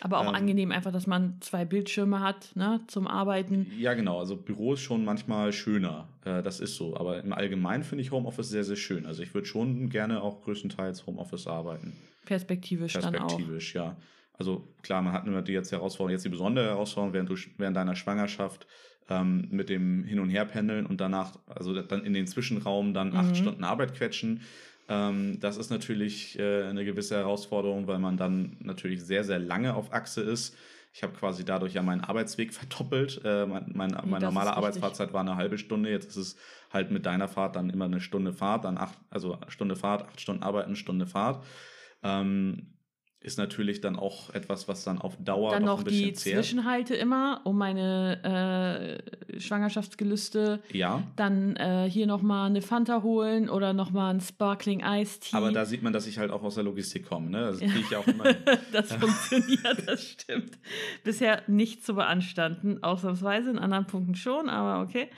Aber 0.00 0.18
auch 0.18 0.28
ähm, 0.28 0.34
angenehm 0.34 0.72
einfach, 0.72 0.92
dass 0.92 1.06
man 1.06 1.36
zwei 1.40 1.64
Bildschirme 1.64 2.20
hat 2.20 2.56
ne, 2.56 2.80
zum 2.88 3.06
Arbeiten. 3.06 3.70
Ja, 3.78 3.94
genau. 3.94 4.18
Also 4.18 4.36
Büro 4.36 4.74
ist 4.74 4.80
schon 4.80 5.04
manchmal 5.04 5.52
schöner. 5.52 6.08
Äh, 6.24 6.42
das 6.42 6.58
ist 6.58 6.74
so. 6.74 6.96
Aber 6.96 7.22
im 7.22 7.32
Allgemeinen 7.32 7.84
finde 7.84 8.02
ich 8.02 8.10
Homeoffice 8.10 8.48
sehr, 8.48 8.64
sehr 8.64 8.76
schön. 8.76 9.06
Also 9.06 9.22
ich 9.22 9.32
würde 9.32 9.46
schon 9.46 9.90
gerne 9.90 10.22
auch 10.22 10.42
größtenteils 10.42 11.06
Homeoffice 11.06 11.46
arbeiten. 11.46 11.92
Perspektivisch, 12.24 12.94
Perspektivisch 12.94 13.20
dann 13.20 13.22
auch. 13.22 13.28
Perspektivisch, 13.28 13.74
ja. 13.74 13.96
Also 14.34 14.74
klar, 14.82 15.02
man 15.02 15.12
hat 15.12 15.26
immer 15.26 15.42
die 15.42 15.52
jetzt 15.52 15.72
Herausforderung, 15.72 16.12
jetzt 16.12 16.24
die 16.24 16.30
besondere 16.30 16.66
Herausforderung 16.66 17.12
während, 17.12 17.28
du, 17.30 17.36
während 17.58 17.76
deiner 17.76 17.96
Schwangerschaft 17.96 18.66
ähm, 19.08 19.48
mit 19.50 19.68
dem 19.68 20.04
Hin- 20.04 20.20
und 20.20 20.30
Herpendeln 20.30 20.86
und 20.86 21.00
danach, 21.00 21.38
also 21.46 21.80
dann 21.80 22.04
in 22.04 22.14
den 22.14 22.26
Zwischenraum 22.26 22.94
dann 22.94 23.14
acht 23.14 23.30
mhm. 23.30 23.34
Stunden 23.34 23.64
Arbeit 23.64 23.94
quetschen. 23.94 24.42
Ähm, 24.88 25.38
das 25.40 25.56
ist 25.56 25.70
natürlich 25.70 26.38
äh, 26.38 26.64
eine 26.64 26.84
gewisse 26.84 27.16
Herausforderung, 27.16 27.86
weil 27.86 27.98
man 27.98 28.16
dann 28.16 28.56
natürlich 28.60 29.02
sehr, 29.02 29.24
sehr 29.24 29.38
lange 29.38 29.74
auf 29.74 29.92
Achse 29.92 30.22
ist. 30.22 30.56
Ich 30.94 31.02
habe 31.02 31.14
quasi 31.14 31.44
dadurch 31.44 31.72
ja 31.72 31.82
meinen 31.82 32.02
Arbeitsweg 32.02 32.52
verdoppelt. 32.52 33.20
Äh, 33.24 33.46
mein, 33.46 33.70
mein, 33.72 33.96
meine 34.04 34.26
normale 34.26 34.54
Arbeitsfahrzeit 34.54 35.12
war 35.12 35.22
eine 35.22 35.36
halbe 35.36 35.56
Stunde. 35.56 35.90
Jetzt 35.90 36.10
ist 36.10 36.16
es 36.16 36.36
halt 36.70 36.90
mit 36.90 37.06
deiner 37.06 37.28
Fahrt 37.28 37.56
dann 37.56 37.70
immer 37.70 37.86
eine 37.86 38.00
Stunde 38.00 38.32
Fahrt, 38.32 38.64
dann 38.64 38.76
acht, 38.76 38.98
also 39.08 39.38
Stunde 39.48 39.76
Fahrt, 39.76 40.02
acht 40.02 40.20
Stunden 40.20 40.42
Arbeiten, 40.42 40.76
Stunde 40.76 41.06
Fahrt. 41.06 41.44
Ähm, 42.02 42.74
ist 43.22 43.38
natürlich 43.38 43.80
dann 43.80 43.96
auch 43.96 44.30
etwas, 44.30 44.68
was 44.68 44.84
dann 44.84 44.98
auf 44.98 45.16
Dauer 45.16 45.52
dann 45.52 45.64
noch 45.64 45.78
ein 45.78 45.84
bisschen 45.84 46.06
die 46.06 46.12
zehrt. 46.12 46.44
Zwischenhalte 46.44 46.94
immer, 46.94 47.40
um 47.44 47.56
meine 47.56 49.00
äh, 49.30 49.40
Schwangerschaftsgelüste. 49.40 50.60
Ja. 50.72 51.02
Dann 51.16 51.56
äh, 51.56 51.88
hier 51.88 52.06
nochmal 52.06 52.46
eine 52.50 52.62
Fanta 52.62 53.02
holen 53.02 53.48
oder 53.48 53.72
nochmal 53.72 54.14
ein 54.14 54.20
Sparkling 54.20 54.82
Ice 54.84 55.20
Tea. 55.20 55.36
Aber 55.36 55.52
da 55.52 55.64
sieht 55.64 55.82
man, 55.82 55.92
dass 55.92 56.06
ich 56.06 56.18
halt 56.18 56.30
auch 56.30 56.42
aus 56.42 56.56
der 56.56 56.64
Logistik 56.64 57.06
komme. 57.06 57.30
Ne? 57.30 57.40
Das 57.46 57.58
kriege 57.58 57.84
ich 57.88 57.96
auch 57.96 58.06
immer. 58.06 58.24
das 58.72 58.92
funktioniert, 58.92 59.86
das 59.86 60.08
stimmt. 60.08 60.58
Bisher 61.04 61.42
nicht 61.46 61.84
zu 61.84 61.94
beanstanden, 61.94 62.82
ausnahmsweise, 62.82 63.50
in 63.50 63.58
anderen 63.58 63.86
Punkten 63.86 64.14
schon, 64.14 64.48
aber 64.48 64.82
okay. 64.82 65.08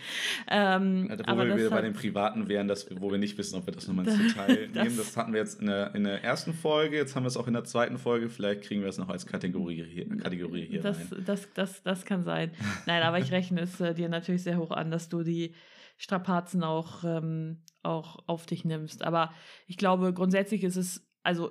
Ähm, 0.51 1.09
ja, 1.09 1.19
wo 1.19 1.25
aber 1.25 1.47
wir 1.47 1.57
wieder 1.57 1.71
bei 1.71 1.83
den 1.83 1.95
Privaten 1.95 2.49
wären, 2.49 2.69
dass, 2.69 2.87
wo 3.01 3.11
wir 3.11 3.19
nicht 3.19 3.39
wissen, 3.39 3.57
ob 3.57 3.67
wir 3.67 3.73
das 3.73 3.89
nochmal 3.89 4.07
ins 4.09 4.19
Detail 4.19 4.69
nehmen. 4.73 4.97
Das 4.97 5.17
hatten 5.17 5.33
wir 5.33 5.41
jetzt 5.41 5.61
in 5.61 5.67
der, 5.67 5.95
in 5.95 6.05
der 6.05 6.23
ersten 6.23 6.53
Folge, 6.53 6.97
jetzt 6.97 7.17
haben 7.17 7.25
wir 7.25 7.29
es 7.29 7.37
auch 7.37 7.47
in 7.47 7.55
der 7.55 7.65
zweiten 7.65 7.94
zweiten 7.95 7.99
Folge. 7.99 8.29
Vielleicht 8.29 8.63
kriegen 8.63 8.83
wir 8.83 8.89
es 8.89 8.99
noch 8.99 9.09
als 9.09 9.27
Kategorie 9.27 9.85
hier, 9.85 10.09
Kategorie 10.19 10.67
hier 10.67 10.81
das, 10.81 10.99
rein. 10.99 11.25
Das, 11.25 11.53
das, 11.55 11.83
das 11.83 12.05
kann 12.05 12.23
sein. 12.23 12.51
Nein, 12.87 13.03
aber 13.03 13.19
ich 13.19 13.31
rechne 13.31 13.63
es 13.63 13.81
äh, 13.81 13.95
dir 13.95 14.09
natürlich 14.09 14.43
sehr 14.43 14.59
hoch 14.59 14.71
an, 14.71 14.91
dass 14.91 15.09
du 15.09 15.23
die 15.23 15.55
Strapazen 15.97 16.63
auch, 16.63 17.05
ähm, 17.05 17.63
auch 17.83 18.25
auf 18.27 18.47
dich 18.47 18.65
nimmst. 18.65 19.03
Aber 19.03 19.33
ich 19.67 19.77
glaube, 19.77 20.13
grundsätzlich 20.13 20.65
ist 20.65 20.77
es, 20.77 21.09
also 21.23 21.51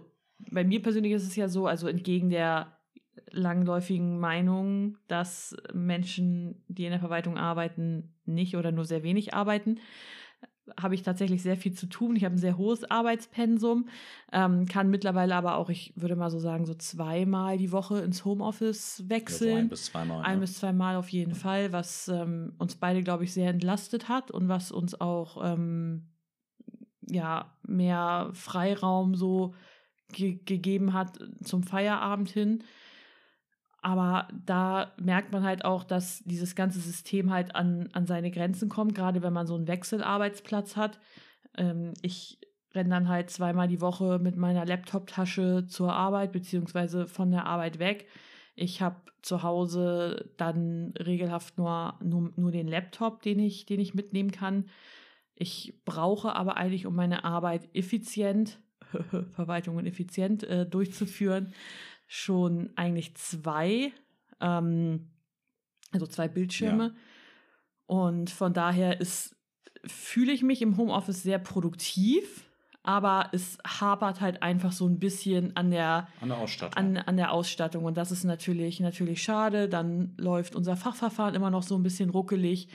bei 0.51 0.63
mir 0.63 0.81
persönlich 0.81 1.13
ist 1.13 1.27
es 1.27 1.35
ja 1.35 1.47
so, 1.47 1.67
also 1.67 1.87
entgegen 1.87 2.29
der 2.29 2.77
langläufigen 3.29 4.19
Meinung, 4.19 4.97
dass 5.07 5.55
Menschen, 5.73 6.63
die 6.67 6.85
in 6.85 6.91
der 6.91 6.99
Verwaltung 6.99 7.37
arbeiten, 7.37 8.15
nicht 8.25 8.57
oder 8.57 8.71
nur 8.71 8.85
sehr 8.85 9.03
wenig 9.03 9.33
arbeiten 9.33 9.79
habe 10.79 10.95
ich 10.95 11.01
tatsächlich 11.01 11.41
sehr 11.41 11.57
viel 11.57 11.73
zu 11.73 11.87
tun. 11.87 12.15
Ich 12.15 12.23
habe 12.23 12.35
ein 12.35 12.39
sehr 12.39 12.57
hohes 12.57 12.89
Arbeitspensum, 12.89 13.87
ähm, 14.31 14.65
kann 14.65 14.89
mittlerweile 14.89 15.35
aber 15.35 15.57
auch, 15.57 15.69
ich 15.69 15.93
würde 15.95 16.15
mal 16.15 16.29
so 16.29 16.39
sagen, 16.39 16.65
so 16.65 16.73
zweimal 16.73 17.57
die 17.57 17.71
Woche 17.71 17.99
ins 17.99 18.23
Homeoffice 18.23 19.03
wechseln. 19.07 19.49
Ja, 19.49 19.55
so 19.55 19.59
ein 19.59 19.69
bis 19.69 19.85
zweimal. 19.85 20.21
Ein 20.23 20.35
ja. 20.35 20.39
bis 20.39 20.53
zweimal 20.55 20.95
auf 20.95 21.09
jeden 21.09 21.35
Fall, 21.35 21.73
was 21.73 22.07
ähm, 22.07 22.53
uns 22.57 22.75
beide, 22.75 23.03
glaube 23.03 23.23
ich, 23.25 23.33
sehr 23.33 23.49
entlastet 23.49 24.07
hat 24.07 24.31
und 24.31 24.47
was 24.47 24.71
uns 24.71 24.99
auch 24.99 25.43
ähm, 25.43 26.07
ja 27.07 27.57
mehr 27.63 28.29
Freiraum 28.33 29.15
so 29.15 29.53
ge 30.11 30.39
gegeben 30.45 30.93
hat 30.93 31.19
zum 31.43 31.63
Feierabend 31.63 32.29
hin. 32.29 32.63
Aber 33.83 34.29
da 34.45 34.93
merkt 35.01 35.31
man 35.31 35.43
halt 35.43 35.65
auch, 35.65 35.83
dass 35.83 36.23
dieses 36.23 36.55
ganze 36.55 36.79
System 36.79 37.31
halt 37.31 37.55
an, 37.55 37.89
an 37.91 38.05
seine 38.05 38.31
Grenzen 38.31 38.69
kommt, 38.69 38.95
gerade 38.95 39.21
wenn 39.21 39.33
man 39.33 39.45
so 39.45 39.55
einen 39.55 39.67
Wechselarbeitsplatz 39.67 40.77
hat. 40.77 40.99
Ähm, 41.57 41.93
ich 42.01 42.39
renne 42.73 42.89
dann 42.89 43.09
halt 43.09 43.29
zweimal 43.29 43.67
die 43.67 43.81
Woche 43.81 44.19
mit 44.19 44.37
meiner 44.37 44.65
Laptop-Tasche 44.65 45.65
zur 45.67 45.93
Arbeit 45.93 46.31
beziehungsweise 46.31 47.07
von 47.07 47.29
der 47.29 47.45
Arbeit 47.45 47.77
weg. 47.79 48.07
Ich 48.55 48.81
habe 48.81 49.01
zu 49.21 49.43
Hause 49.43 50.31
dann 50.37 50.93
regelhaft 50.97 51.57
nur, 51.57 51.95
nur, 52.01 52.31
nur 52.35 52.51
den 52.51 52.67
Laptop, 52.67 53.21
den 53.21 53.39
ich, 53.39 53.65
den 53.65 53.79
ich 53.79 53.93
mitnehmen 53.93 54.31
kann. 54.31 54.65
Ich 55.35 55.81
brauche 55.85 56.35
aber 56.35 56.57
eigentlich, 56.57 56.85
um 56.85 56.95
meine 56.95 57.23
Arbeit 57.23 57.69
effizient, 57.73 58.59
Verwaltung 59.31 59.77
und 59.77 59.85
effizient 59.85 60.43
äh, 60.43 60.65
durchzuführen, 60.65 61.53
schon 62.07 62.71
eigentlich 62.75 63.15
zwei, 63.15 63.91
ähm, 64.39 65.09
also 65.91 66.07
zwei 66.07 66.27
Bildschirme. 66.27 66.85
Ja. 66.85 66.93
Und 67.85 68.29
von 68.29 68.53
daher 68.53 69.01
ist, 69.01 69.35
fühle 69.85 70.31
ich 70.31 70.43
mich 70.43 70.61
im 70.61 70.77
Homeoffice 70.77 71.23
sehr 71.23 71.39
produktiv, 71.39 72.49
aber 72.83 73.29
es 73.31 73.57
hapert 73.65 74.19
halt 74.19 74.43
einfach 74.43 74.71
so 74.71 74.87
ein 74.87 74.99
bisschen 74.99 75.55
an 75.55 75.71
der, 75.71 76.07
an 76.19 76.29
der 76.29 76.37
Ausstattung. 76.37 76.77
An, 76.77 76.97
an 76.97 77.17
der 77.17 77.31
Ausstattung. 77.31 77.85
Und 77.85 77.95
das 77.97 78.11
ist 78.11 78.25
natürlich, 78.25 78.79
natürlich 78.81 79.23
schade. 79.23 79.69
Dann 79.69 80.13
läuft 80.17 80.55
unser 80.55 80.75
Fachverfahren 80.75 81.35
immer 81.35 81.49
noch 81.49 81.63
so 81.63 81.75
ein 81.75 81.83
bisschen 81.83 82.09
ruckelig. 82.09 82.67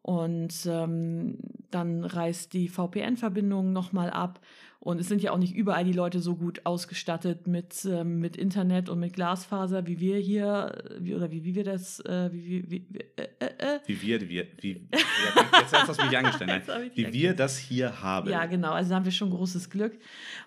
Und 0.00 0.66
ähm, 0.66 1.38
dann 1.70 2.04
reißt 2.04 2.52
die 2.52 2.68
VPN-Verbindung 2.68 3.72
nochmal 3.72 4.10
ab. 4.10 4.40
Und 4.84 4.98
es 5.00 5.06
sind 5.06 5.22
ja 5.22 5.30
auch 5.30 5.38
nicht 5.38 5.54
überall 5.54 5.84
die 5.84 5.92
Leute 5.92 6.18
so 6.18 6.34
gut 6.34 6.66
ausgestattet 6.66 7.46
mit, 7.46 7.84
ähm, 7.84 8.18
mit 8.18 8.36
Internet 8.36 8.88
und 8.88 8.98
mit 8.98 9.12
Glasfaser, 9.12 9.86
wie 9.86 10.00
wir 10.00 10.18
hier, 10.18 10.76
wie, 10.98 11.14
oder 11.14 11.30
wie, 11.30 11.44
wie 11.44 11.54
wir 11.54 11.62
das, 11.62 12.00
äh, 12.00 12.30
wie, 12.32 12.68
wie, 12.68 12.88
wie, 12.90 12.98
äh, 13.14 13.28
äh, 13.38 13.76
äh. 13.76 13.80
wie 13.86 14.02
wir, 14.02 14.20
wie, 14.22 14.44
wie, 14.60 14.88
jetzt 14.90 15.72
hast 15.72 16.00
du 16.00 16.04
mich 16.04 16.18
angestellt, 16.18 16.64
nein, 16.66 16.90
wie 16.94 17.12
wir 17.12 17.34
das 17.34 17.58
hier 17.58 18.02
haben. 18.02 18.28
Ja, 18.28 18.46
genau, 18.46 18.72
also 18.72 18.90
da 18.90 18.96
haben 18.96 19.04
wir 19.04 19.12
schon 19.12 19.30
großes 19.30 19.70
Glück. 19.70 19.96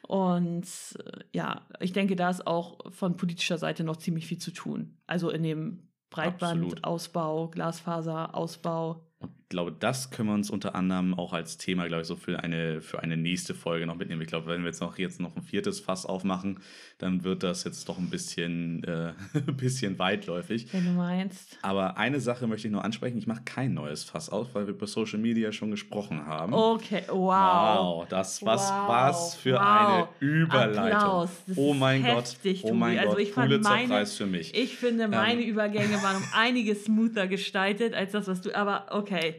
Und 0.01 0.65
äh, 0.65 1.19
ja, 1.31 1.65
ich 1.79 1.93
denke, 1.93 2.17
da 2.17 2.29
ist 2.29 2.45
auch 2.45 2.91
von 2.91 3.15
politischer 3.15 3.57
Seite 3.57 3.85
noch 3.85 3.95
ziemlich 3.95 4.27
viel 4.27 4.39
zu 4.39 4.51
tun. 4.51 4.97
Also 5.07 5.29
in 5.29 5.43
dem 5.43 5.87
Breitbandausbau, 6.09 7.47
Glasfaserausbau. 7.47 9.01
Und 9.19 9.31
glaube, 9.49 9.71
das 9.71 10.10
können 10.10 10.29
wir 10.29 10.36
uns 10.36 10.49
unter 10.49 10.75
anderem 10.75 11.13
auch 11.13 11.34
als 11.34 11.58
Thema, 11.58 11.88
glaube 11.88 12.01
ich, 12.01 12.08
so 12.08 12.15
für 12.15 12.41
eine, 12.41 12.81
für 12.81 13.01
eine 13.01 13.15
nächste 13.17 13.53
Folge 13.53 13.86
noch 13.86 13.95
mitnehmen. 13.95 14.21
Ich 14.21 14.27
glaube, 14.27 14.47
wenn 14.47 14.62
wir 14.62 14.67
jetzt 14.67 14.81
noch, 14.81 14.97
jetzt 14.97 15.19
noch 15.19 15.36
ein 15.36 15.43
viertes 15.43 15.79
Fass 15.79 16.05
aufmachen, 16.05 16.60
dann 16.97 17.23
wird 17.23 17.43
das 17.43 17.63
jetzt 17.63 17.88
doch 17.88 17.97
ein 17.97 18.10
bisschen, 18.10 18.84
äh, 18.84 19.13
ein 19.34 19.58
bisschen 19.58 19.99
weitläufig. 19.99 20.73
Wenn 20.73 20.86
du 20.86 20.91
meinst. 20.91 21.58
Aber 21.62 21.97
eine 21.97 22.19
Sache 22.19 22.47
möchte 22.47 22.67
ich 22.67 22.73
noch 22.73 22.84
ansprechen. 22.84 23.17
Ich 23.17 23.27
mache 23.27 23.43
kein 23.45 23.73
neues 23.73 24.03
Fass 24.03 24.29
auf, 24.29 24.55
weil 24.55 24.67
wir 24.67 24.73
über 24.73 24.88
Social 24.88 25.19
Media 25.19 25.51
schon 25.51 25.71
gesprochen 25.71 26.25
haben. 26.25 26.53
Okay, 26.53 27.03
wow. 27.10 27.19
Wow, 27.19 28.08
das 28.10 28.43
was, 28.45 28.69
wow. 28.69 28.88
was 28.88 29.36
für 29.36 29.53
wow. 29.53 29.60
eine 29.62 30.08
Überleitung. 30.19 30.84
Applaus. 30.86 31.29
Das 31.47 31.58
oh 31.58 31.73
mein 31.73 32.03
Gott, 32.03 32.36
oh 32.63 32.73
mein 32.73 32.97
also 32.97 33.12
Gott, 33.12 33.19
ich 33.19 33.34
Pulitzer-Preis 33.34 34.15
für 34.15 34.25
mich. 34.25 34.55
Ich 34.55 34.75
finde, 34.75 35.08
meine 35.08 35.41
ähm. 35.41 35.49
Übergänge 35.49 36.01
waren 36.01 36.17
um 36.17 36.23
einiges 36.34 36.86
smoother 36.86 37.27
gestaltet 37.27 37.93
als 37.93 38.12
das, 38.12 38.27
was 38.27 38.41
du, 38.41 38.55
aber 38.55 38.88
okay. 38.89 39.34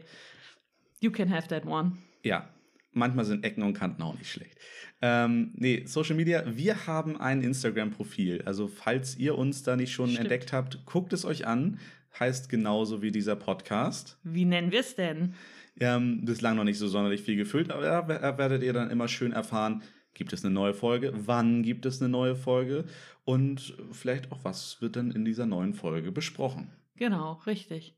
You 0.99 1.11
can 1.11 1.31
have 1.31 1.47
that 1.49 1.65
one. 1.65 1.97
Ja, 2.23 2.49
manchmal 2.91 3.25
sind 3.25 3.43
Ecken 3.43 3.63
und 3.63 3.73
Kanten 3.73 4.01
auch 4.01 4.17
nicht 4.17 4.31
schlecht. 4.31 4.57
Ähm, 5.01 5.53
nee, 5.55 5.83
Social 5.85 6.15
Media, 6.15 6.43
wir 6.47 6.87
haben 6.87 7.19
ein 7.19 7.41
Instagram-Profil. 7.41 8.41
Also, 8.45 8.67
falls 8.67 9.17
ihr 9.17 9.37
uns 9.37 9.63
da 9.63 9.75
nicht 9.75 9.91
schon 9.91 10.09
Stimmt. 10.09 10.21
entdeckt 10.21 10.53
habt, 10.53 10.85
guckt 10.85 11.13
es 11.13 11.25
euch 11.25 11.45
an. 11.45 11.79
Heißt 12.19 12.49
genauso 12.49 13.03
wie 13.03 13.11
dieser 13.11 13.35
Podcast. 13.35 14.17
Wie 14.23 14.45
nennen 14.45 14.71
wir 14.71 14.79
es 14.79 14.95
denn? 14.95 15.35
Ähm, 15.79 16.25
bislang 16.25 16.55
noch 16.55 16.63
nicht 16.63 16.79
so 16.79 16.87
sonderlich 16.87 17.21
viel 17.21 17.35
gefüllt, 17.35 17.71
aber 17.71 17.83
da 17.83 18.37
werdet 18.39 18.63
ihr 18.63 18.73
dann 18.73 18.89
immer 18.89 19.07
schön 19.07 19.31
erfahren, 19.31 19.83
gibt 20.15 20.33
es 20.33 20.43
eine 20.43 20.51
neue 20.51 20.73
Folge, 20.73 21.13
wann 21.15 21.61
gibt 21.61 21.85
es 21.85 22.01
eine 22.01 22.09
neue 22.09 22.35
Folge 22.35 22.85
und 23.25 23.77
vielleicht 23.91 24.31
auch, 24.31 24.43
was 24.43 24.81
wird 24.81 24.95
dann 24.95 25.11
in 25.11 25.23
dieser 25.23 25.45
neuen 25.45 25.75
Folge 25.75 26.11
besprochen. 26.11 26.71
Genau, 26.95 27.33
richtig. 27.45 27.95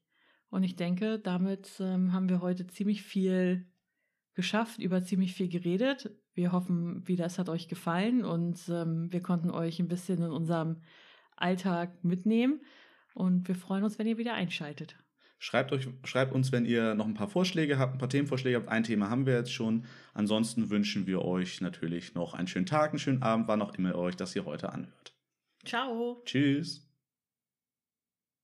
Und 0.49 0.63
ich 0.63 0.75
denke, 0.75 1.19
damit 1.19 1.71
ähm, 1.79 2.12
haben 2.13 2.29
wir 2.29 2.41
heute 2.41 2.67
ziemlich 2.67 3.03
viel 3.03 3.67
geschafft, 4.33 4.81
über 4.81 5.03
ziemlich 5.03 5.33
viel 5.33 5.49
geredet. 5.49 6.12
Wir 6.33 6.51
hoffen, 6.51 7.07
wie 7.07 7.15
das 7.15 7.38
hat 7.38 7.49
euch 7.49 7.67
gefallen 7.67 8.23
und 8.23 8.57
ähm, 8.69 9.12
wir 9.12 9.21
konnten 9.21 9.51
euch 9.51 9.79
ein 9.79 9.88
bisschen 9.88 10.23
in 10.23 10.31
unserem 10.31 10.81
Alltag 11.35 12.03
mitnehmen. 12.03 12.62
Und 13.13 13.47
wir 13.47 13.55
freuen 13.55 13.83
uns, 13.83 13.99
wenn 13.99 14.07
ihr 14.07 14.17
wieder 14.17 14.33
einschaltet. 14.33 14.95
Schreibt, 15.41 15.71
euch, 15.71 15.88
schreibt 16.03 16.33
uns, 16.33 16.51
wenn 16.51 16.65
ihr 16.65 16.95
noch 16.95 17.05
ein 17.05 17.13
paar 17.13 17.29
Vorschläge 17.29 17.79
habt, 17.79 17.93
ein 17.93 17.97
paar 17.97 18.09
Themenvorschläge 18.09 18.58
habt. 18.58 18.67
Ein 18.67 18.83
Thema 18.83 19.10
haben 19.10 19.25
wir 19.25 19.35
jetzt 19.35 19.54
schon. 19.54 19.85
Ansonsten 20.13 20.69
wünschen 20.69 21.08
wir 21.08 21.23
euch 21.23 21.62
natürlich 21.62 22.13
noch 22.13 22.33
einen 22.33 22.47
schönen 22.47 22.65
Tag, 22.65 22.91
einen 22.91 23.00
schönen 23.00 23.21
Abend, 23.21 23.47
wann 23.47 23.62
auch 23.62 23.73
immer 23.75 23.89
ihr 23.89 23.97
euch 23.97 24.15
das 24.15 24.33
hier 24.33 24.45
heute 24.45 24.73
anhört. 24.73 25.15
Ciao. 25.65 26.21
Tschüss. 26.25 26.88